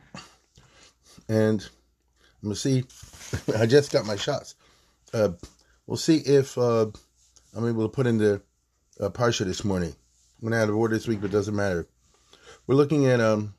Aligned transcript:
and 1.28 1.60
I'm 2.42 2.48
gonna 2.48 2.56
see. 2.56 2.84
I 3.58 3.66
just 3.66 3.92
got 3.92 4.06
my 4.06 4.16
shots. 4.16 4.54
Uh, 5.12 5.30
we'll 5.86 5.96
see 5.96 6.16
if 6.16 6.56
uh, 6.56 6.86
I'm 7.54 7.68
able 7.68 7.82
to 7.82 7.88
put 7.88 8.06
in 8.06 8.18
the 8.18 8.42
uh, 9.00 9.08
parsha 9.10 9.44
this 9.44 9.64
morning. 9.64 9.94
I'm 10.40 10.48
gonna 10.48 10.62
out 10.62 10.68
of 10.68 10.76
order 10.76 10.94
this 10.94 11.06
week, 11.06 11.20
but 11.20 11.30
it 11.30 11.32
doesn't 11.32 11.54
matter. 11.54 11.86
We're 12.66 12.76
looking 12.76 13.06
at, 13.06 13.20
um, 13.20 13.54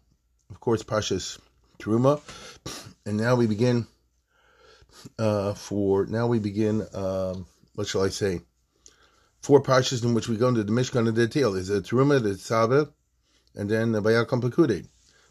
of 0.49 0.59
course, 0.59 0.81
Parshas 0.81 1.39
Teruma, 1.79 2.21
and 3.05 3.17
now 3.17 3.35
we 3.35 3.47
begin 3.47 3.87
uh, 5.19 5.53
for 5.53 6.05
now 6.05 6.27
we 6.27 6.39
begin. 6.39 6.85
Um, 6.93 7.45
what 7.73 7.87
shall 7.87 8.03
I 8.03 8.09
say? 8.09 8.41
Four 9.41 9.61
parshas 9.61 10.03
in 10.03 10.13
which 10.13 10.27
we 10.27 10.37
go 10.37 10.47
into 10.47 10.63
the 10.63 10.71
Mishkan 10.71 11.07
in 11.07 11.13
detail. 11.13 11.51
There's 11.51 11.69
a 11.69 11.81
Teruma, 11.81 12.21
the 12.21 12.29
Tzava, 12.29 12.91
and 13.55 13.69
then 13.69 13.91
the 13.91 14.01
Bayakam 14.01 14.41
Pekude. 14.41 14.87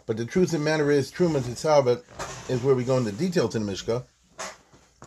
But 0.06 0.18
the 0.18 0.26
truth 0.26 0.52
of 0.52 0.60
the 0.60 0.64
matter 0.64 0.90
is, 0.90 1.10
Teruma 1.10 1.36
and 1.36 1.56
Tzava 1.56 2.02
is 2.50 2.62
where 2.62 2.74
we 2.74 2.84
go 2.84 2.98
into 2.98 3.12
details 3.12 3.56
in 3.56 3.64
the 3.64 3.72
Mishkan, 3.72 4.04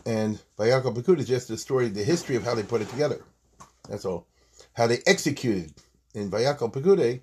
and 0.04 0.38
Bayakam 0.58 0.94
Pekude 0.96 1.20
is 1.20 1.28
just 1.28 1.48
the 1.48 1.56
story, 1.56 1.88
the 1.88 2.04
history 2.04 2.36
of 2.36 2.42
how 2.42 2.54
they 2.54 2.62
put 2.62 2.82
it 2.82 2.90
together. 2.90 3.22
That's 3.88 4.04
all. 4.04 4.26
How 4.74 4.86
they 4.86 4.98
executed 5.06 5.72
in 6.14 6.30
Bayakal 6.30 6.72
Pekude, 6.72 7.20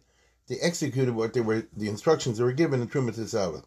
they 0.48 0.56
executed 0.62 1.14
what 1.14 1.34
they 1.34 1.42
were, 1.42 1.68
the 1.76 1.90
instructions 1.90 2.38
they 2.38 2.44
were 2.44 2.54
given 2.54 2.82
in 2.82 2.88
Teruma 2.88 3.12
Tzava. 3.12 3.64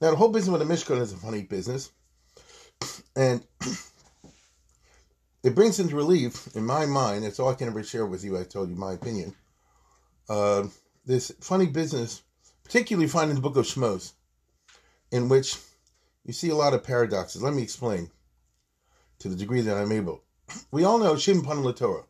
Now, 0.00 0.10
the 0.10 0.16
whole 0.16 0.28
business 0.28 0.58
with 0.58 0.68
the 0.68 0.72
Mishkan 0.72 1.00
is 1.00 1.12
a 1.12 1.16
funny 1.16 1.42
business. 1.42 1.90
And 3.14 3.42
it 5.42 5.54
brings 5.54 5.80
into 5.80 5.96
relief, 5.96 6.48
in 6.54 6.64
my 6.64 6.86
mind, 6.86 7.24
that's 7.24 7.38
all 7.38 7.50
I 7.50 7.54
can 7.54 7.68
ever 7.68 7.82
share 7.82 8.04
with 8.04 8.24
you. 8.24 8.38
I 8.38 8.44
told 8.44 8.68
you 8.68 8.76
my 8.76 8.92
opinion. 8.92 9.34
Uh, 10.28 10.64
this 11.06 11.32
funny 11.40 11.66
business, 11.66 12.22
particularly 12.64 13.08
found 13.08 13.30
in 13.30 13.36
the 13.36 13.42
book 13.42 13.56
of 13.56 13.64
Shmos, 13.64 14.12
in 15.12 15.28
which 15.28 15.56
you 16.24 16.32
see 16.32 16.50
a 16.50 16.56
lot 16.56 16.74
of 16.74 16.82
paradoxes. 16.82 17.42
Let 17.42 17.54
me 17.54 17.62
explain 17.62 18.10
to 19.20 19.28
the 19.28 19.36
degree 19.36 19.60
that 19.62 19.76
I'm 19.76 19.92
able. 19.92 20.22
We 20.70 20.84
all 20.84 20.98
know 20.98 21.16
Shem 21.16 21.42
Panim 21.42 21.74
Torah. 21.76 22.04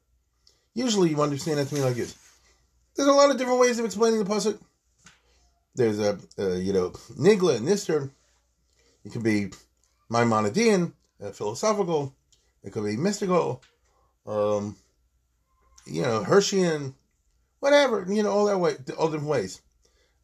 Usually 0.75 1.10
you 1.10 1.22
understand 1.22 1.59
that 1.59 1.69
to 1.69 1.75
me 1.75 1.82
like 1.82 1.97
this. 1.97 2.16
There's 2.94 3.09
a 3.09 3.12
lot 3.12 3.31
of 3.31 3.37
different 3.37 3.60
ways 3.60 3.78
of 3.78 3.84
explaining 3.84 4.19
the 4.19 4.31
Pasuk. 4.31 4.59
There's 5.75 5.99
a, 5.99 6.19
a 6.38 6.56
you 6.56 6.72
know, 6.72 6.91
Nigla 7.19 7.56
and 7.56 7.69
Nister. 7.69 8.10
It 9.05 9.12
could 9.12 9.22
be 9.22 9.50
Maimonidean, 10.11 10.93
uh, 11.22 11.31
philosophical. 11.31 12.15
It 12.62 12.72
could 12.72 12.84
be 12.84 12.97
mystical. 12.97 13.62
Um, 14.27 14.77
you 15.87 16.03
know, 16.03 16.25
Hirschian, 16.25 16.94
whatever. 17.61 18.05
You 18.09 18.22
know, 18.22 18.31
all 18.31 18.47
that 18.47 18.59
way, 18.59 18.77
all 18.99 19.09
different 19.09 19.31
ways. 19.31 19.61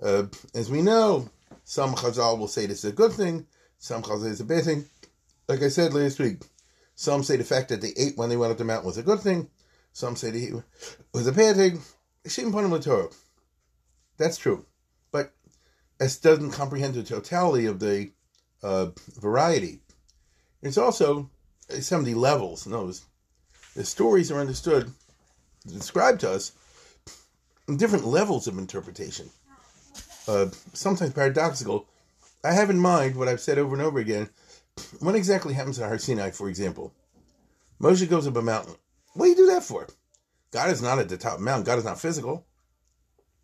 Uh, 0.03 0.25
as 0.55 0.71
we 0.71 0.83
know, 0.83 1.29
some 1.65 1.95
Chazal 1.95 2.39
will 2.39 2.49
say 2.49 2.67
this 2.67 2.85
is 2.85 2.91
a 2.91 2.95
good 2.95 3.13
thing. 3.13 3.47
Some 3.79 4.03
Chazal 4.03 4.27
is 4.27 4.41
a 4.41 4.45
bad 4.45 4.65
thing. 4.65 4.85
Like 5.49 5.63
I 5.63 5.69
said 5.69 5.95
last 5.95 6.19
week, 6.19 6.43
some 6.95 7.23
say 7.23 7.37
the 7.37 7.45
fact 7.45 7.69
that 7.69 7.81
they 7.81 7.93
ate 7.97 8.17
when 8.17 8.29
they 8.29 8.37
went 8.37 8.53
up 8.53 8.59
the 8.59 8.65
mountain 8.65 8.87
was 8.87 8.99
a 8.99 9.03
good 9.03 9.21
thing. 9.21 9.49
Some 9.93 10.17
say 10.17 10.31
it 10.31 10.55
was 11.13 11.27
a 11.27 11.33
bad 11.33 11.57
thing. 11.57 11.81
Them 12.25 12.81
Torah. 12.81 13.09
That's 14.17 14.39
true, 14.39 14.65
but 15.11 15.33
it 16.01 16.19
doesn't 16.23 16.53
comprehend 16.53 16.95
the 16.95 17.03
totality 17.03 17.67
of 17.67 17.81
the 17.81 18.13
uh, 18.63 18.91
variety. 19.21 19.81
It's 20.63 20.79
also 20.79 21.31
some 21.81 22.01
of 22.01 22.07
the 22.07 22.15
levels. 22.15 22.65
Those 22.65 23.05
the 23.75 23.85
stories 23.85 24.31
are 24.31 24.41
understood, 24.41 24.93
described 25.67 26.21
to 26.21 26.31
us, 26.31 26.53
in 27.69 27.77
different 27.77 28.07
levels 28.07 28.47
of 28.47 28.59
interpretation. 28.59 29.31
Uh, 30.29 30.49
sometimes 30.73 31.13
paradoxical. 31.15 31.87
I 32.45 32.53
have 32.53 32.71
in 32.71 32.79
mind 32.79 33.17
what 33.17 33.29
I've 33.29 33.41
said 33.41 33.59
over 33.59 33.75
and 33.75 33.83
over 33.83 33.99
again. 33.99 34.29
What 35.01 35.15
exactly 35.15 35.55
happens 35.55 35.79
at 35.79 35.89
Har 35.89 35.99
Sinai, 35.99 36.31
for 36.31 36.49
example? 36.49 36.93
Moshe 37.81 38.09
goes 38.09 38.27
up 38.27 38.37
a 38.37 38.43
mountain. 38.43 38.75
What 39.15 39.27
do 39.27 39.31
you 39.31 39.37
do 39.37 39.47
that 39.47 39.65
for? 39.65 39.89
God 40.51 40.71
is 40.71 40.83
not 40.83 40.99
at 40.99 41.09
the 41.09 41.17
top 41.17 41.35
of 41.35 41.39
the 41.39 41.45
mountain. 41.45 41.65
God 41.65 41.79
is 41.79 41.85
not 41.85 42.01
physical. 42.01 42.47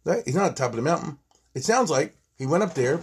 Right? 0.04 0.22
He's 0.24 0.34
not 0.34 0.46
at 0.46 0.56
the 0.56 0.62
top 0.62 0.70
of 0.70 0.76
the 0.76 0.82
mountain. 0.82 1.18
It 1.54 1.64
sounds 1.64 1.90
like 1.90 2.16
he 2.36 2.46
went 2.46 2.62
up 2.62 2.74
there 2.74 3.00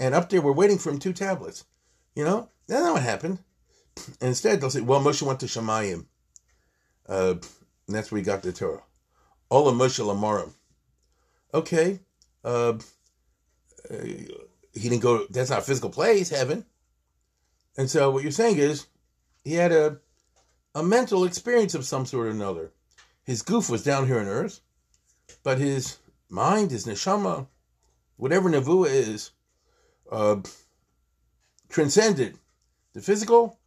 and 0.00 0.14
up 0.14 0.28
there 0.28 0.40
we're 0.40 0.52
waiting 0.52 0.78
for 0.78 0.90
him 0.90 0.98
two 0.98 1.12
tablets. 1.12 1.64
You 2.16 2.24
know, 2.24 2.48
that's 2.66 2.82
not 2.82 2.94
what 2.94 3.02
happened. 3.02 3.38
And 4.20 4.30
instead, 4.30 4.60
they'll 4.60 4.70
say, 4.70 4.80
well, 4.80 5.00
Moshe 5.00 5.22
went 5.22 5.40
to 5.40 5.46
Shemayim. 5.46 6.06
Uh, 7.08 7.34
and 7.86 7.96
that's 7.96 8.10
where 8.10 8.18
he 8.18 8.24
got 8.24 8.42
the 8.42 8.52
Torah. 8.52 8.82
Ola 9.50 9.72
Moshe 9.72 10.02
Lamarim. 10.04 10.52
Okay. 11.52 12.00
Uh, 12.44 12.74
he 13.90 14.88
didn't 14.88 15.00
go, 15.00 15.26
that's 15.28 15.50
not 15.50 15.60
a 15.60 15.62
physical 15.62 15.90
place, 15.90 16.30
heaven. 16.30 16.64
And 17.76 17.90
so 17.90 18.10
what 18.10 18.22
you're 18.22 18.32
saying 18.32 18.58
is 18.58 18.86
he 19.44 19.54
had 19.54 19.72
a, 19.72 19.98
a 20.74 20.82
mental 20.82 21.24
experience 21.24 21.74
of 21.74 21.84
some 21.84 22.06
sort 22.06 22.28
or 22.28 22.30
another. 22.30 22.72
His 23.24 23.42
goof 23.42 23.68
was 23.68 23.82
down 23.82 24.06
here 24.06 24.20
on 24.20 24.26
earth, 24.26 24.60
but 25.42 25.58
his 25.58 25.98
mind, 26.28 26.70
his 26.70 26.86
neshama, 26.86 27.48
whatever 28.16 28.48
nevuah 28.48 28.88
is, 28.88 29.30
uh, 30.10 30.36
transcended 31.68 32.36
the 32.92 33.00
physical 33.00 33.58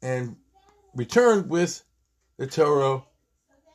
and 0.00 0.36
returned 0.94 1.50
with 1.50 1.82
the 2.36 2.46
Torah 2.46 3.02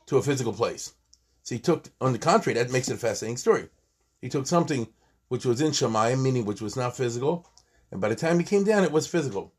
to 0.06 0.16
a 0.16 0.22
physical 0.22 0.52
place. 0.52 0.94
So 1.42 1.54
he 1.54 1.60
took, 1.60 1.90
on 2.00 2.12
the 2.12 2.18
contrary, 2.18 2.58
that 2.58 2.72
makes 2.72 2.88
it 2.88 2.94
a 2.94 2.98
fascinating 2.98 3.36
story. 3.36 3.68
He 4.20 4.28
took 4.28 4.46
something 4.46 4.88
which 5.28 5.44
was 5.44 5.60
in 5.60 5.70
Shemayim, 5.70 6.22
meaning 6.22 6.44
which 6.44 6.60
was 6.60 6.76
not 6.76 6.96
physical, 6.96 7.46
and 7.90 8.00
by 8.00 8.08
the 8.08 8.16
time 8.16 8.38
he 8.38 8.44
came 8.44 8.64
down, 8.64 8.84
it 8.84 8.92
was 8.92 9.06
physical. 9.06 9.52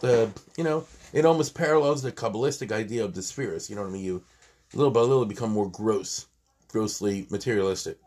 The 0.00 0.30
you 0.56 0.64
know, 0.64 0.86
it 1.12 1.24
almost 1.24 1.54
parallels 1.54 2.02
the 2.02 2.12
Kabbalistic 2.12 2.72
idea 2.72 3.04
of 3.04 3.14
the 3.14 3.22
spheres. 3.22 3.70
You 3.70 3.76
know 3.76 3.82
what 3.82 3.90
I 3.90 3.92
mean? 3.92 4.04
You 4.04 4.24
little 4.72 4.90
by 4.90 5.00
little 5.00 5.24
become 5.24 5.50
more 5.52 5.70
gross, 5.70 6.26
grossly 6.68 7.26
materialistic. 7.30 7.98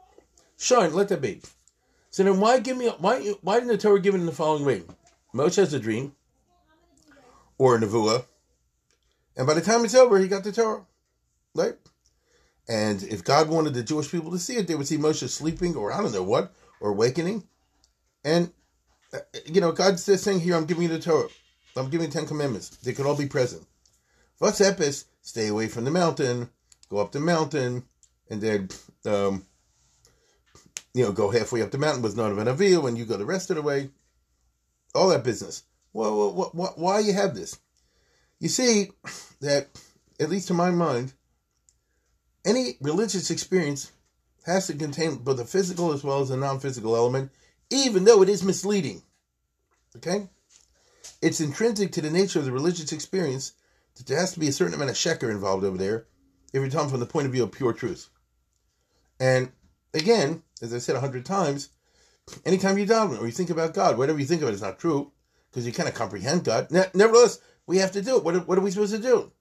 Sure, 0.57 0.87
let 0.89 1.09
that 1.09 1.21
be. 1.21 1.41
So 2.09 2.23
then, 2.23 2.39
why 2.39 2.59
give 2.59 2.77
me 2.77 2.87
why 2.87 3.33
why 3.41 3.55
didn't 3.55 3.69
the 3.69 3.77
Torah 3.77 3.99
give 3.99 4.15
it 4.15 4.19
in 4.19 4.25
the 4.25 4.31
following 4.31 4.65
way? 4.65 4.83
Moshe 5.33 5.57
has 5.57 5.73
a 5.73 5.79
dream, 5.79 6.15
or 7.57 7.75
a 7.75 7.79
nevuah, 7.79 8.25
and 9.35 9.45
by 9.45 9.53
the 9.53 9.61
time 9.61 9.85
it's 9.85 9.95
over, 9.95 10.17
he 10.17 10.27
got 10.27 10.43
the 10.43 10.51
Torah, 10.51 10.85
right? 11.53 11.75
And 12.67 13.03
if 13.03 13.23
God 13.23 13.49
wanted 13.49 13.73
the 13.73 13.83
Jewish 13.83 14.11
people 14.11 14.31
to 14.31 14.39
see 14.39 14.55
it, 14.55 14.67
they 14.67 14.75
would 14.75 14.87
see 14.87 14.97
Moshe 14.97 15.27
sleeping, 15.29 15.75
or 15.75 15.93
I 15.93 16.01
don't 16.01 16.13
know 16.13 16.23
what, 16.23 16.53
or 16.79 16.91
awakening, 16.91 17.43
and 18.23 18.51
uh, 19.13 19.19
you 19.45 19.61
know, 19.61 19.71
God's 19.71 20.05
just 20.05 20.23
saying 20.23 20.39
here, 20.39 20.55
I'm 20.55 20.65
giving 20.65 20.83
you 20.83 20.89
the 20.89 20.99
Torah, 20.99 21.29
I'm 21.75 21.89
giving 21.89 22.07
you 22.07 22.11
Ten 22.11 22.25
Commandments. 22.25 22.69
They 22.69 22.93
could 22.93 23.05
all 23.05 23.15
be 23.15 23.27
present. 23.27 23.65
What's 24.39 24.59
epis? 24.59 25.05
Stay 25.21 25.47
away 25.47 25.67
from 25.67 25.83
the 25.83 25.91
mountain, 25.91 26.49
go 26.89 26.97
up 26.97 27.11
the 27.11 27.19
mountain, 27.19 27.83
and 28.29 28.41
then 28.41 28.69
um, 29.05 29.45
you 30.93 31.03
know, 31.03 31.11
go 31.11 31.29
halfway 31.29 31.61
up 31.61 31.71
the 31.71 31.77
mountain 31.77 32.01
with 32.01 32.17
none 32.17 32.31
of 32.31 32.37
an 32.37 32.47
avil 32.47 32.81
when 32.81 32.95
you 32.95 33.05
go 33.05 33.17
the 33.17 33.25
rest 33.25 33.49
of 33.49 33.55
the 33.55 33.61
way. 33.61 33.89
All 34.95 35.09
that 35.09 35.23
business. 35.23 35.63
Well, 35.93 36.33
well, 36.33 36.51
well, 36.53 36.73
why 36.75 36.99
you 36.99 37.13
have 37.13 37.35
this? 37.35 37.59
You 38.39 38.49
see 38.49 38.91
that, 39.41 39.67
at 40.19 40.29
least 40.29 40.47
to 40.47 40.53
my 40.53 40.71
mind, 40.71 41.13
any 42.45 42.77
religious 42.81 43.29
experience 43.29 43.91
has 44.45 44.67
to 44.67 44.73
contain 44.73 45.15
both 45.15 45.39
a 45.39 45.45
physical 45.45 45.91
as 45.91 46.03
well 46.03 46.21
as 46.21 46.29
a 46.29 46.37
non 46.37 46.59
physical 46.59 46.95
element, 46.95 47.31
even 47.69 48.05
though 48.05 48.21
it 48.21 48.29
is 48.29 48.43
misleading. 48.43 49.03
Okay? 49.97 50.29
It's 51.21 51.41
intrinsic 51.41 51.91
to 51.93 52.01
the 52.01 52.09
nature 52.09 52.39
of 52.39 52.45
the 52.45 52.51
religious 52.51 52.91
experience 52.91 53.53
that 53.95 54.05
there 54.05 54.19
has 54.19 54.33
to 54.33 54.39
be 54.39 54.47
a 54.47 54.53
certain 54.53 54.75
amount 54.75 54.91
of 54.91 54.95
sheker 54.95 55.29
involved 55.31 55.63
over 55.63 55.77
there 55.77 56.05
if 56.53 56.61
you're 56.61 56.69
talking 56.69 56.89
from 56.89 56.99
the 56.99 57.05
point 57.05 57.25
of 57.25 57.33
view 57.33 57.43
of 57.43 57.51
pure 57.51 57.73
truth. 57.73 58.09
And 59.19 59.51
again, 59.93 60.43
as 60.61 60.73
I 60.73 60.79
said 60.79 60.95
a 60.95 60.99
hundred 60.99 61.25
times, 61.25 61.69
anytime 62.45 62.77
you 62.77 62.85
daven 62.85 63.19
or 63.19 63.25
you 63.25 63.31
think 63.31 63.49
about 63.49 63.73
God, 63.73 63.97
whatever 63.97 64.19
you 64.19 64.25
think 64.25 64.41
of 64.41 64.49
it 64.49 64.53
is 64.53 64.61
not 64.61 64.79
true 64.79 65.11
because 65.49 65.65
you 65.65 65.71
cannot 65.71 65.93
comprehend 65.93 66.43
God. 66.43 66.67
Nevertheless, 66.71 67.39
we 67.65 67.77
have 67.77 67.91
to 67.93 68.01
do 68.01 68.17
it. 68.17 68.23
What, 68.23 68.47
what 68.47 68.57
are 68.57 68.61
we 68.61 68.71
supposed 68.71 68.95
to 68.95 69.01
do? 69.01 69.31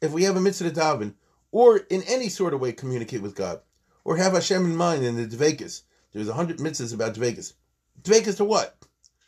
If 0.00 0.12
we 0.12 0.24
have 0.24 0.36
a 0.36 0.40
mitzvah 0.40 0.70
to 0.70 0.80
daven, 0.80 1.14
or 1.52 1.78
in 1.78 2.02
any 2.04 2.28
sort 2.28 2.54
of 2.54 2.60
way 2.60 2.72
communicate 2.72 3.22
with 3.22 3.34
God, 3.34 3.60
or 4.04 4.16
have 4.16 4.32
Hashem 4.32 4.64
in 4.64 4.76
mind 4.76 5.04
in 5.04 5.16
the 5.16 5.26
Dvekas. 5.26 5.82
There's 6.12 6.28
a 6.28 6.34
hundred 6.34 6.58
mitzvahs 6.58 6.94
about 6.94 7.14
Dvekas. 7.14 7.54
Dvekas 8.02 8.36
to 8.38 8.44
what? 8.44 8.76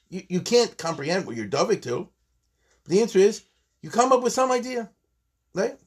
You, 0.08 0.22
you 0.28 0.40
can't 0.40 0.76
comprehend 0.78 1.26
what 1.26 1.36
you're 1.36 1.46
dovik 1.46 1.82
to. 1.82 2.08
The 2.86 3.00
answer 3.00 3.18
is 3.18 3.42
you 3.80 3.90
come 3.90 4.12
up 4.12 4.22
with 4.22 4.32
some 4.32 4.50
idea, 4.50 4.90
right? 5.54 5.78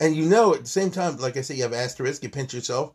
And 0.00 0.14
you 0.14 0.26
know 0.26 0.54
at 0.54 0.62
the 0.62 0.68
same 0.68 0.90
time, 0.90 1.16
like 1.18 1.36
I 1.36 1.40
say, 1.40 1.54
you 1.54 1.62
have 1.62 1.72
asterisk, 1.72 2.22
you 2.22 2.28
pinch 2.28 2.52
yourself, 2.52 2.94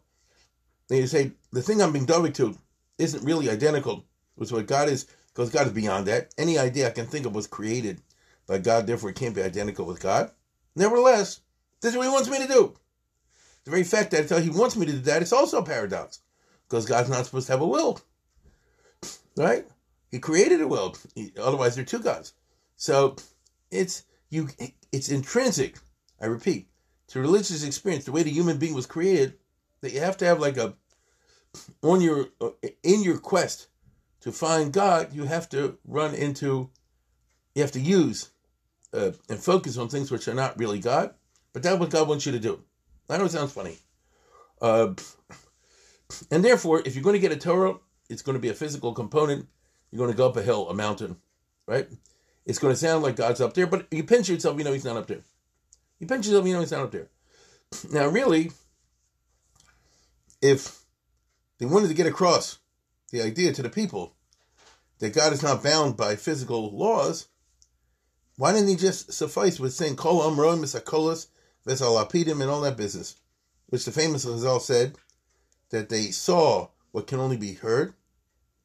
and 0.91 0.99
you 0.99 1.07
say, 1.07 1.31
the 1.53 1.61
thing 1.61 1.81
I'm 1.81 1.93
being 1.93 2.05
dovik 2.05 2.33
to 2.35 2.53
isn't 2.97 3.23
really 3.23 3.49
identical 3.49 4.05
with 4.35 4.51
what 4.51 4.67
God 4.67 4.89
is, 4.89 5.07
because 5.27 5.49
God 5.49 5.67
is 5.67 5.73
beyond 5.73 6.05
that. 6.07 6.33
Any 6.37 6.57
idea 6.57 6.87
I 6.87 6.91
can 6.91 7.05
think 7.05 7.25
of 7.25 7.33
was 7.33 7.47
created 7.47 8.01
by 8.45 8.57
God, 8.57 8.85
therefore 8.85 9.11
it 9.11 9.15
can't 9.15 9.33
be 9.33 9.41
identical 9.41 9.85
with 9.85 10.01
God. 10.01 10.31
Nevertheless, 10.75 11.39
this 11.79 11.93
is 11.93 11.97
what 11.97 12.07
he 12.07 12.11
wants 12.11 12.29
me 12.29 12.39
to 12.39 12.47
do. 12.47 12.73
The 13.63 13.71
very 13.71 13.85
fact 13.85 14.11
that 14.11 14.29
he 14.43 14.49
wants 14.49 14.75
me 14.75 14.85
to 14.85 14.91
do 14.91 14.99
that 14.99 15.21
is 15.21 15.31
also 15.31 15.59
a 15.59 15.65
paradox. 15.65 16.19
Because 16.67 16.85
God's 16.85 17.09
not 17.09 17.25
supposed 17.25 17.47
to 17.47 17.53
have 17.53 17.61
a 17.61 17.67
will. 17.67 18.01
Right? 19.37 19.65
He 20.09 20.19
created 20.19 20.59
a 20.59 20.67
will. 20.67 20.97
He, 21.15 21.31
otherwise, 21.41 21.75
there 21.75 21.83
are 21.83 21.85
two 21.85 21.99
gods. 21.99 22.33
So 22.75 23.15
it's 23.71 24.03
you. 24.29 24.49
It's 24.91 25.07
intrinsic. 25.07 25.77
I 26.21 26.25
repeat, 26.25 26.67
to 27.07 27.21
religious 27.21 27.63
experience, 27.63 28.03
the 28.03 28.11
way 28.11 28.23
the 28.23 28.29
human 28.29 28.57
being 28.57 28.73
was 28.73 28.85
created, 28.85 29.35
that 29.81 29.93
you 29.93 30.01
have 30.01 30.17
to 30.17 30.25
have 30.25 30.39
like 30.39 30.57
a 30.57 30.75
on 31.81 32.01
your 32.01 32.27
in 32.83 33.03
your 33.03 33.17
quest 33.17 33.67
to 34.21 34.31
find 34.31 34.71
God, 34.71 35.13
you 35.13 35.23
have 35.23 35.49
to 35.49 35.77
run 35.85 36.13
into, 36.13 36.69
you 37.55 37.61
have 37.61 37.71
to 37.71 37.79
use 37.79 38.29
uh, 38.93 39.11
and 39.29 39.39
focus 39.39 39.77
on 39.77 39.89
things 39.89 40.11
which 40.11 40.27
are 40.27 40.33
not 40.33 40.57
really 40.57 40.79
God, 40.79 41.13
but 41.53 41.63
that's 41.63 41.79
what 41.79 41.89
God 41.89 42.07
wants 42.07 42.25
you 42.25 42.31
to 42.31 42.39
do. 42.39 42.61
I 43.09 43.17
know 43.17 43.25
it 43.25 43.31
sounds 43.31 43.51
funny. 43.51 43.77
Uh, 44.61 44.93
and 46.29 46.45
therefore, 46.45 46.83
if 46.85 46.95
you're 46.95 47.03
going 47.03 47.15
to 47.15 47.19
get 47.19 47.31
a 47.31 47.37
Torah, 47.37 47.75
it's 48.09 48.21
going 48.21 48.35
to 48.35 48.41
be 48.41 48.49
a 48.49 48.53
physical 48.53 48.93
component. 48.93 49.47
You're 49.89 49.97
going 49.97 50.11
to 50.11 50.17
go 50.17 50.27
up 50.27 50.37
a 50.37 50.41
hill, 50.41 50.69
a 50.69 50.73
mountain, 50.73 51.17
right? 51.67 51.87
It's 52.45 52.59
going 52.59 52.73
to 52.73 52.79
sound 52.79 53.03
like 53.03 53.15
God's 53.15 53.41
up 53.41 53.53
there, 53.53 53.67
but 53.67 53.87
you 53.91 54.03
pinch 54.03 54.29
yourself, 54.29 54.57
you 54.57 54.63
know 54.63 54.73
He's 54.73 54.85
not 54.85 54.97
up 54.97 55.07
there. 55.07 55.23
You 55.99 56.07
pinch 56.07 56.25
yourself, 56.25 56.45
you 56.45 56.53
know 56.53 56.59
He's 56.59 56.71
not 56.71 56.83
up 56.83 56.91
there. 56.91 57.09
Now, 57.91 58.07
really, 58.07 58.51
if 60.41 60.80
they 61.61 61.67
wanted 61.67 61.89
to 61.89 61.93
get 61.93 62.07
across 62.07 62.57
the 63.11 63.21
idea 63.21 63.53
to 63.53 63.61
the 63.61 63.69
people 63.69 64.15
that 64.97 65.13
God 65.13 65.31
is 65.31 65.43
not 65.43 65.63
bound 65.63 65.95
by 65.95 66.15
physical 66.15 66.75
laws, 66.75 67.27
why 68.35 68.51
didn't 68.51 68.69
He 68.69 68.75
just 68.75 69.13
suffice 69.13 69.59
with 69.59 69.71
saying 69.71 69.95
Kol 69.95 70.21
Amroim 70.21 70.59
Misakolas 70.59 71.27
Vesalapidim 71.67 72.41
and 72.41 72.49
all 72.49 72.61
that 72.61 72.77
business, 72.77 73.17
which 73.67 73.85
the 73.85 73.91
famous 73.91 74.25
Chazal 74.25 74.59
said 74.59 74.95
that 75.69 75.89
they 75.89 76.05
saw 76.05 76.69
what 76.93 77.05
can 77.05 77.19
only 77.19 77.37
be 77.37 77.53
heard, 77.53 77.93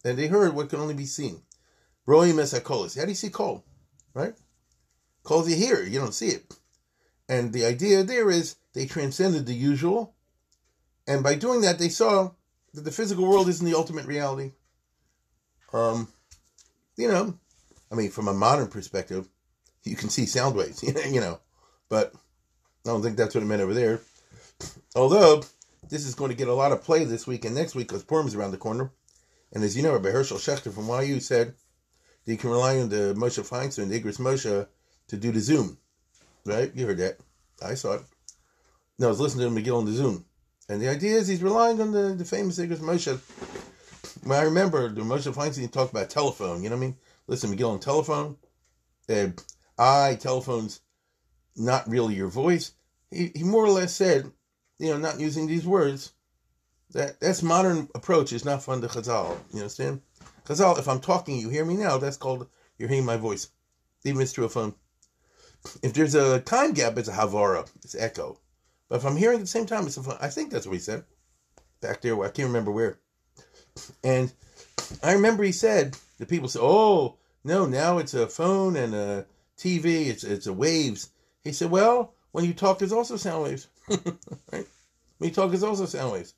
and 0.02 0.16
they 0.16 0.28
heard 0.28 0.54
what 0.54 0.70
can 0.70 0.80
only 0.80 0.94
be 0.94 1.04
seen. 1.04 1.42
Roim 2.08 2.36
Misakolas. 2.36 2.96
How 2.96 3.02
do 3.02 3.10
you 3.10 3.14
see 3.14 3.28
Kol? 3.28 3.62
Right? 4.14 4.32
Kol 5.22 5.46
you 5.46 5.56
hear, 5.56 5.82
you 5.82 5.98
don't 5.98 6.14
see 6.14 6.28
it. 6.28 6.56
And 7.28 7.52
the 7.52 7.66
idea 7.66 8.02
there 8.04 8.30
is 8.30 8.56
they 8.72 8.86
transcended 8.86 9.44
the 9.44 9.52
usual, 9.52 10.14
and 11.06 11.22
by 11.22 11.34
doing 11.34 11.60
that, 11.60 11.78
they 11.78 11.90
saw 11.90 12.30
that 12.76 12.84
the 12.84 12.92
physical 12.92 13.26
world 13.26 13.48
isn't 13.48 13.64
the 13.64 13.76
ultimate 13.76 14.04
reality. 14.06 14.52
Um, 15.72 16.08
you 16.96 17.08
know, 17.08 17.34
I 17.90 17.94
mean, 17.94 18.10
from 18.10 18.28
a 18.28 18.34
modern 18.34 18.68
perspective, 18.68 19.26
you 19.82 19.96
can 19.96 20.10
see 20.10 20.26
sound 20.26 20.54
waves, 20.54 20.82
you 21.10 21.20
know, 21.20 21.40
but 21.88 22.12
I 22.84 22.90
don't 22.90 23.02
think 23.02 23.16
that's 23.16 23.34
what 23.34 23.42
it 23.42 23.46
meant 23.46 23.62
over 23.62 23.72
there. 23.72 24.00
Although 24.94 25.42
this 25.88 26.04
is 26.06 26.14
going 26.14 26.30
to 26.30 26.36
get 26.36 26.48
a 26.48 26.54
lot 26.54 26.72
of 26.72 26.82
play 26.82 27.04
this 27.04 27.26
week 27.26 27.46
and 27.46 27.54
next 27.54 27.74
week 27.74 27.88
because 27.88 28.04
Purim 28.04 28.26
is 28.26 28.34
around 28.34 28.50
the 28.50 28.58
corner, 28.58 28.92
and 29.54 29.64
as 29.64 29.74
you 29.74 29.82
know, 29.82 29.92
Rabbi 29.94 30.10
Herschel 30.10 30.36
Schachter 30.36 30.72
from 30.72 30.88
YU 30.88 31.18
said 31.18 31.54
that 32.24 32.32
you 32.32 32.36
can 32.36 32.50
rely 32.50 32.78
on 32.78 32.90
the 32.90 33.14
Moshe 33.16 33.40
Feinstein, 33.48 33.88
the 33.88 33.98
Igros 33.98 34.20
Moshe, 34.20 34.66
to 35.08 35.16
do 35.16 35.32
the 35.32 35.40
Zoom, 35.40 35.78
right? 36.44 36.70
You 36.74 36.86
heard 36.86 36.98
that? 36.98 37.16
I 37.64 37.72
saw 37.72 37.94
it. 37.94 38.02
No, 38.98 39.06
I 39.06 39.10
was 39.10 39.20
listening 39.20 39.54
to 39.54 39.62
Megillah 39.62 39.78
on 39.78 39.86
the 39.86 39.92
Zoom. 39.92 40.25
And 40.68 40.80
the 40.80 40.88
idea 40.88 41.16
is 41.16 41.28
he's 41.28 41.42
relying 41.42 41.80
on 41.80 41.92
the, 41.92 42.14
the 42.14 42.24
famous 42.24 42.58
Igros 42.58 42.78
Moshe. 42.78 43.18
When 44.24 44.38
I 44.38 44.42
remember 44.42 44.88
the 44.88 45.02
Moshe 45.02 45.32
Feinstein 45.32 45.70
talked 45.70 45.92
about 45.92 46.10
telephone, 46.10 46.62
you 46.62 46.68
know 46.68 46.76
what 46.76 46.82
I 46.82 46.86
mean? 46.86 46.96
Listen, 47.28 47.56
Megillah 47.56 47.74
on 47.74 47.80
telephone. 47.80 48.36
Uh, 49.08 49.28
I, 49.78 50.16
telephone's 50.16 50.80
not 51.54 51.88
really 51.88 52.14
your 52.14 52.28
voice. 52.28 52.72
He, 53.10 53.30
he 53.34 53.44
more 53.44 53.64
or 53.64 53.70
less 53.70 53.94
said, 53.94 54.30
you 54.78 54.90
know, 54.90 54.98
not 54.98 55.20
using 55.20 55.46
these 55.46 55.66
words, 55.66 56.12
that 56.92 57.20
that's 57.20 57.42
modern 57.42 57.88
approach 57.94 58.32
is 58.32 58.44
not 58.44 58.62
fun 58.62 58.80
to 58.80 58.88
Chazal. 58.88 59.36
You 59.52 59.60
understand? 59.60 60.02
Chazal, 60.44 60.78
if 60.78 60.88
I'm 60.88 61.00
talking, 61.00 61.38
you 61.38 61.48
hear 61.48 61.64
me 61.64 61.74
now, 61.74 61.98
that's 61.98 62.16
called 62.16 62.48
you're 62.78 62.88
hearing 62.88 63.04
my 63.04 63.16
voice. 63.16 63.48
Even 64.04 64.20
if 64.20 64.24
it's 64.24 64.32
through 64.32 64.44
a 64.44 64.48
phone. 64.48 64.74
If 65.82 65.94
there's 65.94 66.14
a 66.14 66.40
time 66.40 66.72
gap, 66.72 66.98
it's 66.98 67.08
a 67.08 67.12
havara, 67.12 67.68
it's 67.82 67.94
echo. 67.94 68.38
But 68.88 68.96
if 68.96 69.04
I'm 69.04 69.16
hearing 69.16 69.36
at 69.36 69.40
the 69.40 69.46
same 69.46 69.66
time, 69.66 69.86
it's. 69.86 69.98
I 69.98 70.28
think 70.28 70.50
that's 70.50 70.66
what 70.66 70.74
he 70.74 70.78
said. 70.78 71.04
Back 71.80 72.00
there, 72.00 72.20
I 72.22 72.28
can't 72.28 72.48
remember 72.48 72.70
where. 72.70 72.98
And 74.02 74.32
I 75.02 75.12
remember 75.12 75.42
he 75.42 75.52
said, 75.52 75.96
the 76.18 76.26
people 76.26 76.48
say, 76.48 76.60
oh, 76.62 77.16
no, 77.44 77.66
now 77.66 77.98
it's 77.98 78.14
a 78.14 78.26
phone 78.26 78.76
and 78.76 78.94
a 78.94 79.26
TV, 79.58 80.06
it's, 80.06 80.24
it's 80.24 80.46
a 80.46 80.52
waves. 80.52 81.10
He 81.42 81.52
said, 81.52 81.70
well, 81.70 82.14
when 82.32 82.44
you 82.44 82.54
talk, 82.54 82.78
there's 82.78 82.92
also 82.92 83.16
sound 83.16 83.44
waves. 83.44 83.68
right? 83.88 84.66
When 85.18 85.28
you 85.28 85.30
talk, 85.30 85.50
there's 85.50 85.62
also 85.62 85.86
sound 85.86 86.12
waves. 86.12 86.34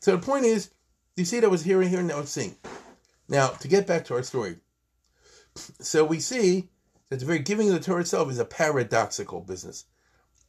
So 0.00 0.16
the 0.16 0.22
point 0.22 0.44
is, 0.44 0.70
you 1.16 1.24
see 1.24 1.40
that 1.40 1.50
was 1.50 1.62
hearing 1.62 1.88
here, 1.88 2.02
now 2.02 2.20
it's 2.20 2.30
seeing. 2.30 2.56
Now, 3.28 3.48
to 3.48 3.68
get 3.68 3.86
back 3.86 4.04
to 4.06 4.14
our 4.14 4.22
story. 4.22 4.56
So 5.54 6.04
we 6.04 6.20
see 6.20 6.68
that 7.08 7.20
the 7.20 7.26
very 7.26 7.40
giving 7.40 7.68
of 7.68 7.74
the 7.74 7.80
Torah 7.80 8.00
itself 8.00 8.30
is 8.30 8.38
a 8.38 8.44
paradoxical 8.44 9.40
business. 9.40 9.84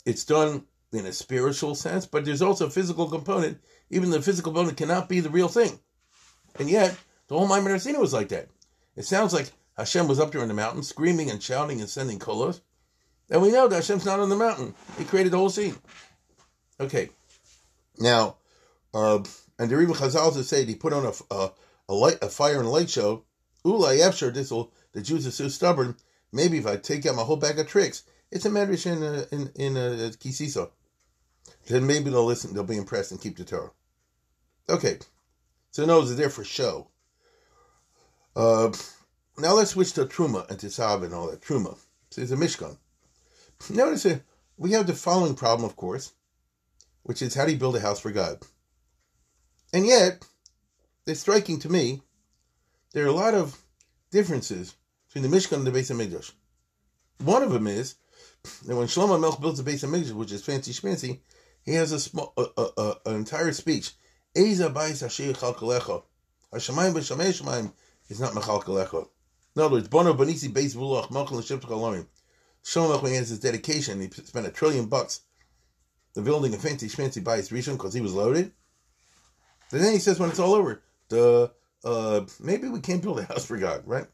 It's 0.05 0.23
done 0.23 0.65
in 0.91 1.05
a 1.05 1.13
spiritual 1.13 1.75
sense, 1.75 2.05
but 2.05 2.25
there's 2.25 2.41
also 2.41 2.67
a 2.67 2.69
physical 2.69 3.09
component. 3.09 3.59
Even 3.89 4.09
the 4.09 4.21
physical 4.21 4.51
component 4.51 4.77
cannot 4.77 5.09
be 5.09 5.19
the 5.19 5.29
real 5.29 5.47
thing. 5.47 5.79
And 6.59 6.69
yet, 6.69 6.97
the 7.27 7.37
whole 7.37 7.47
Maimon 7.47 7.71
Arsina 7.71 7.99
was 7.99 8.13
like 8.13 8.29
that. 8.29 8.49
It 8.95 9.05
sounds 9.05 9.33
like 9.33 9.51
Hashem 9.77 10.07
was 10.07 10.19
up 10.19 10.31
there 10.31 10.41
in 10.41 10.49
the 10.49 10.53
mountain, 10.53 10.83
screaming 10.83 11.29
and 11.31 11.41
shouting 11.41 11.79
and 11.79 11.89
sending 11.89 12.19
kolos. 12.19 12.61
And 13.29 13.41
we 13.41 13.51
know 13.51 13.67
that 13.67 13.75
Hashem's 13.75 14.05
not 14.05 14.19
on 14.19 14.29
the 14.29 14.35
mountain. 14.35 14.73
He 14.97 15.05
created 15.05 15.31
the 15.31 15.37
whole 15.37 15.49
scene. 15.49 15.77
Okay. 16.79 17.09
Now, 17.97 18.35
uh, 18.93 19.23
and 19.57 19.69
the 19.69 19.77
Rebbe 19.77 19.93
Chazal 19.93 20.33
to 20.33 20.65
he 20.65 20.75
put 20.75 20.91
on 20.91 21.05
a, 21.05 21.33
a, 21.33 21.51
a, 21.87 21.93
light, 21.93 22.17
a 22.21 22.27
fire 22.27 22.57
and 22.57 22.67
a 22.67 22.69
light 22.69 22.89
show. 22.89 23.23
Ula 23.63 23.93
Yefsher, 23.93 24.33
this 24.33 24.51
will, 24.51 24.73
the 24.91 25.01
Jews 25.01 25.25
are 25.25 25.31
so 25.31 25.47
stubborn. 25.47 25.95
Maybe 26.33 26.57
if 26.57 26.67
I 26.67 26.75
take 26.75 27.05
out 27.05 27.15
my 27.15 27.23
whole 27.23 27.37
bag 27.37 27.59
of 27.59 27.67
tricks, 27.67 28.03
it's 28.31 28.45
a 28.45 28.49
medrash 28.49 28.85
in, 28.85 29.03
uh, 29.03 29.25
in, 29.31 29.51
in 29.55 29.77
uh, 29.77 30.11
Ki 30.19 30.31
Sisa. 30.31 30.69
Then 31.67 31.87
maybe 31.87 32.09
they'll 32.09 32.25
listen, 32.25 32.53
they'll 32.53 32.63
be 32.63 32.77
impressed 32.77 33.11
and 33.11 33.21
keep 33.21 33.37
the 33.37 33.43
Torah. 33.43 33.71
Okay. 34.69 34.99
So 35.71 35.85
those 35.85 36.11
are 36.11 36.15
there 36.15 36.29
for 36.29 36.43
show. 36.43 36.87
Uh, 38.35 38.71
now 39.37 39.53
let's 39.53 39.71
switch 39.71 39.93
to 39.93 40.05
Truma 40.05 40.49
and 40.49 40.59
Tisav 40.59 41.03
and 41.03 41.13
all 41.13 41.29
that. 41.29 41.41
Truma. 41.41 41.77
So 42.09 42.21
it's 42.21 42.31
a 42.31 42.35
Mishkan. 42.35 42.77
Notice 43.69 44.05
uh, 44.05 44.19
we 44.57 44.71
have 44.71 44.87
the 44.87 44.93
following 44.93 45.35
problem, 45.35 45.69
of 45.69 45.75
course, 45.75 46.13
which 47.03 47.21
is 47.21 47.35
how 47.35 47.45
do 47.45 47.51
you 47.51 47.57
build 47.57 47.75
a 47.75 47.79
house 47.79 47.99
for 47.99 48.11
God? 48.11 48.39
And 49.73 49.85
yet, 49.85 50.25
it's 51.07 51.21
striking 51.21 51.59
to 51.59 51.69
me, 51.69 52.01
there 52.93 53.05
are 53.05 53.09
a 53.09 53.13
lot 53.13 53.33
of 53.33 53.57
differences 54.11 54.75
between 55.07 55.29
the 55.29 55.35
Mishkan 55.35 55.57
and 55.57 55.67
the 55.67 55.71
Beis 55.71 55.91
Hamikdash. 55.91 56.31
One 57.19 57.43
of 57.43 57.51
them 57.51 57.67
is 57.67 57.95
that 58.65 58.75
when 58.75 58.87
Shlomo 58.87 59.19
Melch 59.19 59.39
builds 59.39 59.63
the 59.63 59.69
Beis 59.69 59.85
Hamikdash, 59.87 60.11
which 60.11 60.31
is 60.31 60.43
fancy 60.43 60.73
schmancy, 60.73 61.19
he 61.63 61.73
has 61.73 61.91
a 61.91 61.99
small, 61.99 62.33
a, 62.37 62.45
a, 62.57 62.69
a, 62.77 62.95
an 63.07 63.15
entire 63.15 63.51
speech. 63.51 63.91
Eza 64.35 64.69
bais 64.69 65.03
asher 65.03 65.33
chalkalecha. 65.33 66.03
Hashemayim 66.53 66.93
b'shamei 66.93 67.41
shemayim 67.41 67.73
is 68.09 68.19
not 68.19 68.33
mechalkalecha. 68.33 69.07
In 69.55 69.61
other 69.61 69.75
words, 69.75 69.87
Bono 69.87 70.13
Banisi 70.13 70.49
Beis 70.51 70.75
Vulach 70.75 71.11
Machal 71.11 71.39
Sheptach 71.39 71.69
Alamim. 71.69 72.07
Shlomo 72.63 73.01
has 73.15 73.29
his 73.29 73.39
dedication. 73.39 73.99
He 73.99 74.09
spent 74.09 74.47
a 74.47 74.51
trillion 74.51 74.85
bucks 74.85 75.21
the 76.13 76.21
building 76.21 76.53
a 76.53 76.57
fancy 76.57 76.87
schmancy 76.87 77.23
by 77.23 77.37
his 77.37 77.49
Rishon 77.49 77.73
because 77.73 77.93
he 77.93 78.01
was 78.01 78.13
loaded. 78.13 78.51
And 79.71 79.81
then 79.81 79.93
he 79.93 79.99
says 79.99 80.19
when 80.19 80.29
it's 80.29 80.39
all 80.39 80.53
over, 80.53 80.81
the 81.09 81.51
uh, 81.83 82.21
maybe 82.39 82.67
we 82.67 82.79
can't 82.79 83.01
build 83.01 83.19
a 83.19 83.23
house 83.23 83.45
for 83.45 83.57
God, 83.57 83.83
right? 83.85 84.05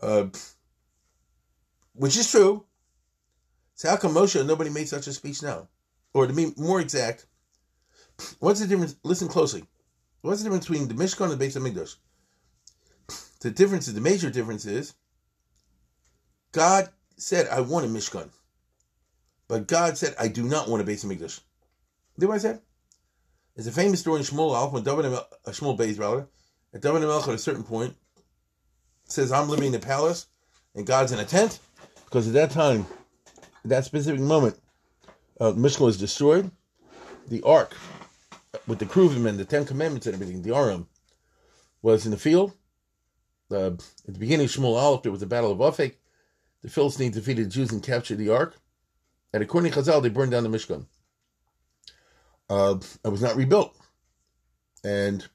Uh, 0.00 0.26
which 1.94 2.16
is 2.16 2.30
true. 2.30 2.64
So 3.74 3.88
how 3.88 3.96
come 3.96 4.14
Moshe 4.14 4.44
nobody 4.46 4.70
made 4.70 4.88
such 4.88 5.06
a 5.06 5.12
speech 5.12 5.42
now? 5.42 5.68
Or 6.16 6.26
to 6.26 6.32
be 6.32 6.54
more 6.56 6.80
exact, 6.80 7.26
what's 8.38 8.60
the 8.60 8.66
difference? 8.66 8.96
Listen 9.02 9.28
closely. 9.28 9.64
What's 10.22 10.40
the 10.40 10.44
difference 10.44 10.66
between 10.66 10.88
the 10.88 10.94
Mishkan 10.94 11.30
and 11.30 11.38
the 11.38 11.44
Beis 11.44 11.58
Hamikdash? 11.58 11.96
The 13.40 13.50
difference 13.50 13.86
is 13.86 13.92
the 13.92 14.00
major 14.00 14.30
difference 14.30 14.64
is 14.64 14.94
God 16.52 16.88
said, 17.18 17.48
"I 17.48 17.60
want 17.60 17.84
a 17.84 17.88
Mishkan," 17.90 18.30
but 19.46 19.68
God 19.68 19.98
said, 19.98 20.16
"I 20.18 20.28
do 20.28 20.42
not 20.42 20.70
want 20.70 20.80
a 20.80 20.90
Beis 20.90 21.04
Hamikdash." 21.04 21.40
Do 22.18 22.28
what 22.28 22.36
I 22.36 22.38
said? 22.38 22.62
There's 23.54 23.66
a 23.66 23.72
famous 23.72 24.00
story 24.00 24.20
in 24.20 24.24
Shmuel 24.24 24.54
Aleph 24.54 24.72
when 24.72 24.84
David 24.84 25.04
uh, 25.04 25.24
Shmuel 25.48 25.78
Beis 25.78 25.98
rather, 25.98 26.28
at 26.72 26.80
David 26.80 27.02
Melch 27.02 27.28
at 27.28 27.34
a 27.34 27.38
certain 27.38 27.62
point 27.62 27.94
says, 29.04 29.30
"I'm 29.30 29.50
living 29.50 29.68
in 29.68 29.74
a 29.74 29.80
palace, 29.80 30.28
and 30.74 30.86
God's 30.86 31.12
in 31.12 31.18
a 31.18 31.26
tent," 31.26 31.58
because 32.06 32.26
at 32.26 32.32
that 32.32 32.52
time, 32.52 32.86
at 33.36 33.68
that 33.68 33.84
specific 33.84 34.22
moment, 34.22 34.58
uh, 35.40 35.52
Mishkan 35.52 35.80
was 35.80 35.98
destroyed. 35.98 36.50
The 37.28 37.42
ark 37.42 37.74
with 38.66 38.78
the 38.78 38.86
Kruvim, 38.86 39.36
the 39.36 39.44
Ten 39.44 39.64
Commandments, 39.64 40.06
and 40.06 40.14
everything, 40.14 40.42
the 40.42 40.54
Aram, 40.54 40.88
was 41.82 42.04
in 42.04 42.10
the 42.10 42.16
field. 42.16 42.52
Uh, 43.50 43.72
at 43.72 44.14
the 44.14 44.18
beginning 44.18 44.46
of 44.46 44.52
Shmuel 44.52 44.76
Aleph, 44.76 45.02
there 45.02 45.12
was 45.12 45.20
the 45.20 45.26
Battle 45.26 45.52
of 45.52 45.58
Afek. 45.58 45.94
The 46.62 46.70
Philistines 46.70 47.14
defeated 47.14 47.46
the 47.46 47.50
Jews 47.50 47.70
and 47.70 47.82
captured 47.82 48.18
the 48.18 48.30
Ark. 48.30 48.56
And 49.32 49.42
according 49.42 49.72
to 49.72 49.78
Chazal, 49.78 50.02
they 50.02 50.08
burned 50.08 50.32
down 50.32 50.42
the 50.42 50.48
Mishkan. 50.48 50.86
Uh, 52.48 52.76
it 53.04 53.08
was 53.08 53.22
not 53.22 53.36
rebuilt. 53.36 53.76
And 54.84 55.26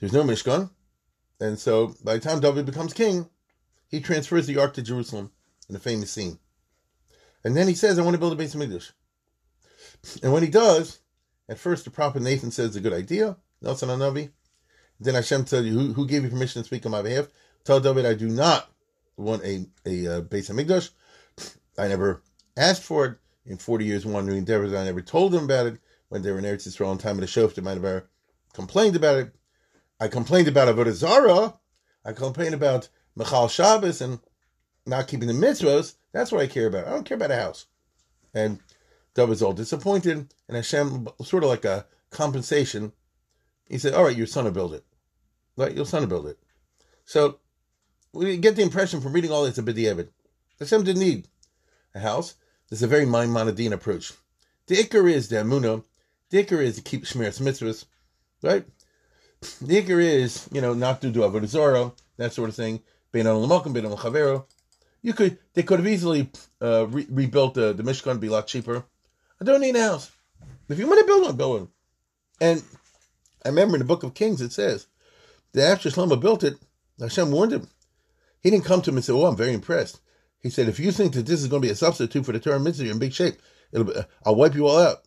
there's 0.00 0.12
no 0.12 0.22
Mishkan. 0.24 0.70
And 1.40 1.58
so 1.58 1.94
by 2.02 2.14
the 2.14 2.20
time 2.20 2.40
David 2.40 2.66
becomes 2.66 2.92
king, 2.94 3.28
he 3.88 4.00
transfers 4.00 4.46
the 4.46 4.58
Ark 4.58 4.74
to 4.74 4.82
Jerusalem 4.82 5.30
in 5.68 5.76
a 5.76 5.80
famous 5.80 6.10
scene. 6.10 6.38
And 7.44 7.56
then 7.56 7.68
he 7.68 7.74
says, 7.74 7.98
I 7.98 8.02
want 8.02 8.14
to 8.14 8.18
build 8.18 8.32
a 8.32 8.36
base 8.36 8.54
of 8.54 8.60
Hamikdash. 8.60 8.92
And 10.22 10.32
when 10.32 10.42
he 10.42 10.48
does, 10.48 11.00
at 11.48 11.58
first 11.58 11.84
the 11.84 11.90
prophet 11.90 12.22
Nathan 12.22 12.50
says 12.50 12.68
it's 12.68 12.76
a 12.76 12.80
good 12.80 12.92
idea, 12.92 13.36
Nelson 13.60 13.88
Anavi. 13.88 14.30
Then 15.00 15.14
Hashem 15.14 15.44
tells 15.44 15.64
you, 15.66 15.72
who, 15.72 15.92
who 15.92 16.06
gave 16.06 16.24
you 16.24 16.30
permission 16.30 16.62
to 16.62 16.66
speak 16.66 16.86
on 16.86 16.92
my 16.92 17.02
behalf? 17.02 17.28
Tell 17.64 17.80
David, 17.80 18.06
I 18.06 18.14
do 18.14 18.28
not 18.28 18.70
want 19.16 19.42
a, 19.42 19.66
a 19.86 20.18
uh, 20.18 20.20
Beis 20.22 20.50
Hamikdash. 20.50 20.90
I 21.78 21.88
never 21.88 22.22
asked 22.56 22.82
for 22.82 23.04
it. 23.06 23.18
In 23.46 23.58
40 23.58 23.84
years 23.84 24.06
wandering 24.06 24.38
endeavors, 24.38 24.72
I 24.72 24.84
never 24.84 25.02
told 25.02 25.32
them 25.32 25.44
about 25.44 25.66
it. 25.66 25.78
When 26.08 26.22
they 26.22 26.32
were 26.32 26.38
in 26.38 26.44
Eretz 26.44 26.66
Yisrael 26.66 26.92
in 26.92 26.98
time 26.98 27.18
of 27.18 27.20
the 27.20 27.26
Shoftim, 27.26 27.68
I 27.68 27.74
never 27.74 28.08
complained 28.54 28.96
about 28.96 29.18
it. 29.18 29.34
I 30.00 30.08
complained 30.08 30.48
about 30.48 30.74
Avodah 30.74 30.92
Zarah. 30.92 31.54
I 32.04 32.12
complained 32.12 32.54
about 32.54 32.88
Michal 33.16 33.48
Shabbos 33.48 34.00
and 34.00 34.20
not 34.86 35.08
keeping 35.08 35.28
the 35.28 35.34
mitzvahs. 35.34 35.94
That's 36.12 36.30
what 36.30 36.42
I 36.42 36.46
care 36.46 36.66
about. 36.66 36.86
I 36.86 36.90
don't 36.90 37.04
care 37.04 37.16
about 37.16 37.30
a 37.30 37.36
house. 37.36 37.66
And 38.32 38.60
David's 39.14 39.42
all 39.42 39.52
disappointed, 39.52 40.34
and 40.48 40.56
Hashem, 40.56 41.08
sort 41.22 41.44
of 41.44 41.50
like 41.50 41.64
a 41.64 41.86
compensation, 42.10 42.92
he 43.68 43.78
said, 43.78 43.94
All 43.94 44.04
right, 44.04 44.16
your 44.16 44.26
son 44.26 44.44
will 44.44 44.52
build 44.52 44.74
it. 44.74 44.84
Right? 45.56 45.74
Your 45.74 45.86
son 45.86 46.02
will 46.02 46.08
build 46.08 46.26
it. 46.26 46.38
So 47.04 47.38
we 48.12 48.36
get 48.36 48.56
the 48.56 48.62
impression 48.62 49.00
from 49.00 49.12
reading 49.12 49.30
all 49.30 49.44
this 49.44 49.58
of 49.58 49.64
B'diavad. 49.64 50.08
Hashem 50.58 50.84
didn't 50.84 51.02
need 51.02 51.28
a 51.94 52.00
house. 52.00 52.34
This 52.70 52.80
is 52.80 52.82
a 52.82 52.88
very 52.88 53.06
Maimonidean 53.06 53.72
approach. 53.72 54.12
The 54.66 54.76
ikar 54.76 55.10
is 55.10 55.28
the 55.28 55.36
amunah. 55.36 55.84
The 56.30 56.44
ikar 56.44 56.62
is 56.62 56.76
to 56.76 56.82
keep 56.82 57.04
Shmiras 57.04 57.40
mitzvahs. 57.40 57.84
Right? 58.42 58.64
The 59.60 59.82
ikar 59.82 60.02
is, 60.02 60.48
you 60.52 60.60
know, 60.60 60.74
not 60.74 61.00
to 61.02 61.10
do 61.10 61.20
avodah 61.20 61.46
zarah, 61.46 61.92
that 62.16 62.32
sort 62.32 62.48
of 62.48 62.56
thing. 62.56 62.82
Bein 63.12 63.26
on 63.26 63.36
l'malkim, 63.36 63.72
bein 63.72 63.86
on. 63.86 64.44
You 65.04 65.12
could, 65.12 65.36
they 65.52 65.62
could 65.62 65.80
have 65.80 65.86
easily 65.86 66.30
uh, 66.62 66.86
re- 66.88 67.06
rebuilt 67.10 67.52
the, 67.52 67.74
the 67.74 67.82
Mishkan, 67.82 68.18
be 68.18 68.28
a 68.28 68.32
lot 68.32 68.46
cheaper. 68.46 68.84
I 69.38 69.44
don't 69.44 69.60
need 69.60 69.76
a 69.76 69.82
house. 69.82 70.10
If 70.70 70.78
you 70.78 70.86
want 70.86 71.00
to 71.00 71.06
build 71.06 71.24
one, 71.24 71.36
build 71.36 71.60
one. 71.60 71.68
And 72.40 72.62
I 73.44 73.50
remember 73.50 73.74
in 73.74 73.80
the 73.80 73.84
book 73.84 74.02
of 74.02 74.14
Kings 74.14 74.40
it 74.40 74.52
says 74.52 74.86
that 75.52 75.70
after 75.70 75.90
Shlomo 75.90 76.18
built 76.18 76.42
it, 76.42 76.56
Hashem 76.98 77.30
warned 77.30 77.52
him. 77.52 77.68
He 78.40 78.50
didn't 78.50 78.64
come 78.64 78.80
to 78.80 78.90
him 78.90 78.96
and 78.96 79.04
say, 79.04 79.12
"Oh, 79.12 79.26
I'm 79.26 79.36
very 79.36 79.52
impressed." 79.52 80.00
He 80.40 80.48
said, 80.48 80.68
"If 80.68 80.80
you 80.80 80.90
think 80.90 81.12
that 81.14 81.26
this 81.26 81.42
is 81.42 81.48
going 81.48 81.60
to 81.60 81.68
be 81.68 81.72
a 81.72 81.76
substitute 81.76 82.24
for 82.24 82.32
the 82.32 82.40
Torah 82.40 82.58
mitzvah, 82.58 82.84
you're 82.84 82.94
in 82.94 82.98
big 82.98 83.12
shape. 83.12 83.36
It'll 83.72 83.86
be, 83.86 83.92
I'll 84.24 84.34
wipe 84.34 84.54
you 84.54 84.66
all 84.66 84.78
out, 84.78 85.04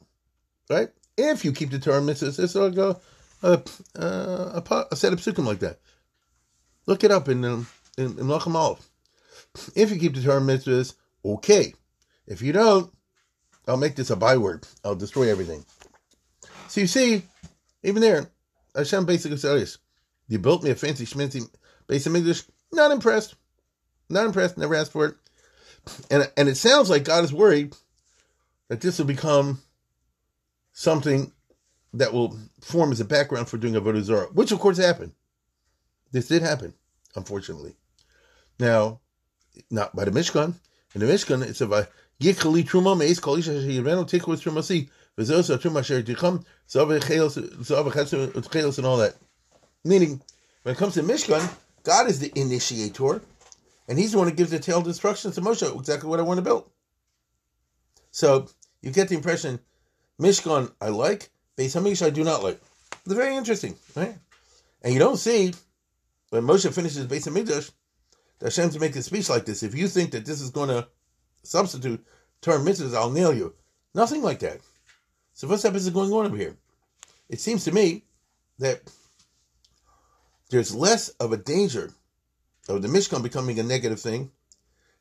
right? 0.70 0.90
If 1.18 1.44
you 1.44 1.52
keep 1.52 1.72
the 1.72 1.80
Torah 1.80 2.02
mitzvahs, 2.02 2.40
it's 2.40 2.56
like 2.56 2.78
a 2.78 3.00
a, 3.42 3.62
a, 3.96 4.86
a, 4.92 4.96
set 4.96 5.14
of 5.14 5.20
psukim 5.20 5.46
like 5.46 5.60
that. 5.60 5.80
Look 6.86 7.04
it 7.04 7.12
up 7.12 7.30
in 7.30 7.44
um, 7.46 7.68
in, 7.98 8.20
in 8.20 8.30
Aleph. 8.30 8.90
If 9.76 9.92
you 9.92 10.00
keep 10.00 10.16
the 10.16 10.22
Torah 10.22 10.42
mitzvahs, 10.42 10.96
okay. 11.24 11.74
If 12.28 12.42
you 12.42 12.52
don't, 12.54 12.92
I'll 13.68 13.78
make 13.78 13.96
this 13.96 14.10
a 14.10 14.16
byword. 14.16 14.68
I'll 14.84 14.96
destroy 14.96 15.30
everything. 15.30 15.66
So 16.68 16.82
you 16.82 16.88
see, 16.88 17.24
even 17.84 18.02
there, 18.02 18.30
Hashem 18.76 19.06
basically 19.06 19.38
says, 19.38 19.78
You 20.28 20.40
built 20.40 20.64
me 20.64 20.70
a 20.70 20.76
fancy 20.76 21.06
schmancy 21.06 21.50
base 21.88 22.06
of 22.06 22.16
English. 22.16 22.44
Not 22.72 22.92
impressed. 22.92 23.36
Not 24.10 24.26
impressed. 24.26 24.58
Never 24.58 24.76
asked 24.76 24.92
for 24.92 25.06
it. 25.06 25.16
And, 26.12 26.30
and 26.36 26.50
it 26.50 26.56
sounds 26.56 26.90
like 26.90 27.06
God 27.06 27.24
is 27.24 27.34
worried 27.34 27.76
that 28.68 28.82
this 28.82 28.98
will 28.98 29.06
become 29.06 29.62
something 30.74 31.32
that 31.94 32.14
will 32.14 32.38
form 32.62 32.92
as 32.92 33.00
a 33.00 33.06
background 33.06 33.48
for 33.48 33.58
doing 33.58 33.76
a 33.76 34.04
Zarah, 34.04 34.28
which 34.34 34.52
of 34.52 34.60
course 34.60 34.78
happened. 34.78 35.14
This 36.12 36.28
did 36.28 36.42
happen, 36.42 36.74
unfortunately. 37.16 37.76
Now, 38.60 39.00
not 39.70 39.96
by 39.96 40.06
the 40.06 40.12
Mishkan. 40.12 40.54
In 40.94 41.02
the 41.02 41.08
Mishkan, 41.08 41.46
it's 41.46 41.62
a 41.62 41.68
Yichali 42.22 42.64
Truma 42.64 42.98
Meis 42.98 43.20
Kol 43.20 43.38
Isha 43.38 43.52
Sheyirvenu 43.52 44.10
Tikku 44.10 44.36
Trumasi 44.36 44.90
V'zos 45.18 45.56
Truma 45.60 45.80
Asher 45.80 46.02
Ticham 46.02 46.44
Zav 46.68 47.00
Chelos 47.00 48.78
and 48.78 48.88
all 48.88 48.98
that. 48.98 49.16
Meaning, 49.84 50.22
when 50.64 50.76
it 50.76 50.78
comes 50.78 50.96
to 50.96 51.04
Mishkan, 51.04 51.48
God 51.84 52.08
is 52.10 52.20
the 52.20 52.32
initiator, 52.36 53.22
and 53.88 53.98
He's 53.98 54.12
the 54.12 54.18
one 54.18 54.28
who 54.28 54.34
gives 54.34 54.52
the 54.52 54.58
detailed 54.58 54.88
instructions 54.88 55.36
to 55.36 55.42
Moshe 55.42 55.80
exactly 55.80 56.10
what 56.10 56.20
I 56.20 56.24
want 56.24 56.40
to 56.40 56.44
build. 56.44 56.70
So 58.12 58.48
you 58.82 58.92
get 58.92 59.10
the 59.10 59.16
impression, 59.16 59.60
Mishkan 60.20 60.72
I 60.82 60.90
like, 60.90 61.30
Beis 61.58 61.74
Hamish 61.74 62.06
I 62.06 62.10
do 62.10 62.24
not 62.24 62.44
like. 62.44 62.60
It's 63.06 63.14
very 63.14 63.36
interesting, 63.36 63.76
right? 63.96 64.16
And 64.82 64.94
you 64.94 65.00
don't 65.00 65.18
see 65.18 65.54
when 66.30 66.44
Moshe 66.44 66.74
finishes 66.74 67.06
Beis 67.08 67.28
Hamikdash, 67.28 67.72
Hashem 68.42 68.70
to 68.72 68.80
make 68.80 68.96
a 68.96 69.04
speech 69.04 69.30
like 69.30 69.46
this. 69.46 69.64
If 69.64 69.76
you 69.76 69.88
think 69.88 70.12
that 70.12 70.26
this 70.26 70.42
is 70.42 70.52
going 70.52 70.70
to 70.70 70.88
substitute 71.44 72.06
term 72.42 72.66
mitzvahs, 72.66 72.96
I'll 72.96 73.12
nail 73.12 73.34
you. 73.34 73.54
Nothing 73.94 74.22
like 74.22 74.40
that. 74.40 74.60
So 75.34 75.48
what's 75.48 75.66
up 75.66 75.76
is 75.76 75.90
going 75.90 76.12
on 76.12 76.26
over 76.26 76.38
here? 76.38 76.56
It 77.30 77.40
seems 77.40 77.64
to 77.66 77.72
me 77.72 78.04
that 78.60 78.82
there's 80.50 80.74
less 80.74 81.10
of 81.10 81.34
a 81.34 81.38
danger 81.38 81.92
of 82.70 82.82
the 82.82 82.88
Mishkan 82.88 83.24
becoming 83.24 83.60
a 83.60 83.64
negative 83.64 84.00
thing 84.00 84.32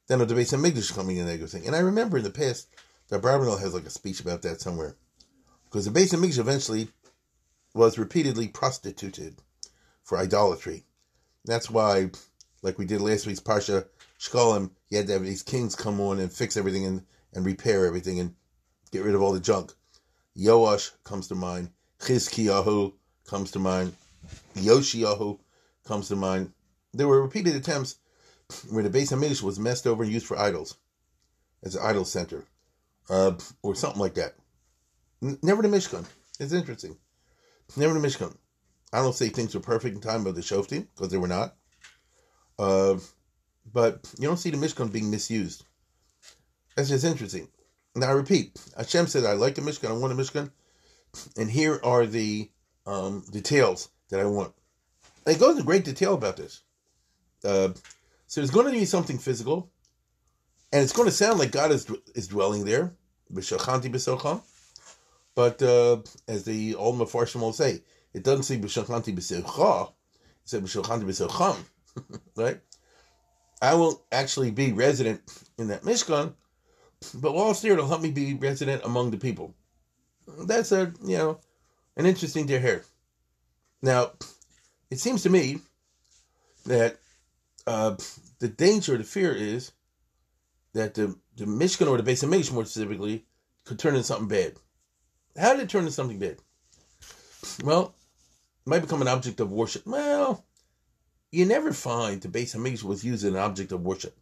than 0.08 0.20
of 0.20 0.28
the 0.28 0.34
Beis 0.34 0.54
Hamikdash 0.54 0.88
becoming 0.88 1.18
a 1.18 1.24
negative 1.24 1.50
thing. 1.50 1.66
And 1.66 1.74
I 1.74 1.80
remember 1.80 2.18
in 2.18 2.24
the 2.24 2.30
past 2.30 2.68
that 3.08 3.22
Barbanel 3.22 3.60
has 3.60 3.74
like 3.74 3.86
a 3.86 3.90
speech 3.90 4.20
about 4.20 4.42
that 4.42 4.60
somewhere. 4.60 4.96
Because 5.64 5.84
the 5.84 5.98
Beis 5.98 6.14
Hamikdash 6.14 6.38
eventually 6.38 6.88
was 7.74 7.98
repeatedly 7.98 8.48
prostituted 8.48 9.36
for 10.02 10.18
idolatry. 10.18 10.84
That's 11.44 11.70
why, 11.70 12.10
like 12.66 12.78
we 12.78 12.84
did 12.84 13.00
last 13.00 13.28
week's 13.28 13.38
Parsha, 13.38 13.86
Shkolim, 14.18 14.70
you 14.90 14.96
had 14.96 15.06
to 15.06 15.12
have 15.12 15.22
these 15.22 15.44
kings 15.44 15.76
come 15.76 16.00
on 16.00 16.18
and 16.18 16.32
fix 16.32 16.56
everything 16.56 16.84
and, 16.84 17.04
and 17.32 17.46
repair 17.46 17.86
everything 17.86 18.18
and 18.18 18.34
get 18.90 19.04
rid 19.04 19.14
of 19.14 19.22
all 19.22 19.32
the 19.32 19.38
junk. 19.38 19.72
Yoash 20.36 20.90
comes 21.04 21.28
to 21.28 21.36
mind. 21.36 21.70
Chizkiyahu 22.00 22.92
comes 23.24 23.52
to 23.52 23.60
mind. 23.60 23.94
Yoshiyahu 24.56 25.38
comes 25.86 26.08
to 26.08 26.16
mind. 26.16 26.52
There 26.92 27.06
were 27.06 27.22
repeated 27.22 27.54
attempts 27.54 27.98
where 28.68 28.82
the 28.82 28.90
Beis 28.90 29.12
Hamikdash 29.12 29.42
was 29.42 29.60
messed 29.60 29.86
over 29.86 30.02
and 30.02 30.12
used 30.12 30.26
for 30.26 30.36
idols, 30.36 30.76
as 31.62 31.76
an 31.76 31.82
idol 31.84 32.04
center, 32.04 32.44
uh, 33.08 33.34
or 33.62 33.76
something 33.76 34.00
like 34.00 34.14
that. 34.14 34.34
Never 35.20 35.62
the 35.62 35.68
Mishkan. 35.68 36.04
It's 36.40 36.52
interesting. 36.52 36.96
Never 37.76 37.94
the 37.94 38.04
Mishkan. 38.04 38.36
I 38.92 39.02
don't 39.02 39.14
say 39.14 39.28
things 39.28 39.54
were 39.54 39.60
perfect 39.60 39.94
in 39.94 40.00
time 40.00 40.26
of 40.26 40.34
the 40.34 40.40
Shoftim, 40.40 40.88
because 40.96 41.10
they 41.10 41.16
were 41.16 41.28
not. 41.28 41.54
Uh, 42.58 42.96
but 43.72 44.00
you 44.18 44.26
don't 44.26 44.36
see 44.36 44.50
the 44.50 44.56
Mishkan 44.56 44.92
being 44.92 45.10
misused. 45.10 45.64
That's 46.74 46.88
just 46.88 47.04
interesting. 47.04 47.48
Now 47.94 48.08
I 48.08 48.12
repeat, 48.12 48.60
Hashem 48.76 49.06
said, 49.06 49.24
"I 49.24 49.32
like 49.32 49.54
the 49.54 49.62
Mishkan. 49.62 49.88
I 49.88 49.92
want 49.92 50.16
the 50.16 50.22
Mishkan," 50.22 50.50
and 51.36 51.50
here 51.50 51.80
are 51.82 52.06
the 52.06 52.50
um, 52.86 53.24
details 53.30 53.88
that 54.10 54.20
I 54.20 54.26
want. 54.26 54.52
And 55.24 55.34
it 55.34 55.40
goes 55.40 55.52
into 55.52 55.64
great 55.64 55.84
detail 55.84 56.14
about 56.14 56.36
this. 56.36 56.62
Uh, 57.44 57.70
so 58.26 58.40
there's 58.40 58.50
going 58.50 58.66
to 58.66 58.72
be 58.72 58.84
something 58.84 59.18
physical, 59.18 59.70
and 60.72 60.82
it's 60.82 60.92
going 60.92 61.08
to 61.08 61.14
sound 61.14 61.38
like 61.38 61.52
God 61.52 61.72
is 61.72 61.90
is 62.14 62.28
dwelling 62.28 62.64
there, 62.64 62.94
b'shachanti 63.32 63.90
b'socham. 63.90 64.42
But 65.34 65.62
uh, 65.62 65.98
as 66.28 66.44
the 66.44 66.74
old 66.74 66.98
Mefarshim 66.98 67.40
will 67.40 67.52
say, 67.52 67.82
it 68.12 68.22
doesn't 68.22 68.44
say 68.44 68.58
b'shachanti 68.58 69.14
b'socha. 69.14 69.88
It 69.88 69.94
said 70.44 70.64
b'shachanti 70.64 71.04
b'socham, 71.04 71.56
right? 72.36 72.60
I 73.62 73.74
will 73.74 74.04
actually 74.12 74.50
be 74.50 74.72
resident 74.72 75.22
in 75.58 75.68
that 75.68 75.82
Mishkan, 75.82 76.34
but 77.14 77.32
there, 77.60 77.72
it'll 77.72 77.88
help 77.88 78.02
me 78.02 78.10
be 78.10 78.34
resident 78.34 78.84
among 78.84 79.10
the 79.10 79.16
people. 79.16 79.54
That's 80.44 80.72
a 80.72 80.92
you 81.04 81.16
know 81.16 81.40
an 81.96 82.06
interesting 82.06 82.46
to 82.48 82.60
hear. 82.60 82.84
Now, 83.82 84.12
it 84.90 84.98
seems 84.98 85.22
to 85.22 85.30
me 85.30 85.60
that 86.64 86.98
uh, 87.66 87.96
the 88.38 88.48
danger, 88.48 88.96
the 88.96 89.04
fear 89.04 89.32
is 89.32 89.72
that 90.74 90.94
the, 90.94 91.16
the 91.36 91.44
Mishkan 91.44 91.88
or 91.88 91.96
the 91.96 92.02
base 92.02 92.22
of 92.22 92.30
Mish, 92.30 92.50
more 92.50 92.64
specifically, 92.64 93.24
could 93.64 93.78
turn 93.78 93.94
into 93.94 94.06
something 94.06 94.28
bad. 94.28 94.54
How 95.38 95.54
did 95.54 95.62
it 95.62 95.68
turn 95.68 95.82
into 95.82 95.92
something 95.92 96.18
bad? 96.18 96.36
Well, 97.64 97.94
it 98.66 98.70
might 98.70 98.82
become 98.82 99.02
an 99.02 99.08
object 99.08 99.40
of 99.40 99.52
worship. 99.52 99.86
Well, 99.86 100.44
you 101.36 101.44
never 101.44 101.70
find 101.70 102.22
the 102.22 102.28
base 102.28 102.54
of 102.54 102.62
Mish 102.62 102.82
was 102.82 103.04
used 103.04 103.22
as 103.22 103.30
an 103.30 103.38
object 103.38 103.70
of 103.70 103.82
worship. 103.82 104.16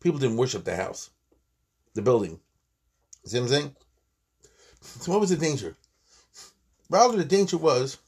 People 0.00 0.18
didn't 0.18 0.38
worship 0.38 0.64
the 0.64 0.74
house, 0.74 1.10
the 1.92 2.00
building. 2.00 2.40
See 3.26 3.38
what 3.38 3.44
I'm 3.44 3.48
saying? 3.48 3.76
So 4.80 5.12
what 5.12 5.20
was 5.20 5.28
the 5.28 5.36
danger? 5.36 5.76
Rather, 6.88 7.18
the 7.18 7.24
danger 7.24 7.58
was 7.58 7.98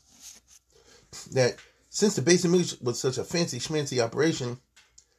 that 1.32 1.56
since 1.90 2.16
the 2.16 2.22
base 2.22 2.46
of 2.46 2.50
Mish 2.50 2.80
was 2.80 2.98
such 2.98 3.18
a 3.18 3.24
fancy 3.24 3.58
schmancy 3.58 4.02
operation, 4.02 4.58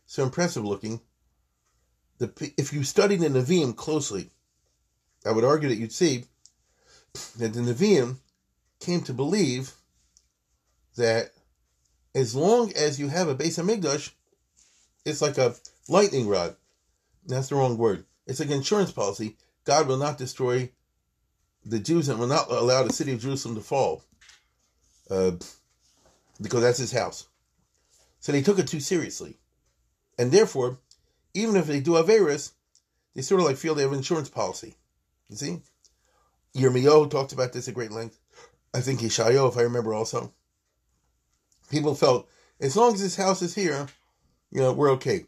so 0.07 0.23
impressive 0.23 0.65
looking, 0.65 0.99
the 2.17 2.31
if 2.57 2.73
you 2.73 2.83
studied 2.83 3.19
the 3.19 3.27
Nevi'im 3.27 3.75
closely, 3.75 4.31
I 5.25 5.31
would 5.31 5.43
argue 5.43 5.69
that 5.69 5.77
you'd 5.77 5.91
see 5.91 6.25
that 7.37 7.53
the 7.53 7.61
Nevi'im 7.61 8.17
came 8.79 9.01
to 9.01 9.13
believe 9.13 9.73
that 10.95 11.33
as 12.17 12.33
long 12.33 12.73
as 12.73 12.99
you 12.99 13.09
have 13.09 13.27
a 13.27 13.35
base 13.35 13.59
of 13.59 13.67
Migdash, 13.67 14.09
it's 15.05 15.21
like 15.21 15.37
a 15.37 15.53
lightning 15.87 16.27
rod. 16.27 16.55
That's 17.27 17.49
the 17.49 17.55
wrong 17.55 17.77
word. 17.77 18.05
It's 18.25 18.39
like 18.39 18.49
an 18.49 18.55
insurance 18.55 18.91
policy. 18.91 19.37
God 19.65 19.87
will 19.87 19.97
not 19.97 20.17
destroy 20.17 20.71
the 21.63 21.77
Jews 21.77 22.09
and 22.09 22.17
will 22.17 22.25
not 22.27 22.49
allow 22.49 22.81
the 22.81 22.91
city 22.91 23.13
of 23.13 23.21
Jerusalem 23.21 23.53
to 23.53 23.61
fall. 23.61 24.01
Uh, 25.11 25.33
because 26.41 26.61
that's 26.61 26.79
his 26.79 26.91
house. 26.91 27.27
So 28.19 28.31
they 28.31 28.41
took 28.41 28.57
it 28.57 28.67
too 28.67 28.79
seriously. 28.79 29.37
And 30.17 30.31
therefore, 30.31 30.79
even 31.35 31.55
if 31.55 31.67
they 31.67 31.79
do 31.79 31.91
Averis, 31.91 32.53
they 33.13 33.21
sort 33.21 33.41
of 33.41 33.45
like 33.45 33.57
feel 33.57 33.75
they 33.75 33.83
have 33.83 33.93
insurance 33.93 34.29
policy. 34.29 34.73
You 35.29 35.35
see? 35.35 35.61
Yirmiyahu 36.55 37.11
talked 37.11 37.33
about 37.33 37.53
this 37.53 37.67
at 37.67 37.75
great 37.75 37.91
length. 37.91 38.17
I 38.73 38.81
think 38.81 39.01
Yeshayahu, 39.01 39.49
if 39.49 39.57
I 39.57 39.61
remember 39.61 39.93
also. 39.93 40.33
People 41.69 41.95
felt, 41.95 42.29
as 42.59 42.75
long 42.75 42.93
as 42.93 43.01
this 43.01 43.15
house 43.15 43.41
is 43.41 43.55
here, 43.55 43.87
you 44.51 44.61
know, 44.61 44.73
we're 44.73 44.91
okay. 44.91 45.25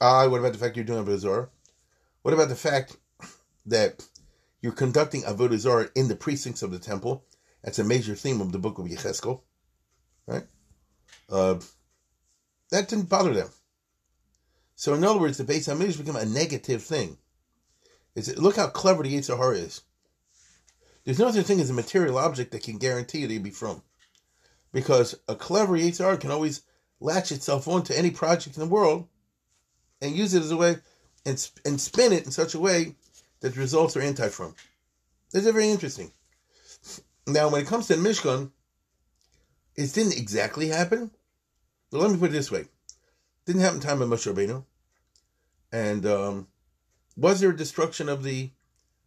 Ah, 0.00 0.26
what 0.28 0.40
about 0.40 0.52
the 0.52 0.58
fact 0.58 0.76
you're 0.76 0.84
doing 0.84 1.04
Avodah 1.04 1.18
Zarah? 1.18 1.48
What 2.22 2.34
about 2.34 2.48
the 2.48 2.56
fact 2.56 2.96
that 3.66 4.04
you're 4.60 4.72
conducting 4.72 5.22
Avodah 5.22 5.58
Zarah 5.58 5.90
in 5.94 6.08
the 6.08 6.16
precincts 6.16 6.62
of 6.62 6.70
the 6.70 6.78
temple? 6.78 7.24
That's 7.62 7.78
a 7.78 7.84
major 7.84 8.14
theme 8.14 8.40
of 8.40 8.52
the 8.52 8.58
book 8.58 8.78
of 8.78 8.86
Yecheskel, 8.86 9.42
right? 10.26 10.44
Uh, 11.30 11.60
that 12.70 12.88
didn't 12.88 13.08
bother 13.08 13.34
them. 13.34 13.50
So 14.74 14.94
in 14.94 15.04
other 15.04 15.20
words, 15.20 15.38
the 15.38 15.44
Beis 15.44 15.68
Hamidrash 15.68 15.98
became 15.98 16.16
a 16.16 16.24
negative 16.24 16.82
thing. 16.82 17.18
It's, 18.16 18.36
look 18.36 18.56
how 18.56 18.68
clever 18.68 19.02
the 19.02 19.16
Yetzer 19.16 19.36
Hara 19.36 19.56
is. 19.56 19.82
There's 21.04 21.18
no 21.18 21.30
such 21.30 21.46
thing 21.46 21.60
as 21.60 21.70
a 21.70 21.74
material 21.74 22.18
object 22.18 22.52
that 22.52 22.62
can 22.62 22.78
guarantee 22.78 23.24
that 23.24 23.32
you'll 23.32 23.42
be 23.42 23.50
from. 23.50 23.82
Because 24.72 25.14
a 25.28 25.34
clever 25.34 25.76
Hara 25.76 26.16
can 26.16 26.30
always 26.30 26.62
latch 27.00 27.32
itself 27.32 27.68
onto 27.68 27.92
any 27.92 28.10
project 28.10 28.56
in 28.56 28.60
the 28.60 28.68
world 28.68 29.06
and 30.00 30.16
use 30.16 30.34
it 30.34 30.42
as 30.42 30.50
a 30.50 30.56
way 30.56 30.76
and, 31.26 31.50
and 31.64 31.80
spin 31.80 32.12
it 32.12 32.24
in 32.24 32.30
such 32.30 32.54
a 32.54 32.60
way 32.60 32.94
that 33.40 33.54
the 33.54 33.60
results 33.60 33.96
are 33.96 34.00
anti-from. 34.00 34.54
This 35.30 35.44
is 35.44 35.52
very 35.52 35.68
interesting. 35.68 36.12
Now, 37.26 37.48
when 37.48 37.62
it 37.62 37.68
comes 37.68 37.86
to 37.88 37.94
Mishkan, 37.94 38.50
it 39.76 39.92
didn't 39.92 40.18
exactly 40.18 40.68
happen. 40.68 41.10
But 41.90 42.00
let 42.00 42.10
me 42.10 42.18
put 42.18 42.30
it 42.30 42.32
this 42.32 42.50
way. 42.50 42.66
Didn't 43.46 43.62
happen 43.62 43.80
time 43.80 44.02
of 44.02 44.08
Moshe 44.08 44.32
Rabbeinu. 44.32 44.64
And 45.72 46.06
um, 46.06 46.48
was 47.16 47.40
there 47.40 47.50
a 47.50 47.56
destruction 47.56 48.08
of 48.08 48.22
the 48.22 48.50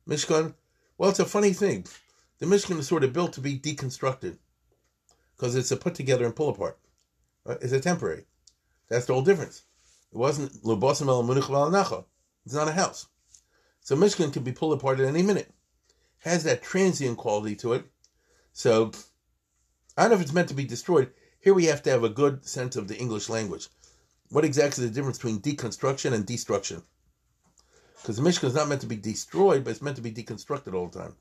Mishkan? 0.07 0.53
Well, 0.97 1.09
it's 1.09 1.19
a 1.19 1.25
funny 1.25 1.53
thing. 1.53 1.85
The 2.39 2.45
Mishkan 2.45 2.79
is 2.79 2.87
sort 2.87 3.03
of 3.03 3.13
built 3.13 3.33
to 3.33 3.41
be 3.41 3.59
deconstructed 3.59 4.37
because 5.35 5.55
it's 5.55 5.71
a 5.71 5.77
put 5.77 5.95
together 5.95 6.25
and 6.25 6.35
pull 6.35 6.49
apart. 6.49 6.77
Right? 7.43 7.57
It's 7.61 7.73
a 7.73 7.79
temporary. 7.79 8.25
That's 8.89 9.05
the 9.05 9.13
whole 9.13 9.23
difference. 9.23 9.63
It 10.11 10.17
wasn't 10.17 10.51
el. 10.63 12.07
It's 12.45 12.53
not 12.53 12.67
a 12.67 12.71
house. 12.71 13.07
So 13.81 13.95
Mishkan 13.95 14.33
can 14.33 14.43
be 14.43 14.51
pulled 14.51 14.77
apart 14.77 14.99
at 14.99 15.07
any 15.07 15.21
minute. 15.21 15.51
Has 16.19 16.43
that 16.43 16.63
transient 16.63 17.17
quality 17.17 17.55
to 17.57 17.73
it. 17.73 17.85
So 18.53 18.91
I 19.97 20.03
don't 20.03 20.11
know 20.11 20.15
if 20.15 20.21
it's 20.21 20.33
meant 20.33 20.49
to 20.49 20.55
be 20.55 20.65
destroyed. 20.65 21.11
Here 21.39 21.53
we 21.53 21.65
have 21.65 21.83
to 21.83 21.91
have 21.91 22.03
a 22.03 22.09
good 22.09 22.45
sense 22.47 22.75
of 22.75 22.87
the 22.87 22.97
English 22.97 23.29
language 23.29 23.67
what 24.29 24.45
exactly 24.45 24.83
is 24.83 24.89
the 24.89 24.95
difference 24.95 25.17
between 25.17 25.39
deconstruction 25.39 26.13
and 26.13 26.25
destruction? 26.25 26.81
Because 28.01 28.19
Mishkan 28.19 28.45
is 28.45 28.55
not 28.55 28.67
meant 28.67 28.81
to 28.81 28.87
be 28.87 28.95
destroyed, 28.95 29.63
but 29.63 29.71
it's 29.71 29.81
meant 29.81 29.95
to 29.95 30.01
be 30.01 30.11
deconstructed 30.11 30.73
all 30.73 30.87
the 30.87 30.99
time, 30.99 31.15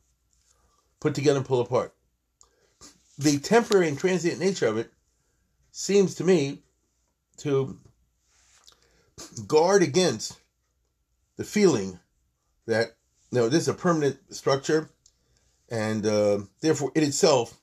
put 1.00 1.14
together 1.14 1.38
and 1.38 1.46
pull 1.46 1.60
apart. 1.60 1.94
The 3.18 3.38
temporary 3.38 3.88
and 3.88 3.98
transient 3.98 4.40
nature 4.40 4.66
of 4.66 4.76
it 4.76 4.92
seems 5.70 6.14
to 6.16 6.24
me 6.24 6.62
to 7.38 7.78
guard 9.46 9.82
against 9.82 10.38
the 11.36 11.44
feeling 11.44 11.98
that 12.66 12.96
you 13.30 13.38
know, 13.38 13.48
this 13.48 13.62
is 13.62 13.68
a 13.68 13.74
permanent 13.74 14.18
structure, 14.34 14.90
and 15.68 16.06
uh, 16.06 16.40
therefore 16.60 16.92
it 16.94 17.02
itself 17.02 17.60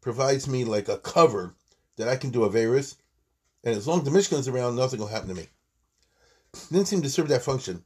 provides 0.00 0.48
me 0.48 0.64
like 0.64 0.88
a 0.88 0.98
cover 0.98 1.54
that 1.96 2.08
I 2.08 2.16
can 2.16 2.30
do 2.30 2.40
Averis 2.40 2.96
and 3.66 3.74
as 3.74 3.88
long 3.88 3.98
as 3.98 4.04
the 4.04 4.12
Mishkan 4.12 4.38
is 4.38 4.46
around, 4.46 4.76
nothing 4.76 5.00
will 5.00 5.08
happen 5.08 5.28
to 5.28 5.34
me. 5.34 5.48
didn't 6.70 6.86
seem 6.86 7.02
to 7.02 7.10
serve 7.10 7.26
that 7.28 7.42
function 7.42 7.82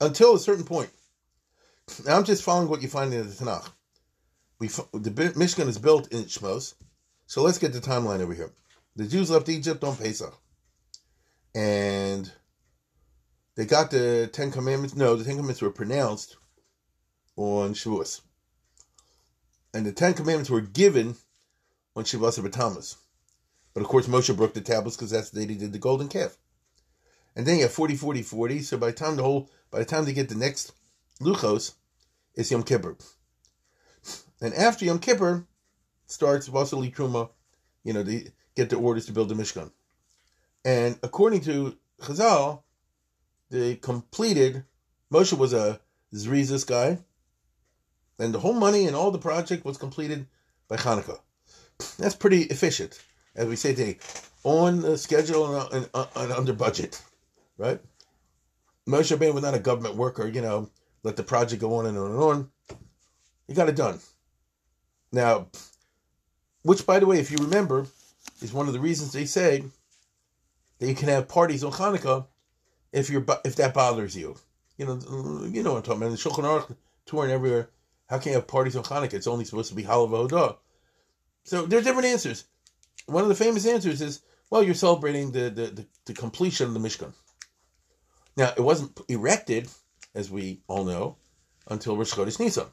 until 0.00 0.36
a 0.36 0.38
certain 0.38 0.64
point. 0.64 0.90
Now 2.06 2.16
I'm 2.16 2.24
just 2.24 2.44
following 2.44 2.68
what 2.68 2.82
you 2.82 2.88
find 2.88 3.12
in 3.12 3.26
the 3.26 3.34
Tanakh. 3.34 3.68
We 4.58 4.68
the 4.68 5.10
Mishkan 5.36 5.68
is 5.68 5.78
built 5.78 6.10
in 6.12 6.24
Shmos, 6.24 6.74
so 7.26 7.42
let's 7.42 7.58
get 7.58 7.72
the 7.72 7.80
timeline 7.80 8.20
over 8.20 8.34
here. 8.34 8.52
The 8.96 9.06
Jews 9.06 9.30
left 9.30 9.48
Egypt 9.48 9.84
on 9.84 9.96
Pesach, 9.96 10.34
and 11.54 12.32
they 13.54 13.66
got 13.66 13.90
the 13.90 14.30
Ten 14.32 14.50
Commandments. 14.50 14.96
No, 14.96 15.14
the 15.14 15.24
Ten 15.24 15.34
Commandments 15.34 15.60
were 15.60 15.70
pronounced 15.70 16.36
on 17.36 17.74
Shavuos, 17.74 18.22
and 19.74 19.84
the 19.84 19.92
Ten 19.92 20.14
Commandments 20.14 20.48
were 20.48 20.62
given 20.62 21.16
on 21.94 22.04
Shavuos 22.04 22.38
of 22.38 22.44
Batamas. 22.44 22.96
But 23.74 23.82
of 23.82 23.88
course, 23.88 24.06
Moshe 24.06 24.34
broke 24.34 24.54
the 24.54 24.62
tablets 24.62 24.96
because 24.96 25.10
that's 25.10 25.28
the 25.28 25.40
day 25.44 25.52
he 25.52 25.58
did 25.58 25.74
the 25.74 25.78
golden 25.78 26.08
calf. 26.08 26.38
And 27.34 27.44
then 27.44 27.56
you 27.56 27.64
have 27.64 27.72
40, 27.72 27.96
40, 27.96 28.22
40. 28.22 28.62
So 28.62 28.78
by 28.78 28.86
the 28.86 28.92
time 28.94 29.16
the 29.16 29.22
whole, 29.22 29.50
by 29.70 29.80
the 29.80 29.84
time 29.84 30.06
they 30.06 30.14
get 30.14 30.30
the 30.30 30.34
next 30.34 30.72
Luchos, 31.20 31.74
it's 32.34 32.50
Yom 32.50 32.62
Kippur. 32.62 32.96
And 34.40 34.54
after 34.54 34.84
Yom 34.84 34.98
Kippur 34.98 35.46
starts 36.06 36.48
Vasili 36.48 36.90
Truma, 36.90 37.30
you 37.84 37.92
know, 37.92 38.02
they 38.02 38.28
get 38.54 38.70
the 38.70 38.76
orders 38.76 39.06
to 39.06 39.12
build 39.12 39.28
the 39.28 39.34
Mishkan. 39.34 39.70
And 40.64 40.98
according 41.02 41.42
to 41.42 41.76
Chazal, 42.00 42.62
they 43.50 43.76
completed, 43.76 44.64
Moshe 45.12 45.36
was 45.36 45.52
a 45.52 45.80
Zrizis 46.14 46.66
guy, 46.66 46.98
and 48.18 48.34
the 48.34 48.40
whole 48.40 48.52
money 48.52 48.86
and 48.86 48.96
all 48.96 49.10
the 49.10 49.18
project 49.18 49.64
was 49.64 49.78
completed 49.78 50.26
by 50.68 50.76
Hanukkah. 50.76 51.20
That's 51.98 52.14
pretty 52.14 52.42
efficient 52.42 53.00
as 53.36 53.46
we 53.46 53.56
say 53.56 53.74
today, 53.74 53.98
on 54.44 54.80
the 54.80 54.96
schedule 54.96 55.60
and, 55.60 55.74
and, 55.74 55.90
uh, 55.94 56.06
and 56.16 56.32
under 56.32 56.52
budget, 56.52 57.00
right? 57.58 57.80
Moshe 58.88 59.14
Rabbeinu 59.16 59.34
was 59.34 59.42
not 59.42 59.54
a 59.54 59.58
government 59.58 59.96
worker, 59.96 60.26
you 60.26 60.40
know, 60.40 60.70
let 61.02 61.16
the 61.16 61.22
project 61.22 61.60
go 61.60 61.76
on 61.76 61.86
and 61.86 61.98
on 61.98 62.10
and 62.10 62.20
on. 62.20 62.50
He 63.46 63.54
got 63.54 63.68
it 63.68 63.76
done. 63.76 64.00
Now, 65.12 65.48
which, 66.62 66.86
by 66.86 66.98
the 66.98 67.06
way, 67.06 67.18
if 67.18 67.30
you 67.30 67.38
remember, 67.38 67.86
is 68.42 68.52
one 68.52 68.66
of 68.66 68.72
the 68.72 68.80
reasons 68.80 69.12
they 69.12 69.24
say 69.24 69.64
that 70.78 70.88
you 70.88 70.94
can 70.94 71.08
have 71.08 71.28
parties 71.28 71.64
on 71.64 71.72
Hanukkah 71.72 72.26
if 72.92 73.08
you're 73.08 73.24
if 73.44 73.56
that 73.56 73.74
bothers 73.74 74.16
you. 74.16 74.36
You 74.76 74.86
know, 74.86 75.46
you 75.46 75.62
know 75.62 75.72
what 75.72 75.78
I'm 75.78 75.82
talking 75.84 76.02
about. 76.02 76.10
The 76.10 76.16
Shulchan 76.16 76.44
Aruch 76.44 76.76
touring 77.06 77.30
everywhere. 77.30 77.70
How 78.08 78.18
can 78.18 78.30
you 78.30 78.34
have 78.36 78.46
parties 78.46 78.76
on 78.76 78.84
Hanukkah? 78.84 79.14
It's 79.14 79.26
only 79.26 79.44
supposed 79.44 79.70
to 79.70 79.74
be 79.74 79.84
Halav 79.84 80.58
So 81.44 81.66
there's 81.66 81.84
different 81.84 82.08
answers 82.08 82.44
one 83.06 83.22
of 83.22 83.28
the 83.28 83.34
famous 83.34 83.66
answers 83.66 84.00
is, 84.00 84.22
well, 84.50 84.62
you're 84.62 84.74
celebrating 84.74 85.32
the, 85.32 85.50
the, 85.50 85.66
the, 85.66 85.86
the 86.06 86.12
completion 86.12 86.68
of 86.68 86.74
the 86.74 86.80
Mishkan. 86.80 87.12
Now, 88.36 88.52
it 88.56 88.60
wasn't 88.60 89.00
erected, 89.08 89.68
as 90.14 90.30
we 90.30 90.60
all 90.68 90.84
know, 90.84 91.16
until 91.68 91.96
Rosh 91.96 92.12
Chodesh 92.12 92.38
Nisan. 92.38 92.66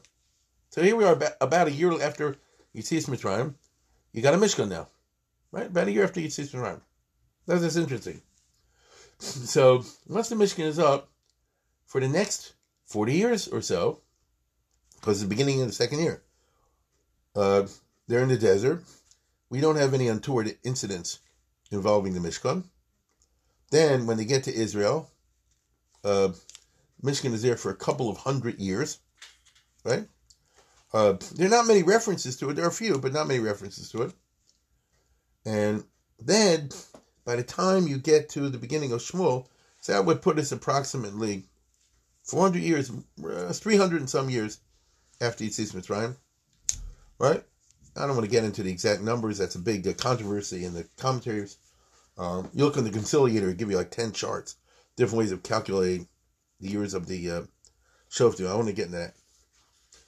So 0.74 0.82
here 0.82 0.96
we 0.96 1.04
are, 1.04 1.16
about, 1.40 1.68
a 1.68 1.70
year 1.70 2.02
after 2.02 2.34
Yitzias 2.74 3.08
Mitzrayim. 3.08 3.54
You 4.12 4.22
got 4.22 4.34
a 4.34 4.36
Mishkan 4.36 4.68
now, 4.68 4.88
right? 5.52 5.68
About 5.68 5.86
a 5.86 5.92
year 5.92 6.02
after 6.02 6.20
Yitzias 6.20 6.52
Mitzrayim. 6.52 6.80
That's 7.46 7.76
interesting. 7.76 8.20
So 9.20 9.84
once 10.08 10.30
the 10.30 10.34
Mishkan 10.34 10.64
is 10.64 10.80
up, 10.80 11.08
for 11.86 12.00
the 12.00 12.08
next 12.08 12.54
40 12.86 13.12
years 13.12 13.46
or 13.46 13.62
so, 13.62 14.00
because 14.96 15.18
it's 15.18 15.22
the 15.22 15.28
beginning 15.28 15.60
of 15.60 15.68
the 15.68 15.72
second 15.72 16.00
year, 16.00 16.24
uh, 17.36 17.68
they're 18.08 18.24
in 18.24 18.28
the 18.28 18.36
desert. 18.36 18.82
We 19.50 19.60
don't 19.60 19.76
have 19.76 19.94
any 19.94 20.08
untoward 20.08 20.58
incidents 20.64 21.20
involving 21.70 22.14
the 22.14 22.28
Mishkan. 22.28 22.64
Then, 23.70 24.06
when 24.08 24.16
they 24.16 24.24
get 24.24 24.42
to 24.44 24.52
Israel, 24.52 25.08
uh, 26.02 26.30
Mishkan 27.00 27.32
is 27.32 27.42
there 27.42 27.56
for 27.56 27.70
a 27.70 27.76
couple 27.76 28.10
of 28.10 28.16
hundred 28.16 28.58
years, 28.58 28.98
right? 29.84 30.08
Uh, 30.94 31.14
there 31.34 31.48
are 31.48 31.50
not 31.50 31.66
many 31.66 31.82
references 31.82 32.36
to 32.36 32.48
it. 32.48 32.54
There 32.54 32.64
are 32.64 32.68
a 32.68 32.72
few, 32.72 32.98
but 32.98 33.12
not 33.12 33.26
many 33.26 33.40
references 33.40 33.90
to 33.90 34.02
it. 34.02 34.12
And 35.44 35.82
then, 36.20 36.70
by 37.24 37.34
the 37.34 37.42
time 37.42 37.88
you 37.88 37.98
get 37.98 38.28
to 38.30 38.48
the 38.48 38.58
beginning 38.58 38.92
of 38.92 39.00
Shmuel, 39.00 39.48
so 39.80 39.92
that 39.92 40.06
would 40.06 40.22
put 40.22 40.38
us 40.38 40.52
approximately 40.52 41.42
400 42.22 42.62
years, 42.62 42.92
uh, 43.28 43.52
300 43.52 44.00
and 44.00 44.08
some 44.08 44.30
years 44.30 44.60
after 45.20 45.42
Yitzias 45.42 45.74
Mitzrayim, 45.74 46.16
right? 47.18 47.42
I 47.96 48.06
don't 48.06 48.16
want 48.16 48.24
to 48.24 48.30
get 48.30 48.44
into 48.44 48.62
the 48.62 48.70
exact 48.70 49.02
numbers. 49.02 49.36
That's 49.36 49.56
a 49.56 49.60
big 49.60 49.88
uh, 49.88 49.94
controversy 49.94 50.64
in 50.64 50.74
the 50.74 50.86
commentaries. 50.96 51.56
Um, 52.16 52.48
you 52.54 52.64
look 52.64 52.76
in 52.76 52.84
the 52.84 52.90
conciliator, 52.90 53.50
it 53.50 53.56
give 53.56 53.68
you 53.68 53.76
like 53.76 53.90
10 53.90 54.12
charts, 54.12 54.56
different 54.96 55.18
ways 55.18 55.32
of 55.32 55.42
calculating 55.42 56.06
the 56.60 56.68
years 56.68 56.94
of 56.94 57.08
the 57.08 57.30
uh, 57.30 57.42
Shoftim. 58.10 58.48
I 58.48 58.54
want 58.54 58.68
to 58.68 58.72
get 58.72 58.86
into 58.86 58.98
that. 58.98 59.14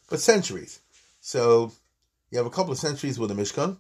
But 0.09 0.21
centuries. 0.21 0.81
So 1.21 1.73
you 2.31 2.39
have 2.39 2.47
a 2.47 2.51
couple 2.51 2.73
of 2.73 2.79
centuries 2.79 3.19
with 3.19 3.31
the 3.31 3.35
Mishkan. 3.35 3.79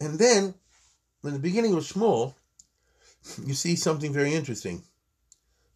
And 0.00 0.18
then, 0.18 0.54
in 1.24 1.32
the 1.32 1.38
beginning 1.38 1.74
of 1.74 1.82
Shmuel, 1.82 2.34
you 3.44 3.54
see 3.54 3.76
something 3.76 4.12
very 4.12 4.34
interesting. 4.34 4.82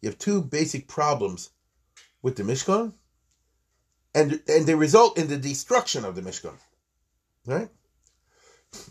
You 0.01 0.09
have 0.09 0.17
two 0.17 0.41
basic 0.41 0.87
problems 0.87 1.49
with 2.21 2.35
the 2.35 2.43
Mishkan, 2.43 2.93
and 4.15 4.41
and 4.47 4.65
they 4.65 4.75
result 4.75 5.17
in 5.17 5.27
the 5.27 5.37
destruction 5.37 6.05
of 6.05 6.15
the 6.15 6.21
Mishkan. 6.21 6.53
Right? 7.45 7.69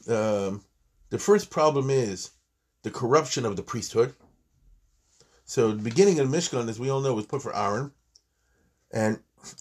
Um, 0.09 0.65
the 1.11 1.19
first 1.19 1.51
problem 1.51 1.91
is 1.91 2.31
the 2.83 2.91
corruption 2.91 3.45
of 3.45 3.57
the 3.57 3.63
priesthood. 3.63 4.15
So 5.45 5.73
the 5.73 5.83
beginning 5.83 6.21
of 6.21 6.31
the 6.31 6.37
Mishkan, 6.37 6.69
as 6.69 6.79
we 6.79 6.91
all 6.91 7.01
know, 7.01 7.15
was 7.15 7.27
put 7.27 7.43
for 7.43 7.55
Aaron, 7.57 7.93
and 8.93 9.19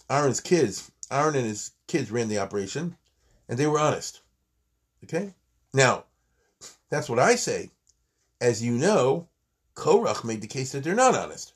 Aaron's 0.08 0.40
kids, 0.40 0.90
Aaron 1.10 1.36
and 1.36 1.46
his 1.46 1.72
kids 1.86 2.10
ran 2.10 2.28
the 2.28 2.38
operation, 2.38 2.96
and 3.48 3.58
they 3.58 3.66
were 3.66 3.78
honest. 3.78 4.20
Okay? 5.04 5.34
Now, 5.74 6.04
that's 6.90 7.08
what 7.08 7.18
I 7.18 7.34
say. 7.34 7.70
As 8.40 8.62
you 8.62 8.72
know, 8.72 9.28
Korach 9.74 10.24
made 10.24 10.40
the 10.40 10.46
case 10.46 10.72
that 10.72 10.84
they're 10.84 10.94
not 10.94 11.14
honest. 11.14 11.54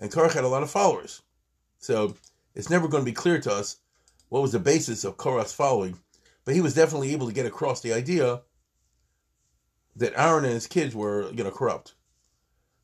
And 0.00 0.10
Korach 0.10 0.32
had 0.32 0.44
a 0.44 0.48
lot 0.48 0.62
of 0.62 0.70
followers. 0.70 1.22
So 1.78 2.14
it's 2.54 2.70
never 2.70 2.88
going 2.88 3.02
to 3.02 3.10
be 3.10 3.14
clear 3.14 3.40
to 3.40 3.52
us 3.52 3.76
what 4.28 4.42
was 4.42 4.52
the 4.52 4.58
basis 4.58 5.04
of 5.04 5.16
Korach's 5.16 5.52
following. 5.52 5.98
But 6.44 6.54
he 6.54 6.60
was 6.60 6.74
definitely 6.74 7.12
able 7.12 7.26
to 7.26 7.34
get 7.34 7.46
across 7.46 7.80
the 7.80 7.92
idea 7.92 8.42
that 9.96 10.18
Aaron 10.18 10.44
and 10.44 10.54
his 10.54 10.66
kids 10.66 10.94
were, 10.94 11.30
you 11.30 11.42
know, 11.44 11.50
corrupt. 11.50 11.94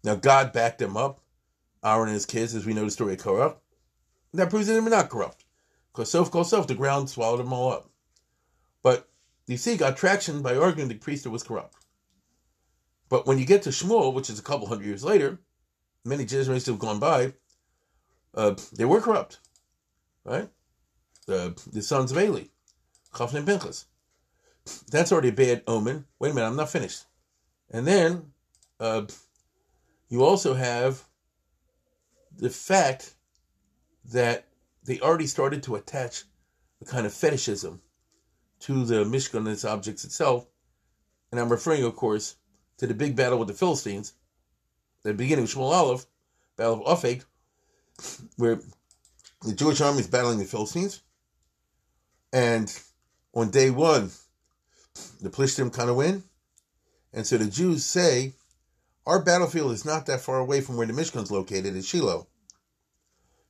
Now 0.04 0.14
God 0.14 0.52
backed 0.52 0.78
them 0.78 0.96
up. 0.96 1.20
Aaron 1.84 2.08
and 2.08 2.14
his 2.14 2.26
kids, 2.26 2.54
as 2.54 2.64
we 2.64 2.74
know 2.74 2.84
the 2.84 2.90
story 2.90 3.14
of 3.14 3.20
Korach. 3.20 3.56
That 4.34 4.50
proves 4.50 4.66
that 4.66 4.74
they 4.74 4.80
were 4.80 4.90
not 4.90 5.10
corrupt. 5.10 5.44
Because 5.92 6.10
self 6.10 6.30
called 6.30 6.46
self, 6.46 6.66
the 6.66 6.74
ground 6.74 7.10
swallowed 7.10 7.40
them 7.40 7.52
all 7.52 7.72
up. 7.72 7.90
But 8.82 9.08
you 9.46 9.56
see, 9.56 9.76
got 9.76 9.96
traction 9.96 10.42
by 10.42 10.56
arguing 10.56 10.88
the 10.88 10.94
priesthood 10.94 11.32
was 11.32 11.42
corrupt. 11.42 11.76
But 13.08 13.26
when 13.26 13.38
you 13.38 13.44
get 13.44 13.62
to 13.62 13.70
Shmuel, 13.70 14.14
which 14.14 14.30
is 14.30 14.38
a 14.38 14.42
couple 14.42 14.66
hundred 14.66 14.86
years 14.86 15.04
later, 15.04 15.38
many 16.04 16.24
generations 16.24 16.66
have 16.66 16.78
gone 16.78 16.98
by, 16.98 17.34
uh, 18.34 18.54
they 18.72 18.86
were 18.86 19.02
corrupt, 19.02 19.40
right? 20.24 20.48
Uh, 21.28 21.50
the 21.70 21.82
sons 21.82 22.10
of 22.10 22.18
Eli, 22.18 22.44
Chafni 23.12 23.36
and 23.36 23.46
Pinchas. 23.46 23.86
That's 24.90 25.12
already 25.12 25.28
a 25.28 25.32
bad 25.32 25.62
omen. 25.66 26.06
Wait 26.18 26.30
a 26.30 26.34
minute, 26.34 26.48
I'm 26.48 26.56
not 26.56 26.70
finished. 26.70 27.04
And 27.70 27.86
then 27.86 28.32
uh, 28.80 29.02
you 30.08 30.24
also 30.24 30.54
have 30.54 31.04
the 32.36 32.50
fact 32.50 33.14
that 34.04 34.46
they 34.84 35.00
already 35.00 35.26
started 35.26 35.62
to 35.62 35.76
attach 35.76 36.24
a 36.80 36.84
kind 36.84 37.06
of 37.06 37.14
fetishism 37.14 37.80
to 38.60 38.84
the 38.84 39.04
Mishkan 39.04 39.38
and 39.38 39.48
its 39.48 39.64
objects 39.64 40.04
itself. 40.04 40.46
And 41.30 41.40
I'm 41.40 41.50
referring, 41.50 41.84
of 41.84 41.96
course, 41.96 42.36
to 42.78 42.86
the 42.86 42.94
big 42.94 43.16
battle 43.16 43.38
with 43.38 43.48
the 43.48 43.54
Philistines, 43.54 44.14
the 45.02 45.14
beginning 45.14 45.44
of 45.44 45.50
Shmuel 45.50 45.72
Aleph, 45.72 46.06
Battle 46.56 46.84
of 46.86 46.98
Aphek, 46.98 47.24
where 48.36 48.60
the 49.42 49.54
Jewish 49.54 49.80
army 49.80 50.00
is 50.00 50.06
battling 50.06 50.38
the 50.38 50.44
Philistines. 50.44 51.02
And 52.32 52.72
on 53.34 53.50
day 53.50 53.70
one, 53.70 54.10
the 55.20 55.30
Plishtim 55.30 55.72
kind 55.72 55.90
of 55.90 55.96
win. 55.96 56.24
And 57.12 57.26
so 57.26 57.36
the 57.36 57.46
Jews 57.46 57.84
say, 57.84 58.34
our 59.06 59.20
battlefield 59.20 59.72
is 59.72 59.84
not 59.84 60.06
that 60.06 60.20
far 60.20 60.38
away 60.38 60.60
from 60.60 60.76
where 60.76 60.86
the 60.86 60.92
Mishkan 60.92 61.22
is 61.22 61.30
located 61.30 61.76
at 61.76 61.84
Shiloh. 61.84 62.28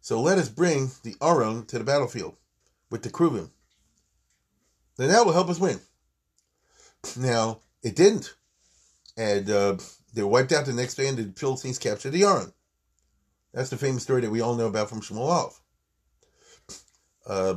So 0.02 0.20
let 0.20 0.36
us 0.36 0.50
bring 0.50 0.90
the 1.02 1.16
Aron 1.22 1.64
to 1.66 1.78
the 1.78 1.84
battlefield 1.84 2.36
with 2.90 3.02
the 3.02 3.10
Kruvim. 3.10 3.48
Then 4.98 5.08
that 5.08 5.24
will 5.24 5.32
help 5.32 5.48
us 5.48 5.58
win. 5.58 5.80
Now, 7.16 7.60
it 7.82 7.96
didn't 7.96 8.34
and 9.16 9.48
uh, 9.50 9.76
they 10.14 10.22
wiped 10.22 10.52
out 10.52 10.66
the 10.66 10.72
next 10.72 10.94
day, 10.94 11.08
and 11.08 11.18
the 11.18 11.32
Philistines 11.38 11.78
captured 11.78 12.10
the 12.10 12.24
Aron. 12.24 12.52
That's 13.52 13.70
the 13.70 13.76
famous 13.76 14.02
story 14.02 14.22
that 14.22 14.30
we 14.30 14.40
all 14.40 14.54
know 14.54 14.66
about 14.66 14.88
from 14.88 15.02
Shmuel. 15.02 15.52
Uh, 17.26 17.56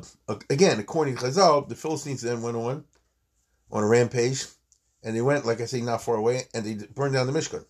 again, 0.50 0.80
according 0.80 1.18
to 1.18 1.24
Chazal, 1.24 1.68
the 1.68 1.76
Philistines 1.76 2.22
then 2.22 2.42
went 2.42 2.58
on 2.58 2.84
on 3.72 3.84
a 3.84 3.88
rampage, 3.88 4.46
and 5.04 5.16
they 5.16 5.22
went, 5.22 5.46
like 5.46 5.62
I 5.62 5.66
say, 5.66 5.82
not 5.82 6.02
far 6.02 6.16
away, 6.16 6.44
and 6.54 6.66
they 6.66 6.86
burned 6.94 7.14
down 7.14 7.28
the 7.28 7.34
Mishkan. 7.34 7.66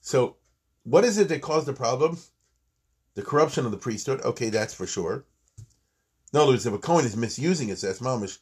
So, 0.00 0.36
what 0.84 1.04
is 1.04 1.18
it 1.18 1.28
that 1.28 1.42
caused 1.42 1.66
the 1.66 1.72
problem? 1.72 2.18
The 3.16 3.22
corruption 3.22 3.64
of 3.64 3.72
the 3.72 3.78
priesthood. 3.78 4.20
Okay, 4.20 4.50
that's 4.50 4.74
for 4.74 4.86
sure. 4.86 5.24
In 6.32 6.38
other 6.38 6.52
words, 6.52 6.66
if 6.66 6.74
a 6.74 6.78
Cohen 6.78 7.06
is 7.06 7.16
misusing 7.16 7.70
it, 7.70 7.80
that's 7.80 8.00
mamish, 8.00 8.38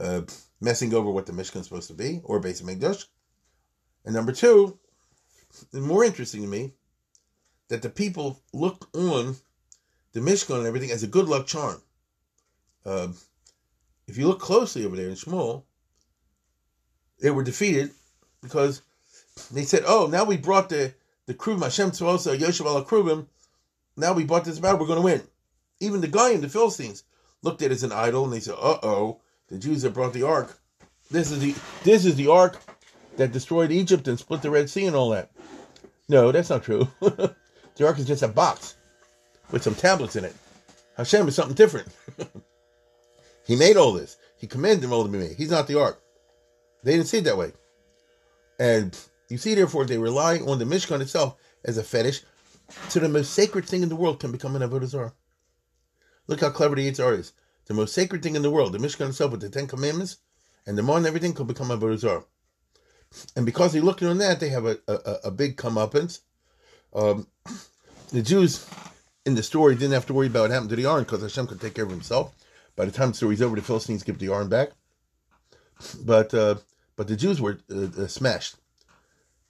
uh, 0.00 0.22
messing 0.60 0.94
over 0.94 1.10
what 1.10 1.26
the 1.26 1.32
Mishkan 1.32 1.60
is 1.60 1.66
supposed 1.66 1.88
to 1.88 1.94
be, 1.94 2.22
or 2.24 2.40
Beis 2.40 2.62
Hamikdash. 2.62 3.04
And 4.06 4.14
number 4.14 4.32
two, 4.32 4.78
and 5.72 5.82
more 5.82 6.02
interesting 6.02 6.40
to 6.40 6.48
me, 6.48 6.72
that 7.68 7.82
the 7.82 7.90
people 7.90 8.40
look 8.54 8.88
on 8.94 9.36
the 10.12 10.20
Mishkan 10.20 10.58
and 10.58 10.66
everything 10.66 10.90
as 10.90 11.02
a 11.02 11.08
good 11.08 11.28
luck 11.28 11.46
charm. 11.46 11.82
Uh, 12.86 13.08
if 14.06 14.16
you 14.16 14.28
look 14.28 14.40
closely 14.40 14.86
over 14.86 14.96
there 14.96 15.08
in 15.08 15.14
Shmuel, 15.14 15.64
they 17.20 17.30
were 17.30 17.44
defeated 17.44 17.90
because 18.40 18.80
they 19.52 19.64
said, 19.64 19.82
"Oh, 19.86 20.06
now 20.06 20.24
we 20.24 20.38
brought 20.38 20.70
the 20.70 20.94
the 21.26 21.34
Kruvim 21.34 21.62
Hashem 21.62 21.90
Tzvosa 21.90 22.38
Yoshev 22.38 22.66
Al 22.66 22.84
Kruvim. 22.84 23.26
Now 23.96 24.12
we 24.12 24.24
bought 24.24 24.44
this 24.44 24.58
battle. 24.58 24.78
We're 24.78 24.86
going 24.86 24.98
to 24.98 25.04
win." 25.04 25.22
Even 25.80 26.00
the 26.00 26.08
guy 26.08 26.30
in 26.30 26.40
the 26.40 26.48
Philistines 26.48 27.04
looked 27.42 27.62
at 27.62 27.70
it 27.70 27.74
as 27.74 27.82
an 27.82 27.92
idol, 27.92 28.24
and 28.24 28.32
they 28.32 28.40
said, 28.40 28.54
"Uh 28.54 28.78
oh, 28.82 29.20
the 29.48 29.58
Jews 29.58 29.82
that 29.82 29.94
brought 29.94 30.12
the 30.12 30.22
ark. 30.22 30.58
This 31.10 31.30
is 31.30 31.40
the 31.40 31.54
this 31.84 32.04
is 32.04 32.16
the 32.16 32.28
ark 32.28 32.60
that 33.16 33.32
destroyed 33.32 33.70
Egypt 33.70 34.08
and 34.08 34.18
split 34.18 34.42
the 34.42 34.50
Red 34.50 34.68
Sea 34.68 34.86
and 34.86 34.96
all 34.96 35.10
that. 35.10 35.30
No, 36.08 36.32
that's 36.32 36.50
not 36.50 36.64
true. 36.64 36.88
the 37.00 37.34
ark 37.86 37.98
is 37.98 38.06
just 38.06 38.22
a 38.22 38.28
box 38.28 38.76
with 39.50 39.62
some 39.62 39.74
tablets 39.74 40.16
in 40.16 40.24
it. 40.24 40.34
Hashem 40.96 41.28
is 41.28 41.34
something 41.34 41.54
different. 41.54 41.88
he 43.46 43.56
made 43.56 43.76
all 43.76 43.92
this. 43.92 44.16
He 44.38 44.46
commanded 44.46 44.82
them 44.82 44.92
all 44.92 45.04
to 45.04 45.10
be 45.10 45.18
made. 45.18 45.36
He's 45.36 45.50
not 45.50 45.66
the 45.66 45.78
ark. 45.78 46.00
They 46.82 46.92
didn't 46.92 47.08
see 47.08 47.18
it 47.18 47.24
that 47.24 47.38
way. 47.38 47.52
And 48.58 48.98
you 49.28 49.38
see, 49.38 49.54
therefore, 49.54 49.84
they 49.84 49.98
rely 49.98 50.38
on 50.38 50.58
the 50.58 50.64
Mishkan 50.64 51.00
itself 51.00 51.36
as 51.64 51.78
a 51.78 51.82
fetish, 51.82 52.22
so 52.88 53.00
the 53.00 53.08
most 53.08 53.32
sacred 53.32 53.64
thing 53.64 53.82
in 53.82 53.88
the 53.88 53.96
world 53.96 54.20
can 54.20 54.32
become 54.32 54.56
an 54.56 54.62
avodah 54.62 54.86
zarah. 54.86 55.12
Look 56.26 56.40
how 56.40 56.50
clever 56.50 56.74
the 56.74 56.90
Yitzhar 56.90 57.18
is 57.18 57.32
the 57.66 57.74
most 57.74 57.94
sacred 57.94 58.22
thing 58.22 58.36
in 58.36 58.42
the 58.42 58.50
world, 58.50 58.72
the 58.72 58.78
Mishkan 58.78 59.08
itself 59.08 59.32
with 59.32 59.40
the 59.40 59.48
Ten 59.48 59.66
Commandments 59.66 60.18
and 60.66 60.78
the 60.78 60.82
Mon 60.82 60.98
and 60.98 61.06
everything 61.06 61.34
could 61.34 61.46
become 61.46 61.68
Avodah 61.68 62.24
And 63.36 63.44
because 63.44 63.72
they 63.72 63.80
look 63.80 64.02
on 64.02 64.18
that, 64.18 64.40
they 64.40 64.48
have 64.48 64.66
a, 64.66 64.78
a, 64.88 65.16
a 65.24 65.30
big 65.30 65.56
comeuppance. 65.56 66.20
Um, 66.94 67.26
the 68.12 68.22
Jews 68.22 68.68
in 69.24 69.34
the 69.34 69.42
story 69.42 69.74
didn't 69.74 69.92
have 69.92 70.06
to 70.06 70.14
worry 70.14 70.28
about 70.28 70.42
what 70.42 70.50
happened 70.50 70.70
to 70.70 70.76
the 70.76 70.86
Aron 70.86 71.04
because 71.04 71.22
Hashem 71.22 71.48
could 71.48 71.60
take 71.60 71.74
care 71.74 71.84
of 71.84 71.90
himself. 71.90 72.34
By 72.76 72.84
the 72.84 72.92
time 72.92 73.08
the 73.08 73.14
story's 73.14 73.42
over, 73.42 73.56
the 73.56 73.62
Philistines 73.62 74.02
give 74.02 74.18
the 74.18 74.32
Aron 74.32 74.48
back. 74.48 74.70
But 76.04 76.32
uh, 76.32 76.56
but 76.94 77.08
the 77.08 77.16
Jews 77.16 77.40
were 77.40 77.58
uh, 77.70 77.88
uh, 78.02 78.06
smashed. 78.06 78.56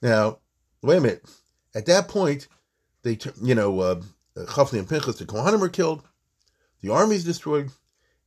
Now, 0.03 0.39
wait 0.83 0.99
a 0.99 1.01
minute. 1.01 1.25
At 1.75 1.87
that 1.87 2.09
point, 2.09 2.49
they, 3.07 3.19
you 3.41 3.55
know, 3.55 3.81
uh, 3.81 4.03
Chafni 4.37 4.81
and 4.81 4.89
Pinchas, 4.89 5.19
the 5.19 5.25
Kohanim 5.25 5.63
are 5.63 5.69
killed. 5.69 6.03
The 6.83 6.93
army's 6.93 7.25
destroyed. 7.25 7.71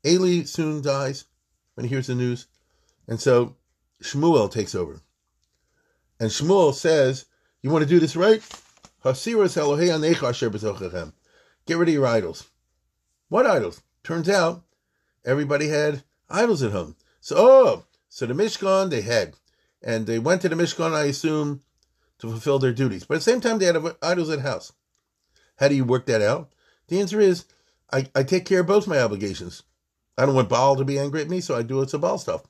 Eli 0.05 0.43
soon 0.43 0.81
dies 0.81 1.25
when 1.75 1.85
he 1.85 1.89
hears 1.89 2.07
the 2.07 2.15
news. 2.15 2.47
And 3.07 3.19
so 3.19 3.57
Shmuel 4.01 4.51
takes 4.51 4.73
over. 4.73 5.01
And 6.19 6.31
Shmuel 6.31 6.73
says, 6.73 7.25
You 7.61 7.69
want 7.69 7.83
to 7.83 7.89
do 7.89 7.99
this 7.99 8.15
right? 8.15 8.41
Get 9.03 9.27
rid 11.77 11.87
of 11.87 11.93
your 11.93 12.07
idols. 12.07 12.49
What 13.27 13.45
idols? 13.45 13.81
Turns 14.03 14.29
out 14.29 14.63
everybody 15.25 15.67
had 15.67 16.03
idols 16.29 16.63
at 16.63 16.71
home. 16.71 16.95
So, 17.19 17.35
oh, 17.37 17.83
so 18.07 18.25
the 18.25 18.33
Mishkan 18.33 18.89
they 18.89 19.01
had. 19.01 19.35
And 19.81 20.07
they 20.07 20.19
went 20.19 20.41
to 20.41 20.49
the 20.49 20.55
Mishkan, 20.55 20.93
I 20.93 21.05
assume, 21.05 21.61
to 22.19 22.29
fulfill 22.29 22.59
their 22.59 22.73
duties. 22.73 23.05
But 23.05 23.15
at 23.15 23.17
the 23.17 23.31
same 23.31 23.41
time, 23.41 23.59
they 23.59 23.65
had 23.65 23.77
idols 24.01 24.29
at 24.29 24.39
house. 24.39 24.73
How 25.57 25.67
do 25.67 25.75
you 25.75 25.83
work 25.83 26.05
that 26.05 26.21
out? 26.21 26.51
The 26.87 26.99
answer 26.99 27.19
is 27.19 27.45
I, 27.91 28.07
I 28.15 28.23
take 28.23 28.45
care 28.45 28.61
of 28.61 28.67
both 28.67 28.87
my 28.87 28.99
obligations. 28.99 29.63
I 30.17 30.25
don't 30.25 30.35
want 30.35 30.49
Baal 30.49 30.75
to 30.75 30.85
be 30.85 30.99
angry 30.99 31.21
at 31.21 31.29
me, 31.29 31.39
so 31.39 31.55
I 31.55 31.63
do 31.63 31.81
it 31.81 31.89
to 31.89 31.97
Baal 31.97 32.17
stuff. 32.17 32.43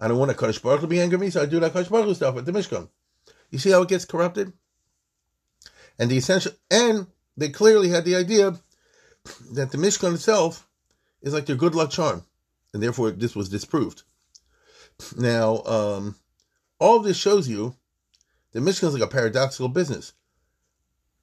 I 0.00 0.08
don't 0.08 0.18
want 0.18 0.30
a 0.30 0.34
Kadosh 0.34 0.60
Baruch 0.60 0.80
to 0.80 0.86
be 0.86 1.00
angry 1.00 1.16
at 1.16 1.20
me, 1.20 1.30
so 1.30 1.42
I 1.42 1.46
do 1.46 1.60
that 1.60 1.72
Kadosh 1.72 1.90
Baruch 1.90 2.16
stuff 2.16 2.36
at 2.36 2.44
the 2.44 2.52
Mishkan. 2.52 2.88
You 3.50 3.58
see 3.58 3.70
how 3.70 3.82
it 3.82 3.88
gets 3.88 4.04
corrupted? 4.04 4.52
And 5.98 6.10
the 6.10 6.16
essential, 6.16 6.52
and 6.70 7.06
they 7.36 7.50
clearly 7.50 7.88
had 7.88 8.04
the 8.04 8.16
idea 8.16 8.58
that 9.52 9.70
the 9.70 9.78
Mishkan 9.78 10.14
itself 10.14 10.66
is 11.22 11.32
like 11.32 11.46
their 11.46 11.56
good 11.56 11.74
luck 11.74 11.90
charm, 11.90 12.24
and 12.72 12.82
therefore 12.82 13.12
this 13.12 13.36
was 13.36 13.48
disproved. 13.48 14.02
Now, 15.16 15.62
um, 15.62 16.16
all 16.78 16.98
this 17.00 17.16
shows 17.16 17.48
you 17.48 17.76
the 18.54 18.60
Mishkan 18.60 18.88
is 18.88 18.94
like 18.94 19.02
a 19.02 19.08
paradoxical 19.08 19.68
business. 19.68 20.14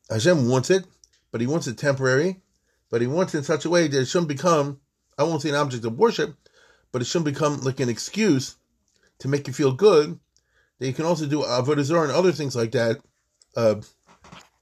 Hashem 0.10 0.50
wants 0.50 0.70
it, 0.70 0.86
but 1.32 1.42
he 1.42 1.48
wants 1.48 1.66
it 1.66 1.78
temporary, 1.78 2.42
but 2.90 3.02
he 3.02 3.08
wants 3.08 3.34
it 3.34 3.40
in 3.40 3.44
such 3.46 3.64
a 3.64 3.70
way 3.70 3.88
that 3.88 4.02
it 4.02 4.06
shouldn't 4.06 4.28
become, 4.28 4.82
I 5.18 5.24
won't 5.24 5.42
say 5.42 5.50
an 5.50 5.56
object 5.56 5.86
of 5.86 5.98
worship, 5.98 6.36
but 6.92 7.02
it 7.02 7.06
shouldn't 7.06 7.34
become 7.34 7.62
like 7.62 7.80
an 7.80 7.88
excuse 7.88 8.58
to 9.20 9.30
make 9.30 9.48
you 9.48 9.54
feel 9.54 9.72
good. 9.72 10.20
That 10.80 10.88
you 10.88 10.94
can 10.94 11.06
also 11.06 11.26
do 11.26 11.42
avodah 11.42 11.84
zarah 11.84 12.04
and 12.04 12.12
other 12.12 12.34
things 12.34 12.56
like 12.56 12.72
that, 12.72 13.00
uh, 13.56 13.76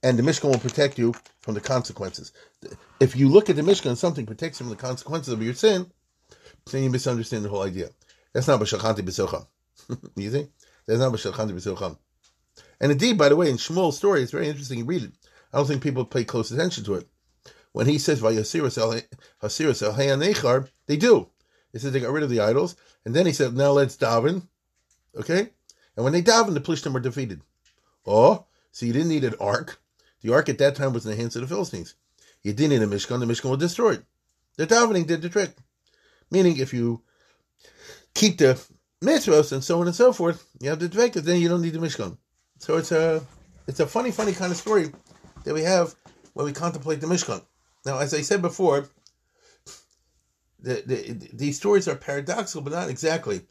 and 0.04 0.20
the 0.20 0.24
Mishkan 0.24 0.52
will 0.52 0.60
protect 0.60 1.00
you 1.00 1.14
from 1.42 1.56
the 1.56 1.62
consequences. 1.62 2.34
If 3.00 3.16
you 3.16 3.30
look 3.30 3.50
at 3.50 3.56
the 3.56 3.64
Mishkan, 3.64 3.88
and 3.88 3.98
something 3.98 4.26
protects 4.26 4.60
you 4.60 4.66
from 4.66 4.70
the 4.70 4.82
consequences 4.82 5.34
of 5.34 5.42
your 5.42 5.56
sin, 5.56 5.90
then 6.72 6.84
you 6.84 6.90
misunderstand 6.90 7.46
the 7.46 7.50
whole 7.50 7.64
idea. 7.64 7.90
That's 8.34 8.48
not 8.48 8.60
b'shachanti 8.60 9.00
b'socham. 9.00 9.48
you 10.16 10.30
see? 10.30 10.48
That's 10.86 11.00
not 11.00 11.14
b'shachanti 11.14 11.52
b'socham. 11.52 11.98
And 12.82 12.92
indeed, 12.92 13.18
by 13.18 13.30
the 13.30 13.36
way, 13.36 13.50
in 13.50 13.58
Shmuel's 13.58 13.98
story, 13.98 14.22
it's 14.22 14.32
very 14.32 14.48
interesting. 14.48 14.80
You 14.80 14.86
read 14.86 15.04
it. 15.04 15.12
I 15.52 15.58
don't 15.58 15.68
think 15.68 15.84
people 15.84 16.06
pay 16.06 16.24
close 16.24 16.52
attention 16.52 16.84
to 16.86 16.96
it. 16.96 17.08
When 17.72 17.88
he 17.88 17.98
says 17.98 18.22
"Vayasiris 18.22 18.78
el 18.78 18.92
they 20.88 20.98
do. 20.98 21.28
He 21.72 21.80
says 21.80 21.92
they 21.92 22.00
got 22.00 22.12
rid 22.12 22.24
of 22.24 22.30
the 22.30 22.40
idols, 22.40 22.76
and 23.06 23.16
then 23.16 23.26
he 23.26 23.34
said, 23.34 23.56
"Now 23.56 23.72
let's 23.72 23.96
daven." 23.96 24.48
Okay, 25.16 25.52
and 25.96 26.04
when 26.04 26.14
they 26.14 26.22
daven, 26.22 26.54
the 26.54 26.62
Plishtim 26.62 26.94
were 26.94 27.00
defeated. 27.00 27.42
Oh, 28.06 28.46
so 28.72 28.86
you 28.86 28.94
didn't 28.94 29.10
need 29.10 29.24
an 29.24 29.36
ark. 29.40 29.80
The 30.22 30.34
ark 30.34 30.50
at 30.50 30.58
that 30.58 30.76
time 30.76 30.94
was 30.94 31.06
in 31.06 31.12
the 31.12 31.18
hands 31.18 31.36
of 31.36 31.42
the 31.42 31.48
Philistines. 31.48 31.96
You 32.44 32.54
didn't 32.54 32.72
need 32.80 32.82
a 32.82 32.88
Mishkan. 32.88 33.20
The 33.20 33.26
Mishkan 33.26 33.50
was 33.50 33.60
destroyed. 33.60 34.06
The 34.58 34.66
davening 34.66 35.06
did 35.06 35.22
the 35.22 35.30
trick. 35.30 35.56
Meaning, 36.32 36.58
if 36.58 36.74
you 36.74 37.02
keep 38.14 38.38
the 38.38 38.60
mitzvahs 39.02 39.52
and 39.52 39.64
so 39.64 39.80
on 39.80 39.88
and 39.88 39.96
so 39.96 40.12
forth, 40.12 40.48
you 40.60 40.70
have 40.70 40.80
the 40.80 40.90
dvekas, 40.90 41.22
then 41.22 41.40
you 41.40 41.50
don't 41.50 41.62
need 41.62 41.74
the 41.74 41.80
Mishkan. 41.80 42.18
So 42.60 42.78
it's 42.78 42.92
a 42.92 43.26
it's 43.68 43.80
a 43.80 43.88
funny, 43.88 44.12
funny 44.12 44.34
kind 44.34 44.52
of 44.52 44.58
story 44.58 44.92
that 45.46 45.54
we 45.54 45.64
have 45.64 45.96
when 46.34 46.46
we 46.46 46.52
contemplate 46.52 47.02
the 47.02 47.08
Mishkan. 47.08 47.42
Now, 47.86 48.00
as 48.00 48.14
I 48.14 48.22
said 48.22 48.42
before, 48.42 48.90
the, 50.60 50.84
the, 50.86 51.30
these 51.34 51.58
stories 51.58 51.88
are 51.88 51.96
paradoxical, 51.96 52.62
but 52.62 52.74
not 52.74 52.90
exactly. 52.90 53.42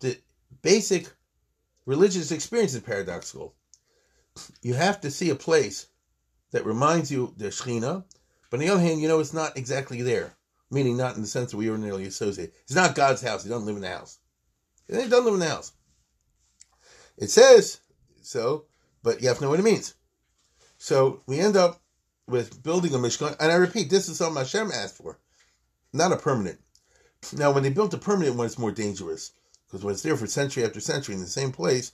The 0.00 0.18
basic 0.62 1.08
religious 1.84 2.32
experience 2.32 2.74
is 2.74 2.80
paradoxical. 2.80 3.54
You 4.62 4.74
have 4.74 5.00
to 5.02 5.10
see 5.10 5.30
a 5.30 5.36
place 5.36 5.86
that 6.50 6.66
reminds 6.66 7.10
you 7.10 7.32
the 7.36 7.46
Shekhinah, 7.46 8.04
but 8.50 8.56
on 8.56 8.66
the 8.66 8.72
other 8.72 8.80
hand, 8.80 9.00
you 9.00 9.08
know 9.08 9.20
it's 9.20 9.32
not 9.32 9.56
exactly 9.56 10.02
there, 10.02 10.34
meaning 10.70 10.96
not 10.96 11.14
in 11.14 11.22
the 11.22 11.28
sense 11.28 11.52
that 11.52 11.56
we 11.56 11.70
ordinarily 11.70 12.06
associate. 12.06 12.52
It's 12.64 12.74
not 12.74 12.96
God's 12.96 13.22
house. 13.22 13.44
He 13.44 13.48
doesn't 13.48 13.66
live 13.66 13.76
in 13.76 13.82
the 13.82 13.88
house. 13.88 14.18
He 14.88 14.94
doesn't 14.94 15.24
live 15.24 15.34
in 15.34 15.40
the 15.40 15.48
house. 15.48 15.72
It 17.16 17.30
says 17.30 17.80
so, 18.26 18.64
but 19.02 19.20
you 19.20 19.28
have 19.28 19.38
to 19.38 19.44
know 19.44 19.50
what 19.50 19.60
it 19.60 19.64
means. 19.64 19.94
So 20.78 21.22
we 21.26 21.38
end 21.38 21.56
up 21.56 21.80
with 22.26 22.62
building 22.62 22.94
a 22.94 22.98
Mishkan, 22.98 23.36
and 23.38 23.52
I 23.52 23.54
repeat, 23.54 23.88
this 23.88 24.08
is 24.08 24.18
something 24.18 24.36
Hashem 24.36 24.70
asked 24.72 24.96
for, 24.96 25.18
not 25.92 26.12
a 26.12 26.16
permanent. 26.16 26.58
Now, 27.32 27.52
when 27.52 27.62
they 27.62 27.70
built 27.70 27.94
a 27.94 27.98
permanent 27.98 28.36
one, 28.36 28.46
it's 28.46 28.58
more 28.58 28.72
dangerous 28.72 29.32
because 29.66 29.84
when 29.84 29.94
it's 29.94 30.02
there 30.02 30.16
for 30.16 30.26
century 30.26 30.64
after 30.64 30.80
century 30.80 31.14
in 31.14 31.20
the 31.20 31.26
same 31.26 31.52
place, 31.52 31.92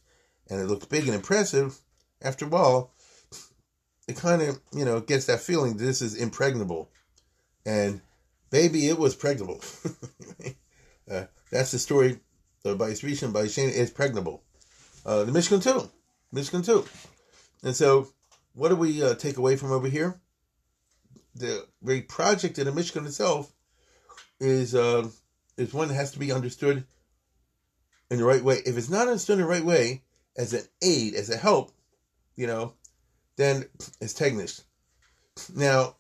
and 0.49 0.61
it 0.61 0.66
looks 0.66 0.87
big 0.87 1.07
and 1.07 1.14
impressive, 1.14 1.79
after 2.21 2.45
a 2.45 2.49
while, 2.49 2.92
it 4.09 4.16
kind 4.16 4.42
of 4.42 4.61
you 4.73 4.85
know 4.85 5.01
gets 5.01 5.27
that 5.27 5.40
feeling 5.40 5.77
this 5.77 6.03
is 6.03 6.14
impregnable, 6.14 6.90
and 7.64 8.01
baby, 8.51 8.88
it 8.88 8.99
was 8.99 9.16
pregnable. 9.16 9.62
uh, 11.11 11.25
that's 11.51 11.71
the 11.71 11.79
story 11.79 12.21
by 12.64 12.90
Rishon 12.90 13.33
by 13.33 13.47
Shane. 13.47 13.71
It's 13.73 13.90
pregnable. 13.90 14.40
Uh, 15.05 15.25
the 15.25 15.33
Mishkan 15.33 15.62
too, 15.62 15.90
Mishkan 16.35 16.64
too, 16.64 16.87
and 17.62 17.77
so 17.77 18.09
what 18.55 18.68
do 18.68 18.77
we 18.77 19.03
uh, 19.03 19.14
take 19.14 19.37
away 19.37 19.57
from 19.57 19.73
over 19.73 19.88
here? 19.88 20.21
The 21.35 21.66
very 21.83 22.03
project 22.03 22.59
in 22.59 22.66
Mishkan 22.68 23.07
itself 23.07 23.53
is 24.40 24.75
uh, 24.75 25.09
is 25.57 25.73
one 25.73 25.88
that 25.88 25.95
has 25.95 26.12
to 26.12 26.18
be 26.18 26.33
understood 26.33 26.85
in 28.11 28.18
the 28.18 28.25
right 28.25 28.42
way. 28.42 28.57
If 28.64 28.77
it's 28.77 28.90
not 28.90 29.09
understood 29.09 29.38
in 29.38 29.45
the 29.45 29.49
right 29.49 29.64
way, 29.64 30.03
as 30.37 30.53
an 30.53 30.62
aid, 30.83 31.14
as 31.14 31.31
a 31.31 31.37
help, 31.37 31.73
you 32.37 32.47
know, 32.47 32.75
then 33.37 33.64
it's 34.01 34.14
tegnish. 34.14 34.62
Now, 35.55 35.97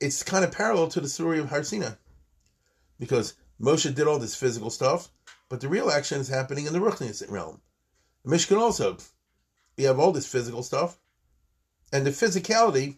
it's 0.00 0.22
kind 0.22 0.44
of 0.44 0.52
parallel 0.52 0.88
to 0.88 1.00
the 1.00 1.08
story 1.08 1.38
of 1.38 1.48
Har 1.48 1.62
Sinai, 1.62 1.92
because 2.98 3.34
Moshe 3.60 3.94
did 3.94 4.06
all 4.06 4.18
this 4.18 4.34
physical 4.34 4.70
stuff, 4.70 5.08
but 5.48 5.60
the 5.60 5.68
real 5.68 5.90
action 5.90 6.20
is 6.20 6.28
happening 6.28 6.66
in 6.66 6.72
the 6.72 6.78
Ruchnius 6.78 7.28
realm. 7.30 7.60
Mishkan 8.26 8.58
also, 8.58 8.98
you 9.76 9.86
have 9.86 9.98
all 9.98 10.12
this 10.12 10.26
physical 10.26 10.62
stuff, 10.62 10.98
and 11.92 12.06
the 12.06 12.10
physicality 12.10 12.96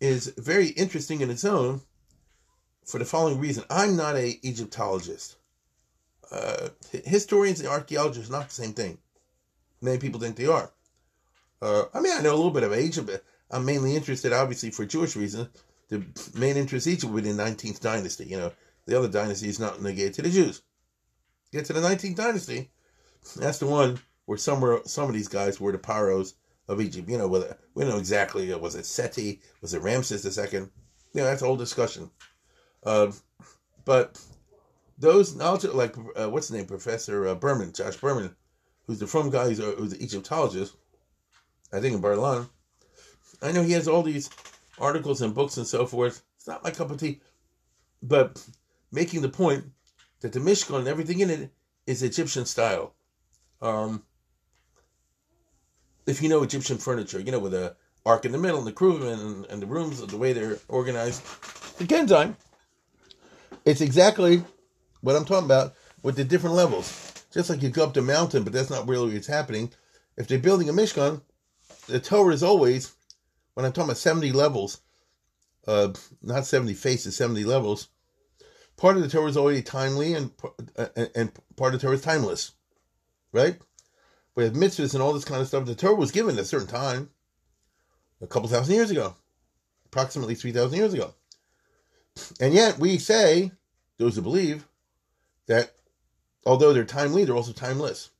is 0.00 0.32
very 0.38 0.68
interesting 0.68 1.20
in 1.20 1.30
its 1.30 1.44
own 1.44 1.80
for 2.84 2.98
the 2.98 3.04
following 3.04 3.38
reason. 3.38 3.64
I'm 3.70 3.96
not 3.96 4.16
a 4.16 4.38
Egyptologist. 4.42 5.36
Uh, 6.30 6.68
historians 7.04 7.60
and 7.60 7.68
archaeologists 7.68 8.30
are 8.30 8.32
not 8.32 8.48
the 8.48 8.54
same 8.54 8.72
thing. 8.72 8.98
Many 9.80 9.98
people 9.98 10.20
think 10.20 10.36
they 10.36 10.46
are. 10.46 10.70
Uh, 11.60 11.84
I 11.92 12.00
mean, 12.00 12.12
I 12.16 12.22
know 12.22 12.34
a 12.34 12.36
little 12.36 12.50
bit 12.50 12.62
of 12.62 12.74
Egypt, 12.74 13.08
but 13.08 13.24
I'm 13.50 13.64
mainly 13.64 13.96
interested, 13.96 14.32
obviously, 14.32 14.70
for 14.70 14.84
Jewish 14.84 15.16
reasons. 15.16 15.48
The 15.88 16.04
main 16.34 16.56
interest 16.56 16.86
in 16.86 16.94
Egypt 16.94 17.14
the 17.14 17.20
19th 17.22 17.80
dynasty. 17.80 18.26
You 18.26 18.36
know, 18.36 18.52
the 18.86 18.98
other 18.98 19.08
dynasty 19.08 19.48
is 19.48 19.58
not 19.58 19.82
negated 19.82 20.14
to 20.14 20.22
the 20.22 20.30
Jews. 20.30 20.62
Get 21.50 21.64
to 21.66 21.72
the 21.72 21.80
19th 21.80 22.16
dynasty, 22.16 22.70
that's 23.36 23.58
the 23.58 23.66
one 23.66 23.98
where 24.28 24.36
some, 24.36 24.80
some 24.84 25.08
of 25.08 25.14
these 25.14 25.26
guys 25.26 25.58
were 25.58 25.72
the 25.72 25.78
Paros 25.78 26.34
of 26.68 26.82
Egypt. 26.82 27.08
You 27.08 27.16
know, 27.16 27.28
whether 27.28 27.56
we 27.74 27.86
know 27.86 27.96
exactly 27.96 28.52
uh, 28.52 28.58
was 28.58 28.74
it 28.74 28.84
Seti, 28.84 29.40
was 29.62 29.72
it 29.72 29.80
Ramses 29.80 30.22
second? 30.34 30.70
You 31.14 31.22
know, 31.22 31.24
that's 31.24 31.40
a 31.40 31.46
whole 31.46 31.56
discussion. 31.56 32.10
Uh, 32.84 33.10
but 33.86 34.20
those 34.98 35.34
knowledge, 35.34 35.64
like 35.64 35.96
uh, 36.14 36.28
what's 36.28 36.48
the 36.48 36.58
name, 36.58 36.66
Professor 36.66 37.26
uh, 37.26 37.36
Berman, 37.36 37.72
Josh 37.72 37.96
Berman, 37.96 38.36
who's 38.86 38.98
the 38.98 39.06
from 39.06 39.30
guy 39.30 39.46
who's, 39.46 39.60
uh, 39.60 39.74
who's 39.78 39.94
an 39.94 40.02
Egyptologist, 40.02 40.76
I 41.72 41.80
think 41.80 41.94
in 41.94 42.02
Bar-Ilan. 42.02 42.50
I 43.40 43.52
know 43.52 43.62
he 43.62 43.72
has 43.72 43.88
all 43.88 44.02
these 44.02 44.28
articles 44.78 45.22
and 45.22 45.34
books 45.34 45.56
and 45.56 45.66
so 45.66 45.86
forth. 45.86 46.22
It's 46.36 46.46
not 46.46 46.62
my 46.62 46.70
cup 46.70 46.90
of 46.90 46.98
tea, 46.98 47.22
but 48.02 48.46
making 48.92 49.22
the 49.22 49.30
point 49.30 49.64
that 50.20 50.34
the 50.34 50.38
Mishkan 50.38 50.80
and 50.80 50.88
everything 50.88 51.20
in 51.20 51.30
it 51.30 51.50
is 51.86 52.02
Egyptian 52.02 52.44
style. 52.44 52.92
Um, 53.62 54.04
if 56.08 56.22
you 56.22 56.28
know 56.28 56.42
Egyptian 56.42 56.78
furniture, 56.78 57.20
you 57.20 57.30
know, 57.30 57.38
with 57.38 57.54
a 57.54 57.76
ark 58.06 58.24
in 58.24 58.32
the 58.32 58.38
middle 58.38 58.58
and 58.58 58.66
the 58.66 58.72
crew 58.72 59.06
and, 59.08 59.44
and 59.46 59.60
the 59.60 59.66
rooms, 59.66 60.04
the 60.04 60.16
way 60.16 60.32
they're 60.32 60.58
organized. 60.68 61.22
Again, 61.80 62.06
time. 62.06 62.36
It's 63.64 63.82
exactly 63.82 64.42
what 65.02 65.14
I'm 65.14 65.26
talking 65.26 65.44
about 65.44 65.74
with 66.02 66.16
the 66.16 66.24
different 66.24 66.56
levels. 66.56 67.24
Just 67.32 67.50
like 67.50 67.62
you 67.62 67.68
go 67.68 67.84
up 67.84 67.92
the 67.92 68.00
mountain, 68.00 68.42
but 68.42 68.54
that's 68.54 68.70
not 68.70 68.88
really 68.88 69.12
what's 69.12 69.26
happening. 69.26 69.70
If 70.16 70.26
they're 70.26 70.38
building 70.38 70.70
a 70.70 70.72
Mishkan, 70.72 71.20
the 71.86 72.00
Torah 72.00 72.32
is 72.32 72.42
always, 72.42 72.94
when 73.52 73.66
I'm 73.66 73.72
talking 73.72 73.90
about 73.90 73.98
70 73.98 74.32
levels, 74.32 74.80
uh, 75.66 75.92
not 76.22 76.46
70 76.46 76.72
faces, 76.72 77.16
70 77.16 77.44
levels, 77.44 77.88
part 78.78 78.96
of 78.96 79.02
the 79.02 79.08
Torah 79.08 79.28
is 79.28 79.36
already 79.36 79.60
timely 79.60 80.14
and, 80.14 80.30
uh, 80.76 80.86
and 81.14 81.30
part 81.56 81.74
of 81.74 81.80
the 81.80 81.86
Torah 81.86 81.96
is 81.96 82.02
timeless. 82.02 82.52
Right? 83.32 83.58
With 84.38 84.54
mitzvahs 84.54 84.94
and 84.94 85.02
all 85.02 85.12
this 85.12 85.24
kind 85.24 85.40
of 85.40 85.48
stuff, 85.48 85.66
the 85.66 85.74
Torah 85.74 85.96
was 85.96 86.12
given 86.12 86.36
at 86.36 86.42
a 86.42 86.44
certain 86.44 86.68
time. 86.68 87.10
a 88.20 88.26
couple 88.28 88.48
thousand 88.48 88.72
years 88.72 88.88
ago, 88.88 89.16
approximately 89.86 90.36
3,000 90.36 90.78
years 90.78 90.94
ago. 90.94 91.12
And 92.40 92.54
yet 92.54 92.78
we 92.78 92.98
say, 92.98 93.50
those 93.96 94.14
who 94.14 94.22
believe, 94.22 94.64
that 95.48 95.74
although 96.46 96.72
they're 96.72 96.84
timely, 96.84 97.24
they're 97.24 97.34
also 97.34 97.52
timeless. 97.52 98.10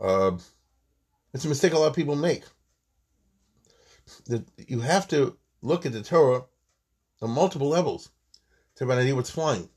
Uh, 0.00 0.32
it's 1.32 1.44
a 1.44 1.48
mistake 1.48 1.74
a 1.74 1.78
lot 1.78 1.86
of 1.86 1.94
people 1.94 2.16
make. 2.16 2.42
That 4.26 4.48
you 4.56 4.80
have 4.80 5.06
to 5.08 5.36
look 5.62 5.86
at 5.86 5.92
the 5.92 6.02
Torah 6.02 6.42
on 7.22 7.30
multiple 7.30 7.68
levels 7.68 8.10
to 8.74 8.84
have 8.84 8.90
an 8.90 8.98
idea 8.98 9.14
what's 9.14 9.30
flying. 9.30 9.68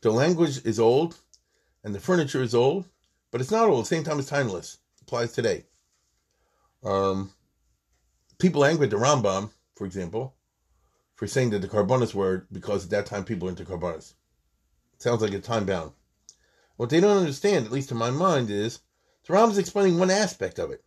The 0.00 0.12
language 0.12 0.64
is 0.64 0.78
old, 0.78 1.16
and 1.82 1.92
the 1.92 1.98
furniture 1.98 2.40
is 2.40 2.54
old, 2.54 2.88
but 3.34 3.40
it's 3.40 3.50
not 3.50 3.68
old. 3.68 3.80
At 3.80 3.88
the 3.88 3.96
same 3.96 4.04
time, 4.04 4.20
it's 4.20 4.28
timeless. 4.28 4.78
Applies 5.02 5.32
today. 5.32 5.64
Um, 6.84 7.32
people 8.38 8.64
angry 8.64 8.84
at 8.84 8.90
the 8.90 8.96
Rambam, 8.96 9.50
for 9.74 9.86
example, 9.86 10.36
for 11.16 11.26
saying 11.26 11.50
that 11.50 11.58
the 11.58 11.66
Karbonis 11.66 12.14
were 12.14 12.46
because 12.52 12.84
at 12.84 12.90
that 12.90 13.06
time 13.06 13.24
people 13.24 13.46
were 13.46 13.50
into 13.50 13.64
Karbonis. 13.64 14.14
Sounds 14.98 15.20
like 15.20 15.32
it's 15.32 15.48
time 15.48 15.66
bound. 15.66 15.90
What 16.76 16.90
they 16.90 17.00
don't 17.00 17.16
understand, 17.16 17.66
at 17.66 17.72
least 17.72 17.90
in 17.90 17.96
my 17.96 18.10
mind, 18.10 18.50
is 18.50 18.78
the 19.26 19.32
Rambam 19.32 19.50
is 19.50 19.58
explaining 19.58 19.98
one 19.98 20.12
aspect 20.12 20.60
of 20.60 20.70
it. 20.70 20.84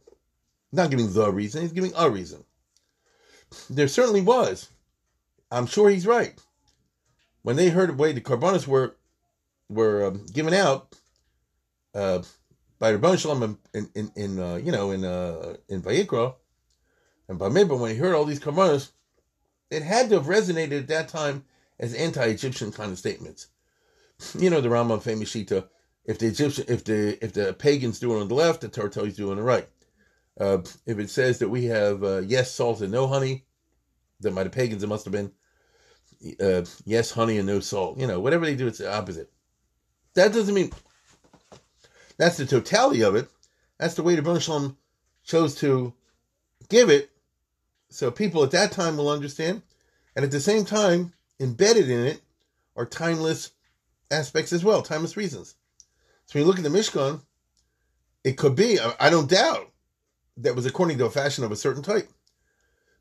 Not 0.72 0.90
giving 0.90 1.12
the 1.12 1.30
reason, 1.30 1.64
he's 1.64 1.74
giving 1.74 1.92
a 1.98 2.10
reason. 2.10 2.46
There 3.70 3.90
certainly 3.90 4.22
was. 4.22 4.70
I'm 5.52 5.66
sure 5.66 5.90
he's 5.90 6.08
right. 6.08 6.40
When 7.42 7.58
they 7.58 7.68
heard 7.68 7.90
the 7.90 7.94
way 7.96 8.14
the 8.14 8.22
Karbonis 8.22 8.66
were 8.66 8.96
were 9.68 10.06
um, 10.06 10.26
given 10.28 10.54
out 10.54 10.96
uh, 11.94 12.22
by 12.80 12.94
Ribbono 12.94 13.18
Shel 13.18 13.36
Olam 13.36 13.58
in 13.74 13.90
in, 13.96 14.12
in 14.16 14.40
uh, 14.40 14.56
you 14.56 14.72
know 14.72 14.92
in 14.92 15.04
uh, 15.04 15.56
in 15.70 15.82
Vayikra 15.82 16.36
and 17.28 17.40
Bamidbar, 17.40 17.80
when 17.80 17.92
he 17.92 17.98
heard 17.98 18.16
all 18.16 18.26
these 18.26 18.40
Karbonis, 18.40 18.92
it 19.70 19.84
had 19.84 20.10
to 20.10 20.16
have 20.16 20.26
resonated 20.26 20.80
at 20.80 20.88
that 20.88 21.10
time 21.10 21.44
as 21.80 21.94
anti-Egyptian 21.94 22.72
kind 22.72 22.92
of 22.92 22.98
statements. 22.98 23.48
You 24.40 24.50
know 24.50 24.62
the 24.62 24.70
Rambam 24.70 25.02
famous 25.02 25.32
Shita. 25.32 25.68
If 26.06 26.18
the 26.18 26.28
Egyptian, 26.28 26.66
if 26.68 26.84
the 26.84 27.24
if 27.24 27.34
the 27.34 27.54
pagans 27.54 28.00
do 28.00 28.16
it 28.16 28.22
on 28.22 28.28
the 28.28 28.34
left, 28.34 28.62
the 28.62 28.68
Torah 28.68 28.90
tells 28.90 29.10
you 29.10 29.14
do 29.14 29.28
it 29.28 29.32
on 29.32 29.38
the 29.38 29.44
right. 29.44 29.68
Uh, 30.40 30.60
if 30.88 30.98
it 30.98 31.10
says 31.12 31.38
that 31.40 31.50
we 31.50 31.66
have 31.66 32.04
uh, 32.04 32.20
yes 32.20 32.52
salt 32.52 32.82
and 32.82 32.92
no 32.92 33.06
honey, 33.06 33.46
then 34.20 34.34
by 34.34 34.44
the 34.44 34.50
pagans 34.50 34.84
it 34.84 34.88
must 34.88 35.06
have 35.06 35.12
been 35.12 35.32
uh, 36.40 36.64
yes 36.86 37.12
honey 37.12 37.38
and 37.38 37.46
no 37.46 37.60
salt. 37.60 38.00
You 38.00 38.08
know 38.08 38.20
whatever 38.20 38.46
they 38.46 38.56
do, 38.56 38.66
it's 38.66 38.80
the 38.80 38.92
opposite. 38.92 39.32
That 40.16 40.34
doesn't 40.34 40.56
mean 40.56 40.72
that's 42.18 42.38
the 42.38 42.46
totality 42.46 43.02
of 43.02 43.16
it. 43.16 43.28
That's 43.80 43.94
the 43.94 44.04
way 44.04 44.16
the 44.16 44.22
Baruch 44.22 44.42
Shalom 44.42 44.78
chose 45.24 45.56
to 45.56 45.94
give 46.70 46.90
it, 46.90 47.12
so 47.90 48.12
people 48.12 48.44
at 48.44 48.52
that 48.52 48.72
time 48.72 48.98
will 48.98 49.10
understand, 49.10 49.62
and 50.16 50.26
at 50.26 50.32
the 50.32 50.40
same 50.40 50.66
time, 50.66 51.14
embedded 51.40 51.90
in 51.90 52.06
it 52.06 52.22
are 52.76 52.86
timeless 52.86 53.52
aspects 54.12 54.52
as 54.54 54.64
well, 54.64 54.82
timeless 54.82 55.18
reasons. 55.18 55.56
So 56.26 56.34
when 56.34 56.44
you 56.44 56.48
look 56.48 56.58
at 56.58 56.64
the 56.64 56.70
Mishkan, 56.70 57.22
it 58.24 58.38
could 58.38 58.56
be, 58.56 58.80
I 59.00 59.10
don't 59.10 59.30
doubt, 59.30 59.72
that 60.38 60.56
was 60.56 60.66
according 60.66 60.98
to 60.98 61.06
a 61.06 61.10
fashion 61.10 61.44
of 61.44 61.52
a 61.52 61.56
certain 61.56 61.84
type. 61.84 62.10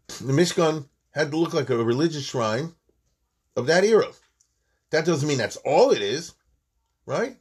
The 0.06 0.32
Mishkan 0.32 0.88
had 1.10 1.30
to 1.30 1.36
look 1.36 1.52
like 1.52 1.70
a 1.70 1.82
religious 1.82 2.24
shrine 2.24 2.74
of 3.56 3.66
that 3.66 3.84
era. 3.84 4.08
That 4.90 5.04
doesn't 5.04 5.28
mean 5.28 5.38
that's 5.38 5.56
all 5.56 5.90
it 5.90 6.02
is, 6.02 6.34
right? 7.06 7.36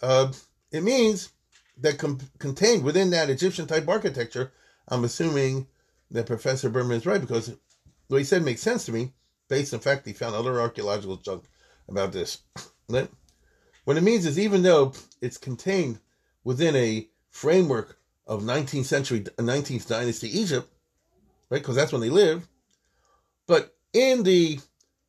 Uh, 0.00 0.32
it 0.70 0.82
means 0.82 1.30
that 1.78 1.98
com- 1.98 2.20
contained 2.38 2.84
within 2.84 3.10
that 3.10 3.30
Egyptian 3.30 3.66
type 3.66 3.88
architecture, 3.88 4.52
I'm 4.88 5.04
assuming 5.04 5.66
that 6.10 6.26
Professor 6.26 6.68
Berman 6.68 6.96
is 6.96 7.06
right 7.06 7.20
because 7.20 7.54
what 8.08 8.18
he 8.18 8.24
said 8.24 8.42
makes 8.42 8.62
sense 8.62 8.86
to 8.86 8.92
me 8.92 9.12
based 9.48 9.72
on 9.74 9.80
fact 9.80 10.06
he 10.06 10.12
found 10.12 10.34
other 10.34 10.60
archaeological 10.60 11.16
junk 11.16 11.44
about 11.88 12.12
this. 12.12 12.38
What 13.84 13.96
it 13.96 14.02
means 14.02 14.26
is 14.26 14.38
even 14.38 14.62
though 14.62 14.92
it's 15.22 15.38
contained 15.38 15.98
within 16.44 16.76
a 16.76 17.08
framework 17.30 17.98
of 18.26 18.42
19th 18.42 18.84
century, 18.84 19.20
19th 19.20 19.88
dynasty 19.88 20.28
Egypt, 20.38 20.70
right? 21.48 21.62
Because 21.62 21.76
that's 21.76 21.90
when 21.90 22.02
they 22.02 22.10
lived. 22.10 22.46
But 23.46 23.74
in 23.94 24.24
the 24.24 24.60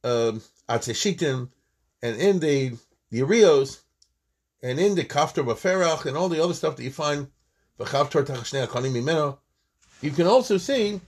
um, 0.06 0.42
and 0.70 2.16
in 2.16 2.40
the 2.40 2.78
the 3.12 3.20
Yerios 3.20 3.82
and 4.62 4.80
in 4.80 4.96
the 4.96 5.04
Kaftor 5.04 5.44
Vaferach 5.44 6.06
and 6.06 6.18
all 6.18 6.30
the 6.30 6.44
other 6.44 6.54
stuff 6.54 6.76
that 6.76 6.84
you 6.84 6.92
find, 6.92 7.28
you 10.02 10.12
can 10.12 10.28
also 10.28 10.58
see 10.58 11.02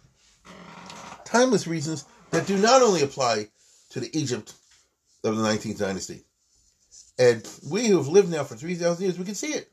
timeless 1.26 1.68
reasons 1.68 2.06
that 2.32 2.48
do 2.48 2.58
not 2.58 2.82
only 2.82 3.04
apply 3.04 3.48
to 3.90 4.00
the 4.00 4.18
Egypt 4.18 4.54
of 5.24 5.36
the 5.36 5.44
19th 5.44 5.80
dynasty. 5.80 6.24
And 7.20 7.48
we 7.70 7.88
who've 7.88 8.08
lived 8.08 8.30
now 8.30 8.44
for 8.44 8.56
3,000 8.56 9.04
years, 9.04 9.20
we 9.20 9.26
can 9.26 9.36
see 9.36 9.54
it. 9.54 9.70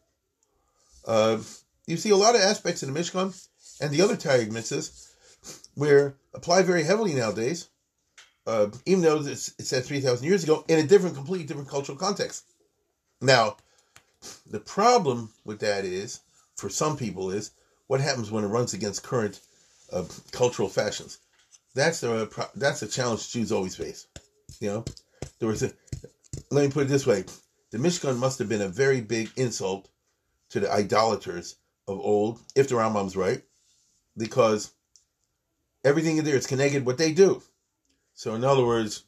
Uh, 1.07 1.39
you 1.87 1.97
see 1.97 2.11
a 2.11 2.17
lot 2.17 2.35
of 2.35 2.41
aspects 2.41 2.83
in 2.83 2.93
the 2.93 2.99
Mishkan 2.99 3.33
and 3.81 3.91
the 3.91 4.03
other 4.03 4.17
Taryag 4.17 4.51
mitzvahs 4.51 5.09
where 5.75 6.17
apply 6.35 6.63
very 6.63 6.83
heavily 6.83 7.15
nowadays, 7.15 7.69
uh, 8.47 8.67
even 8.85 9.03
though 9.03 9.21
it's, 9.21 9.55
it 9.59 9.67
said 9.67 9.85
3,000 9.85 10.27
years 10.27 10.43
ago, 10.43 10.65
in 10.69 10.81
a 10.81 10.87
different, 10.87 11.15
completely 11.15 11.47
different 11.47 11.69
cultural 11.69 11.97
context. 11.97 12.45
Now, 13.21 13.57
the 14.51 14.61
problem 14.61 15.33
with 15.45 15.61
that 15.61 15.85
is, 15.85 16.21
for 16.57 16.69
some 16.69 16.97
people, 16.97 17.31
is 17.31 17.53
what 17.87 18.01
happens 18.01 18.31
when 18.31 18.45
it 18.45 18.49
runs 18.49 18.75
against 18.75 19.03
current 19.03 19.41
uh, 19.93 20.05
cultural 20.33 20.69
fashions. 20.69 21.19
That's 21.75 22.01
the 22.01 22.49
that's 22.55 22.83
a 22.83 22.89
challenge 22.89 23.31
Jews 23.31 23.53
always 23.53 23.77
face. 23.77 24.07
You 24.61 24.69
know, 24.69 24.85
there 25.39 25.49
was 25.49 25.63
a. 25.63 25.73
Let 26.51 26.65
me 26.65 26.71
put 26.71 26.87
it 26.87 26.89
this 26.89 27.07
way: 27.07 27.25
the 27.71 27.79
Mishkan 27.79 28.19
must 28.19 28.39
have 28.39 28.49
been 28.49 28.63
a 28.63 28.69
very 28.69 29.01
big 29.01 29.31
insult 29.37 29.89
to 30.51 30.61
the 30.61 30.73
idolaters 30.73 31.57
of 31.87 31.99
old, 32.01 32.41
if 32.55 32.69
the 32.69 32.75
Rambam's 32.75 33.17
right, 33.17 33.43
because 34.17 34.73
everything 35.85 36.17
in 36.17 36.25
there 36.25 36.37
is 36.37 36.47
connected 36.47 36.85
what 36.85 36.99
they 36.99 37.13
do. 37.13 37.43
So, 38.15 38.35
in 38.35 38.45
other 38.45 38.65
words, 38.65 39.05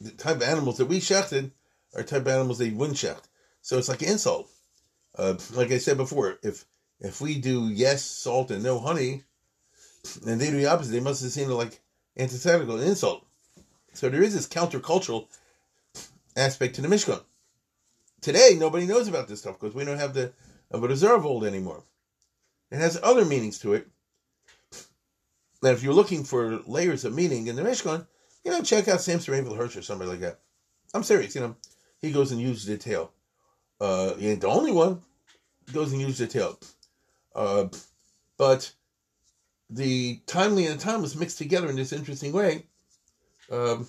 the 0.00 0.10
type 0.10 0.36
of 0.36 0.42
animals 0.42 0.78
that 0.78 0.86
we 0.86 1.00
shechted 1.00 1.50
are 1.94 2.02
type 2.02 2.22
of 2.22 2.28
animals 2.28 2.58
they 2.58 2.70
wouldn't 2.70 2.98
shecht. 2.98 3.22
So 3.64 3.78
it's 3.78 3.88
like 3.88 4.02
an 4.02 4.10
insult. 4.10 4.50
Uh, 5.16 5.36
like 5.54 5.72
I 5.72 5.78
said 5.78 5.96
before, 5.96 6.36
if 6.42 6.66
if 7.00 7.22
we 7.22 7.40
do 7.40 7.70
yes 7.70 8.04
salt 8.04 8.50
and 8.50 8.62
no 8.62 8.78
honey, 8.78 9.22
and 10.26 10.38
they 10.38 10.50
do 10.50 10.58
the 10.58 10.66
opposite, 10.66 10.92
they 10.92 11.00
must 11.00 11.22
have 11.22 11.32
seen 11.32 11.48
like 11.48 11.80
antithetical 12.18 12.78
insult. 12.78 13.26
So 13.94 14.10
there 14.10 14.22
is 14.22 14.34
this 14.34 14.46
countercultural 14.46 15.28
aspect 16.36 16.74
to 16.74 16.82
the 16.82 16.88
Mishkan. 16.88 17.22
Today, 18.20 18.50
nobody 18.54 18.86
knows 18.86 19.08
about 19.08 19.28
this 19.28 19.40
stuff 19.40 19.58
because 19.58 19.74
we 19.74 19.86
don't 19.86 19.98
have 19.98 20.12
the 20.12 20.34
reserve 20.70 21.24
old 21.24 21.46
anymore. 21.46 21.84
It 22.70 22.76
has 22.76 23.00
other 23.02 23.24
meanings 23.24 23.58
to 23.60 23.72
it. 23.72 23.88
Now, 25.62 25.70
if 25.70 25.82
you're 25.82 25.94
looking 25.94 26.24
for 26.24 26.60
layers 26.66 27.06
of 27.06 27.14
meaning 27.14 27.46
in 27.46 27.56
the 27.56 27.62
Mishkan, 27.62 28.06
you 28.44 28.50
know, 28.50 28.60
check 28.60 28.88
out 28.88 29.00
Samson 29.00 29.32
Raphael 29.32 29.54
Hirsch 29.54 29.76
or 29.76 29.82
somebody 29.82 30.10
like 30.10 30.20
that. 30.20 30.40
I'm 30.92 31.02
serious, 31.02 31.34
you 31.34 31.40
know. 31.40 31.56
He 31.98 32.12
goes 32.12 32.30
and 32.30 32.40
uses 32.42 32.66
detail. 32.66 33.10
Uh, 33.80 34.14
he 34.14 34.28
ain't 34.28 34.40
the 34.40 34.48
only 34.48 34.72
one. 34.72 35.00
He 35.66 35.72
goes 35.72 35.92
and 35.92 36.00
uses 36.00 36.18
detail. 36.18 36.58
Uh, 37.34 37.66
but 38.36 38.72
the 39.70 40.20
timely 40.26 40.66
and 40.66 40.78
the 40.78 40.84
timeless 40.84 41.16
mixed 41.16 41.38
together 41.38 41.68
in 41.68 41.76
this 41.76 41.92
interesting 41.92 42.32
way. 42.32 42.64
Um, 43.50 43.88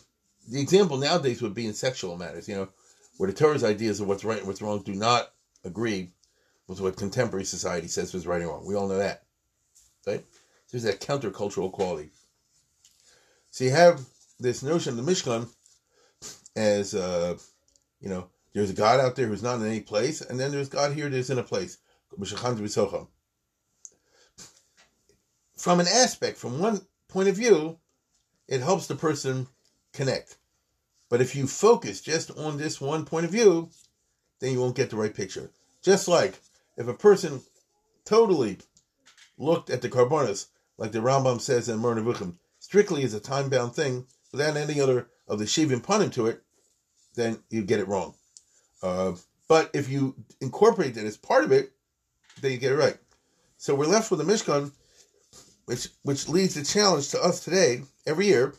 the 0.50 0.62
example 0.62 0.98
nowadays 0.98 1.42
would 1.42 1.54
be 1.54 1.66
in 1.66 1.74
sexual 1.74 2.18
matters, 2.18 2.48
you 2.48 2.56
know, 2.56 2.70
where 3.18 3.30
the 3.30 3.36
Torah's 3.36 3.64
ideas 3.64 4.00
of 4.00 4.08
what's 4.08 4.24
right 4.24 4.40
and 4.40 4.48
what's 4.48 4.62
wrong 4.62 4.82
do 4.82 4.94
not 4.94 5.32
agree 5.64 6.12
with 6.68 6.82
what 6.82 6.98
contemporary 6.98 7.46
society 7.46 7.88
says 7.88 8.14
was 8.14 8.28
right 8.28 8.42
and 8.42 8.50
wrong. 8.50 8.66
We 8.66 8.76
all 8.76 8.88
know 8.88 8.98
that. 8.98 9.24
Right? 10.06 10.24
There's 10.72 10.84
that 10.84 11.02
countercultural 11.02 11.72
quality. 11.72 12.10
So 13.52 13.64
you 13.64 13.72
have 13.72 14.02
this 14.40 14.64
notion 14.64 14.98
of 14.98 15.06
the 15.06 15.12
Mishkan 15.12 15.48
as, 16.56 16.94
uh, 16.94 17.38
you 18.02 18.10
know, 18.10 18.28
there's 18.56 18.70
a 18.70 18.74
God 18.74 19.02
out 19.02 19.18
there 19.18 19.28
who's 19.28 19.44
not 19.44 19.60
in 19.60 19.68
any 19.68 19.82
place, 19.82 20.22
and 20.22 20.40
then 20.40 20.50
there's 20.50 20.70
God 20.70 20.94
here 20.94 21.10
that's 21.10 21.30
in 21.30 21.38
a 21.38 21.44
place. 21.44 21.78
From 25.58 25.80
an 25.82 25.88
aspect, 25.88 26.38
from 26.38 26.60
one 26.60 26.80
point 27.10 27.28
of 27.28 27.36
view, 27.36 27.80
it 28.48 28.62
helps 28.62 28.88
the 28.88 28.96
person 28.96 29.48
connect. 29.92 30.38
But 31.10 31.20
if 31.20 31.36
you 31.36 31.48
focus 31.48 32.00
just 32.00 32.32
on 32.32 32.58
this 32.58 32.80
one 32.80 33.04
point 33.04 33.26
of 33.26 33.32
view, 33.32 33.72
then 34.40 34.54
you 34.54 34.62
won't 34.62 34.78
get 34.78 34.90
the 34.90 34.96
right 34.96 35.14
picture. 35.14 35.52
Just 35.84 36.08
like 36.08 36.40
if 36.78 36.88
a 36.88 36.94
person 36.94 37.42
totally 38.06 38.60
looked 39.38 39.70
at 39.70 39.82
the 39.82 39.90
Karbonis, 39.90 40.48
like 40.78 40.94
the 40.94 41.00
Rambam 41.00 41.42
says 41.42 41.68
in 41.68 41.80
Moreh 41.80 42.02
Nevuchim, 42.02 42.36
strictly 42.60 43.04
as 43.04 43.14
a 43.14 43.20
time 43.20 43.50
bound 43.50 43.76
thing, 43.76 44.08
without 44.32 44.56
any 44.56 44.80
other 44.80 45.10
of 45.28 45.40
the 45.40 45.46
Shivim 45.46 45.82
Panim 45.82 46.14
to 46.14 46.28
it, 46.28 46.42
then 47.16 47.40
you 47.50 47.62
get 47.62 47.82
it 47.82 47.90
wrong. 47.90 48.14
Uh, 48.86 49.16
but 49.48 49.72
if 49.74 49.90
you 49.90 50.16
incorporate 50.42 50.94
that 50.96 51.06
as 51.06 51.18
part 51.18 51.44
of 51.44 51.52
it, 51.52 51.72
then 52.42 52.52
you 52.52 52.58
get 52.58 52.72
it 52.72 52.76
right. 52.76 52.98
So 53.58 53.74
we're 53.74 53.86
left 53.86 54.12
with 54.12 54.20
the 54.20 54.32
Mishkan 54.32 54.72
which 55.66 55.90
which 56.04 56.30
leads 56.30 56.54
the 56.54 56.64
challenge 56.64 57.10
to 57.10 57.24
us 57.24 57.44
today, 57.44 57.82
every 58.06 58.28
year, 58.28 58.54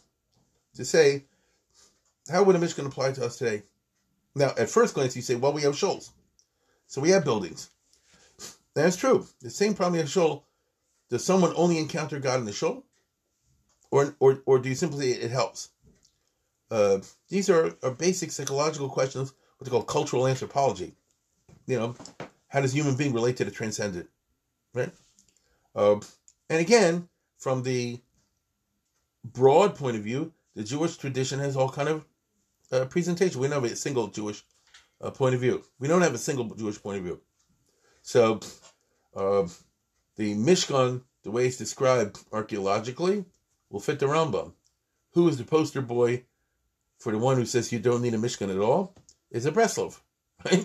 to 0.74 0.85
say, 0.85 1.24
how 2.29 2.43
would 2.43 2.57
a 2.57 2.59
Mishkan 2.59 2.87
apply 2.87 3.12
to 3.12 3.24
us 3.24 3.39
today? 3.39 3.62
Now, 4.35 4.53
at 4.59 4.68
first 4.68 4.95
glance, 4.95 5.14
you 5.14 5.22
say, 5.22 5.37
well, 5.37 5.53
we 5.53 5.62
have 5.62 5.74
shuls. 5.74 6.11
So 6.89 7.01
we 7.01 7.11
have 7.11 7.24
buildings. 7.24 7.70
That's 8.74 8.97
true. 8.97 9.27
The 9.41 9.51
same 9.51 9.74
problem 9.74 9.95
you 9.95 10.01
have 10.01 10.11
shul. 10.11 10.45
Does 11.09 11.24
someone 11.24 11.53
only 11.57 11.79
encounter 11.79 12.18
God 12.18 12.41
in 12.41 12.45
the 12.45 12.53
shul? 12.53 12.85
Or, 13.91 14.14
or, 14.18 14.43
or 14.45 14.59
do 14.59 14.68
you 14.68 14.74
simply 14.74 15.12
it 15.12 15.31
helps? 15.31 15.70
Uh, 16.70 16.99
these 17.29 17.49
are, 17.49 17.72
are 17.83 17.93
basic 17.93 18.33
psychological 18.33 18.89
questions, 18.89 19.33
what 19.59 19.64
they 19.64 19.70
call 19.70 19.82
cultural 19.82 20.26
anthropology. 20.26 20.94
You 21.66 21.78
know, 21.78 21.94
how 22.48 22.61
does 22.61 22.72
human 22.72 22.96
being 22.96 23.12
relate 23.12 23.36
to 23.38 23.44
the 23.44 23.50
transcendent? 23.50 24.09
Right? 24.74 24.90
Uh, 25.74 25.96
and 26.48 26.61
again, 26.61 27.09
from 27.38 27.62
the 27.62 28.00
broad 29.24 29.74
point 29.74 29.96
of 29.96 30.02
view, 30.02 30.32
the 30.54 30.62
Jewish 30.62 30.96
tradition 30.96 31.38
has 31.40 31.57
all 31.57 31.68
kind 31.68 31.88
of 31.88 32.04
uh, 32.72 32.84
presentation. 32.86 33.40
We 33.40 33.48
don't 33.48 33.62
have 33.62 33.70
a 33.70 33.76
single 33.76 34.09
Jewish 34.09 34.42
uh, 35.00 35.11
point 35.11 35.34
of 35.34 35.40
view. 35.40 35.64
We 35.78 35.88
don't 35.88 36.02
have 36.02 36.14
a 36.14 36.18
single 36.18 36.46
Jewish 36.54 36.82
point 36.82 36.98
of 36.98 37.04
view. 37.04 37.20
So, 38.02 38.40
uh, 39.14 39.46
the 40.16 40.34
Mishkan, 40.34 41.02
the 41.22 41.30
way 41.30 41.46
it's 41.46 41.57
described 41.57 42.18
archaeologically, 42.32 43.24
will 43.70 43.80
fit 43.80 43.98
the 43.98 44.07
Rambam. 44.07 44.52
Who 45.12 45.28
is 45.28 45.36
the 45.38 45.44
poster 45.44 45.82
boy 45.82 46.24
for 46.98 47.12
the 47.12 47.18
one 47.18 47.36
who 47.36 47.44
says 47.44 47.72
you 47.72 47.78
don't 47.78 48.02
need 48.02 48.14
a 48.14 48.18
Mishkan 48.18 48.50
at 48.50 48.61
all? 48.61 48.94
Is 49.37 49.45
a 49.45 49.53
Breslov. 49.53 50.01
Right? 50.45 50.64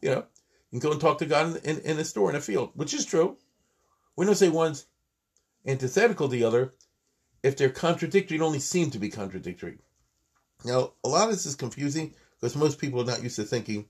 you 0.00 0.10
know, 0.10 0.24
you 0.70 0.78
can 0.78 0.80
go 0.80 0.92
and 0.92 1.00
talk 1.00 1.18
to 1.18 1.26
God 1.26 1.56
in, 1.64 1.78
in, 1.78 1.84
in 1.84 1.98
a 1.98 2.04
store, 2.04 2.30
in 2.30 2.36
a 2.36 2.40
field, 2.40 2.70
which 2.74 2.94
is 2.94 3.04
true. 3.04 3.36
We 4.16 4.26
don't 4.26 4.36
say 4.36 4.48
one's 4.48 4.86
antithetical 5.66 6.28
to 6.28 6.32
the 6.32 6.44
other. 6.44 6.74
If 7.42 7.56
they're 7.56 7.70
contradictory, 7.70 8.36
it 8.36 8.42
only 8.42 8.60
seem 8.60 8.90
to 8.90 9.00
be 9.00 9.08
contradictory. 9.08 9.78
Now, 10.64 10.92
a 11.02 11.08
lot 11.08 11.28
of 11.28 11.34
this 11.34 11.46
is 11.46 11.56
confusing 11.56 12.14
because 12.40 12.54
most 12.54 12.78
people 12.78 13.00
are 13.00 13.04
not 13.04 13.24
used 13.24 13.36
to 13.36 13.42
thinking 13.42 13.86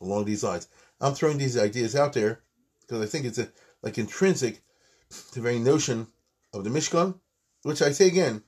along 0.00 0.24
these 0.24 0.44
lines. 0.44 0.68
I'm 1.00 1.14
throwing 1.14 1.36
these 1.36 1.58
ideas 1.58 1.94
out 1.94 2.14
there 2.14 2.40
because 2.80 3.02
I 3.02 3.06
think 3.06 3.26
it's 3.26 3.38
a, 3.38 3.50
like 3.82 3.98
intrinsic 3.98 4.62
to 5.10 5.34
the 5.34 5.40
very 5.42 5.58
notion 5.58 6.06
of 6.54 6.64
the 6.64 6.70
Mishkan, 6.70 7.18
which 7.62 7.82
I 7.82 7.92
say 7.92 8.06
again, 8.06 8.44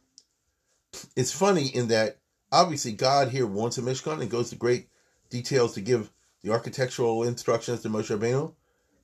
it's 1.14 1.32
funny 1.32 1.66
in 1.66 1.88
that 1.88 2.20
obviously 2.50 2.92
God 2.92 3.28
here 3.28 3.46
wants 3.46 3.76
a 3.76 3.82
Mishkan 3.82 4.22
and 4.22 4.30
goes 4.30 4.48
to 4.50 4.56
great 4.56 4.88
details 5.30 5.74
to 5.74 5.80
give 5.80 6.10
the 6.42 6.52
architectural 6.52 7.22
instructions 7.22 7.82
to 7.82 7.88
Moshe 7.88 8.16
Rabbeinu. 8.16 8.52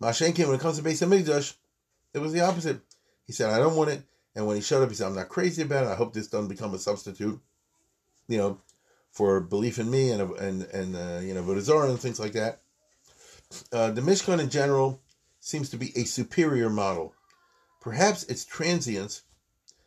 Mashen 0.01 0.35
came 0.35 0.49
when 0.49 0.57
it 0.57 0.63
comes 0.63 0.79
to 0.79 0.83
Beis 0.83 1.07
Hamikdash, 1.07 1.55
it 2.15 2.21
was 2.21 2.33
the 2.33 2.41
opposite. 2.41 2.81
He 3.27 3.33
said, 3.33 3.51
"I 3.51 3.59
don't 3.59 3.77
want 3.77 3.91
it," 3.91 4.03
and 4.35 4.47
when 4.47 4.57
he 4.57 4.63
showed 4.63 4.83
up, 4.83 4.91
he 4.91 4.95
said, 4.95 5.07
"I'm 5.07 5.15
not 5.15 5.29
crazy 5.29 5.63
about 5.63 5.87
it. 5.87 5.91
I 5.91 5.95
hope 5.95 6.13
this 6.13 6.29
doesn't 6.29 6.49
become 6.49 6.75
a 6.75 6.79
substitute, 6.79 7.41
you 8.29 8.39
know, 8.39 8.61
for 9.11 9.41
belief 9.41 9.79
in 9.79 9.91
me 9.91 10.11
and 10.11 10.21
and 10.33 10.63
and 10.65 10.97
uh, 10.97 11.21
you 11.21 11.35
know 11.35 11.43
Vodazara 11.43 11.89
and 11.89 12.01
things 12.01 12.21
like 12.21 12.33
that." 12.33 12.61
Uh, 13.73 13.91
the 13.91 14.01
Mishkan 14.01 14.41
in 14.41 14.51
general 14.51 15.01
seems 15.41 15.69
to 15.71 15.77
be 15.77 15.97
a 15.97 16.05
superior 16.05 16.71
model. 16.71 17.15
Perhaps 17.81 18.25
its 18.25 18.45
transience, 18.45 19.23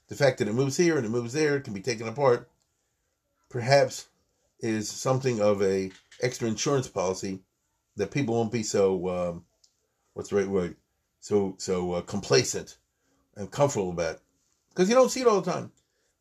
the 0.07 0.15
fact 0.15 0.37
that 0.39 0.47
it 0.47 0.53
moves 0.53 0.77
here 0.77 0.97
and 0.97 1.05
it 1.05 1.09
moves 1.09 1.33
there, 1.33 1.59
can 1.59 1.73
be 1.73 1.81
taken 1.81 2.07
apart, 2.07 2.49
perhaps 3.49 4.07
is 4.59 4.89
something 4.89 5.41
of 5.41 5.61
a 5.61 5.91
extra 6.21 6.47
insurance 6.47 6.87
policy 6.87 7.39
that 7.97 8.11
people 8.11 8.35
won't 8.35 8.51
be 8.51 8.63
so 8.63 9.09
um, 9.09 9.45
what's 10.13 10.29
the 10.29 10.37
right 10.37 10.47
word? 10.47 10.75
So 11.19 11.55
so 11.57 11.93
uh, 11.93 12.01
complacent 12.01 12.77
and 13.35 13.51
comfortable 13.51 13.91
about. 13.91 14.19
Because 14.69 14.89
you 14.89 14.95
don't 14.95 15.09
see 15.09 15.21
it 15.21 15.27
all 15.27 15.41
the 15.41 15.51
time. 15.51 15.71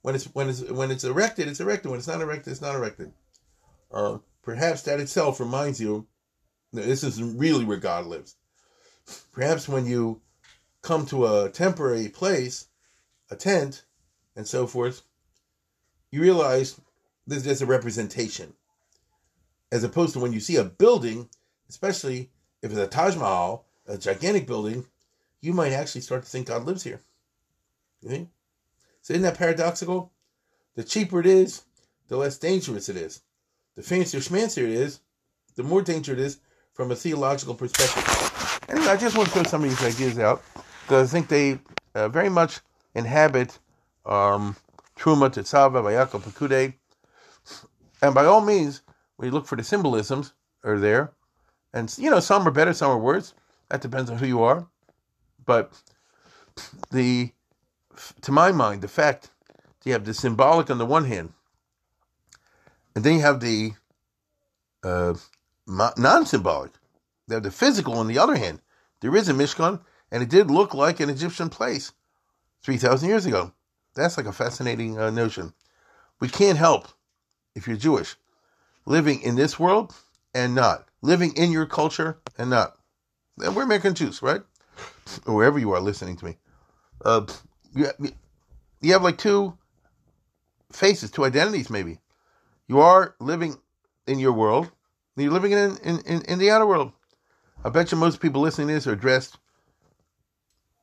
When 0.03 0.15
it's 0.15 0.25
when 0.27 0.49
it's 0.49 0.63
when 0.63 0.91
it's 0.91 1.05
erected 1.05 1.49
it's 1.49 1.61
erected. 1.61 1.91
When 1.91 1.99
it's 1.99 2.09
not 2.09 2.21
erected 2.21 2.53
it's 2.53 2.63
not 2.63 2.75
erected. 2.75 3.13
Uh, 3.93 4.19
perhaps 4.43 4.83
that 4.83 5.01
itself 5.01 5.41
reminds 5.41 5.81
you 5.81 6.07
this 6.73 7.05
isn't 7.05 7.39
really 7.39 7.65
where 7.65 7.77
God 7.77 8.07
lives. 8.07 8.37
Perhaps 9.33 9.69
when 9.69 9.87
you 9.87 10.21
come 10.83 11.07
to 11.07 11.27
a 11.27 11.51
temporary 11.51 12.09
place 12.09 12.67
a 13.31 13.37
tent 13.37 13.85
and 14.37 14.47
so 14.47 14.67
forth 14.67 15.03
you 16.11 16.21
realize 16.21 16.79
this 17.27 17.39
is 17.39 17.45
just 17.45 17.63
a 17.63 17.67
representation 17.67 18.55
as 19.75 19.83
opposed 19.83 20.13
to 20.13 20.21
when 20.21 20.33
you 20.33 20.39
see 20.39 20.55
a 20.55 20.63
building, 20.65 21.29
especially 21.69 22.31
if 22.63 22.71
it's 22.71 22.79
a 22.79 22.87
Taj 22.87 23.17
Mahal, 23.17 23.67
a 23.89 23.99
gigantic 23.99 24.47
building, 24.47 24.85
you 25.41 25.53
might 25.53 25.73
actually 25.73 26.01
start 26.01 26.23
to 26.23 26.31
think 26.31 26.47
God 26.47 26.65
lives 26.65 26.85
here. 26.85 27.01
You 28.01 28.09
think? 28.09 28.29
So 29.03 29.15
isn't 29.15 29.25
that 29.25 29.37
paradoxical? 29.37 30.13
The 30.77 30.85
cheaper 30.85 31.19
it 31.19 31.27
is, 31.27 31.65
the 32.07 32.17
less 32.17 32.39
dangerous 32.39 32.89
it 32.89 32.97
is. 32.97 33.23
The 33.75 33.83
fancier 33.83 34.21
schmancier 34.21 34.63
it 34.63 34.71
is, 34.71 35.01
the 35.57 35.65
more 35.65 35.83
danger 35.83 36.13
it 36.13 36.21
is 36.21 36.39
from 36.73 36.93
a 36.93 36.97
theological 36.97 37.57
perspective. 37.57 38.05
Anyway, 38.69 38.87
I 38.87 38.97
just 38.97 39.17
want 39.17 39.29
to 39.31 39.35
throw 39.35 39.43
some 39.43 39.65
of 39.65 39.71
these 39.71 39.85
ideas 39.85 40.21
out 40.21 40.41
because 40.83 41.13
I 41.13 41.13
think 41.13 41.29
they 41.29 41.59
uh, 41.97 42.09
very 42.09 42.29
much 42.29 42.61
inhabit 42.95 43.59
um, 44.07 44.55
Truma, 44.97 45.31
Tetzava, 45.31 45.83
Vayakhel, 45.83 46.23
Pekude. 46.23 46.75
And 48.03 48.15
by 48.15 48.25
all 48.25 48.41
means, 48.41 48.83
we 49.19 49.31
look 49.31 49.47
for 49.47 49.57
the 49.57 49.65
symbolisms 49.65 50.33
are 50.65 50.79
there, 50.79 51.13
and 51.73 51.93
you 51.99 52.11
know 52.11 52.21
some 52.21 52.47
are 52.47 52.51
better, 52.51 52.73
some 52.73 52.91
are 52.91 52.99
worse. 52.99 53.35
That 53.69 53.81
depends 53.81 54.11
on 54.11 54.19
who 54.19 54.27
you 54.27 54.43
are. 54.43 54.67
But 55.45 55.73
the, 56.91 57.33
to 58.23 58.33
my 58.33 58.53
mind, 58.53 58.83
the 58.83 58.89
fact 58.89 59.31
you 59.85 59.93
have 59.93 60.05
the 60.05 60.15
symbolic 60.15 60.71
on 60.71 60.79
the 60.79 60.87
one 60.87 61.05
hand, 61.05 61.33
and 62.95 63.05
then 63.05 63.15
you 63.15 63.21
have 63.21 63.41
the 63.41 63.73
uh, 64.83 65.15
non-symbolic. 65.67 66.73
You 67.29 67.35
have 67.35 67.43
the 67.43 67.51
physical 67.51 67.95
on 67.95 68.07
the 68.07 68.19
other 68.19 68.37
hand. 68.37 68.61
There 69.01 69.15
is 69.17 69.29
a 69.29 69.35
Mishkan, 69.35 69.81
and 70.11 70.23
it 70.23 70.31
did 70.31 70.51
look 70.51 70.75
like 70.75 71.01
an 71.01 71.11
Egyptian 71.11 71.51
place 71.51 71.93
three 72.63 72.79
thousand 72.79 73.09
years 73.09 73.27
ago. 73.27 73.53
That's 73.95 74.17
like 74.17 74.27
a 74.27 74.33
fascinating 74.33 74.99
uh, 74.99 75.11
notion. 75.11 75.53
We 76.21 76.29
can't 76.29 76.59
help 76.59 76.89
if 77.55 77.67
you're 77.67 77.77
Jewish 77.77 78.17
living 78.87 79.23
in 79.23 79.37
this 79.37 79.59
world 79.59 79.95
and 80.35 80.55
not, 80.55 80.87
living 81.03 81.35
in 81.37 81.53
your 81.53 81.67
culture 81.67 82.19
and 82.39 82.51
not. 82.51 82.77
And 83.39 83.55
we're 83.55 83.63
American 83.63 83.95
Jews, 83.95 84.23
right? 84.23 84.43
Or 85.27 85.35
wherever 85.35 85.59
you 85.59 85.73
are 85.73 85.81
listening 85.81 86.17
to 86.17 86.25
me. 86.25 86.37
Uh, 87.05 87.27
you, 87.75 87.87
you 88.81 88.93
have 88.93 89.03
like 89.03 89.19
two 89.19 89.57
faces, 90.73 91.11
two 91.11 91.25
identities, 91.25 91.71
maybe. 91.71 91.99
You 92.69 92.81
are 92.81 93.15
living 93.21 93.57
in 94.07 94.19
your 94.19 94.33
world, 94.33 94.71
you're 95.17 95.33
living 95.33 95.53
in, 95.53 95.77
in, 95.83 96.01
in, 96.01 96.23
in 96.23 96.39
the 96.39 96.51
outer 96.51 96.67
world. 96.67 96.93
I 97.65 97.71
bet 97.71 97.93
you 97.93 97.99
most 97.99 98.21
people 98.21 98.43
listening 98.43 98.69
to 98.69 98.75
this 98.75 98.87
are 98.87 98.97
dressed 98.97 99.39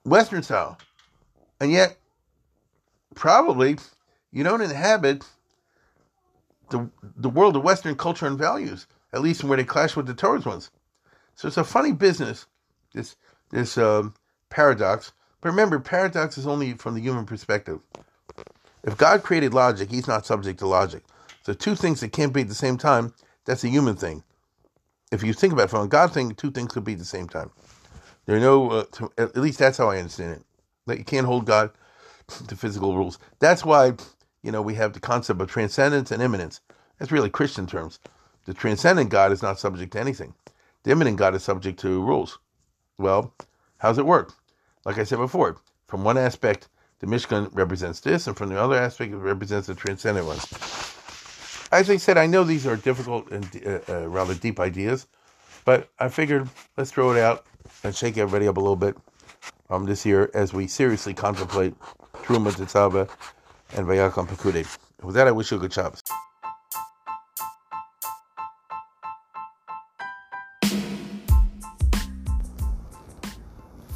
Western 0.03 0.41
style. 0.41 0.77
And 1.59 1.71
yet, 1.71 1.97
probably, 3.13 3.77
you 4.31 4.43
don't 4.43 4.61
inhabit 4.61 5.23
the 6.71 6.89
the 7.17 7.29
world 7.29 7.57
of 7.57 7.63
Western 7.63 7.95
culture 7.95 8.27
and 8.27 8.39
values, 8.39 8.87
at 9.13 9.21
least 9.21 9.43
where 9.45 9.57
they 9.57 9.65
clash 9.65 9.95
with 9.97 10.07
the 10.07 10.15
Torah's 10.15 10.45
ones. 10.45 10.71
So 11.35 11.47
it's 11.47 11.57
a 11.57 11.63
funny 11.63 11.93
business, 11.93 12.47
this 12.93 13.15
this 13.51 13.77
um, 13.77 14.15
paradox. 14.49 15.13
But 15.41 15.49
remember, 15.49 15.79
paradox 15.79 16.37
is 16.37 16.47
only 16.47 16.73
from 16.73 16.95
the 16.95 17.01
human 17.01 17.25
perspective. 17.25 17.79
If 18.83 18.97
God 18.97 19.23
created 19.23 19.53
logic, 19.53 19.91
He's 19.91 20.07
not 20.07 20.25
subject 20.25 20.59
to 20.59 20.67
logic. 20.67 21.03
So 21.43 21.53
two 21.53 21.75
things 21.75 22.01
that 22.01 22.13
can't 22.13 22.33
be 22.33 22.41
at 22.41 22.49
the 22.49 22.55
same 22.55 22.77
time, 22.77 23.13
that's 23.45 23.63
a 23.63 23.69
human 23.69 23.95
thing. 23.95 24.23
If 25.11 25.23
you 25.23 25.33
think 25.33 25.53
about 25.53 25.65
it 25.65 25.69
from 25.71 25.85
a 25.85 25.89
God 25.89 26.13
thing, 26.13 26.35
two 26.35 26.51
things 26.51 26.73
could 26.73 26.83
be 26.85 26.93
at 26.93 26.99
the 26.99 27.05
same 27.05 27.29
time. 27.29 27.51
There 28.25 28.37
are 28.37 28.41
no, 28.41 28.69
uh, 28.71 28.85
to, 28.93 29.11
at 29.17 29.37
least 29.37 29.59
that's 29.59 29.77
how 29.77 29.89
I 29.89 29.97
understand 29.99 30.33
it. 30.33 30.43
That 30.87 30.97
you 30.99 31.05
can't 31.05 31.27
hold 31.27 31.45
God 31.45 31.71
to 32.47 32.55
physical 32.55 32.95
rules. 32.97 33.19
That's 33.39 33.65
why 33.65 33.93
you 34.43 34.51
know, 34.51 34.61
we 34.61 34.75
have 34.75 34.93
the 34.93 34.99
concept 34.99 35.41
of 35.41 35.49
transcendence 35.49 36.11
and 36.11 36.21
immanence. 36.21 36.61
That's 36.97 37.11
really 37.11 37.29
Christian 37.29 37.67
terms. 37.67 37.99
The 38.45 38.53
transcendent 38.53 39.09
God 39.09 39.31
is 39.31 39.41
not 39.41 39.59
subject 39.59 39.93
to 39.93 39.99
anything. 39.99 40.33
The 40.83 40.91
immanent 40.91 41.17
God 41.17 41.35
is 41.35 41.43
subject 41.43 41.79
to 41.81 42.01
rules. 42.03 42.39
Well, 42.97 43.33
how's 43.77 43.97
it 43.97 44.05
work? 44.05 44.33
Like 44.85 44.97
I 44.97 45.03
said 45.03 45.19
before, 45.19 45.57
from 45.87 46.03
one 46.03 46.17
aspect, 46.17 46.69
the 46.99 47.07
Mishkan 47.07 47.49
represents 47.53 47.99
this, 47.99 48.27
and 48.27 48.37
from 48.37 48.49
the 48.49 48.59
other 48.59 48.75
aspect, 48.75 49.13
it 49.13 49.17
represents 49.17 49.67
the 49.67 49.75
transcendent 49.75 50.25
one. 50.25 50.37
As 51.71 51.89
I 51.89 51.97
said, 51.97 52.17
I 52.17 52.25
know 52.27 52.43
these 52.43 52.67
are 52.67 52.75
difficult 52.75 53.31
and 53.31 53.45
uh, 53.65 53.79
uh, 53.89 54.07
rather 54.07 54.33
deep 54.33 54.59
ideas, 54.59 55.07
but 55.65 55.89
I 55.99 56.09
figured 56.09 56.49
let's 56.77 56.91
throw 56.91 57.11
it 57.11 57.19
out 57.19 57.45
and 57.83 57.95
shake 57.95 58.17
everybody 58.17 58.47
up 58.47 58.57
a 58.57 58.59
little 58.59 58.75
bit 58.75 58.97
um, 59.69 59.85
this 59.85 60.05
year 60.05 60.29
as 60.33 60.53
we 60.53 60.67
seriously 60.67 61.13
contemplate 61.13 61.73
Truma 62.13 62.51
Tetzava 62.51 63.09
and 63.75 63.85
Vayakhel 63.85 64.27
Pekude. 64.27 64.65
With 65.03 65.15
that, 65.15 65.27
I 65.27 65.31
wish 65.31 65.51
you 65.51 65.57
a 65.57 65.59
good 65.59 65.73
Shabbos. 65.73 66.01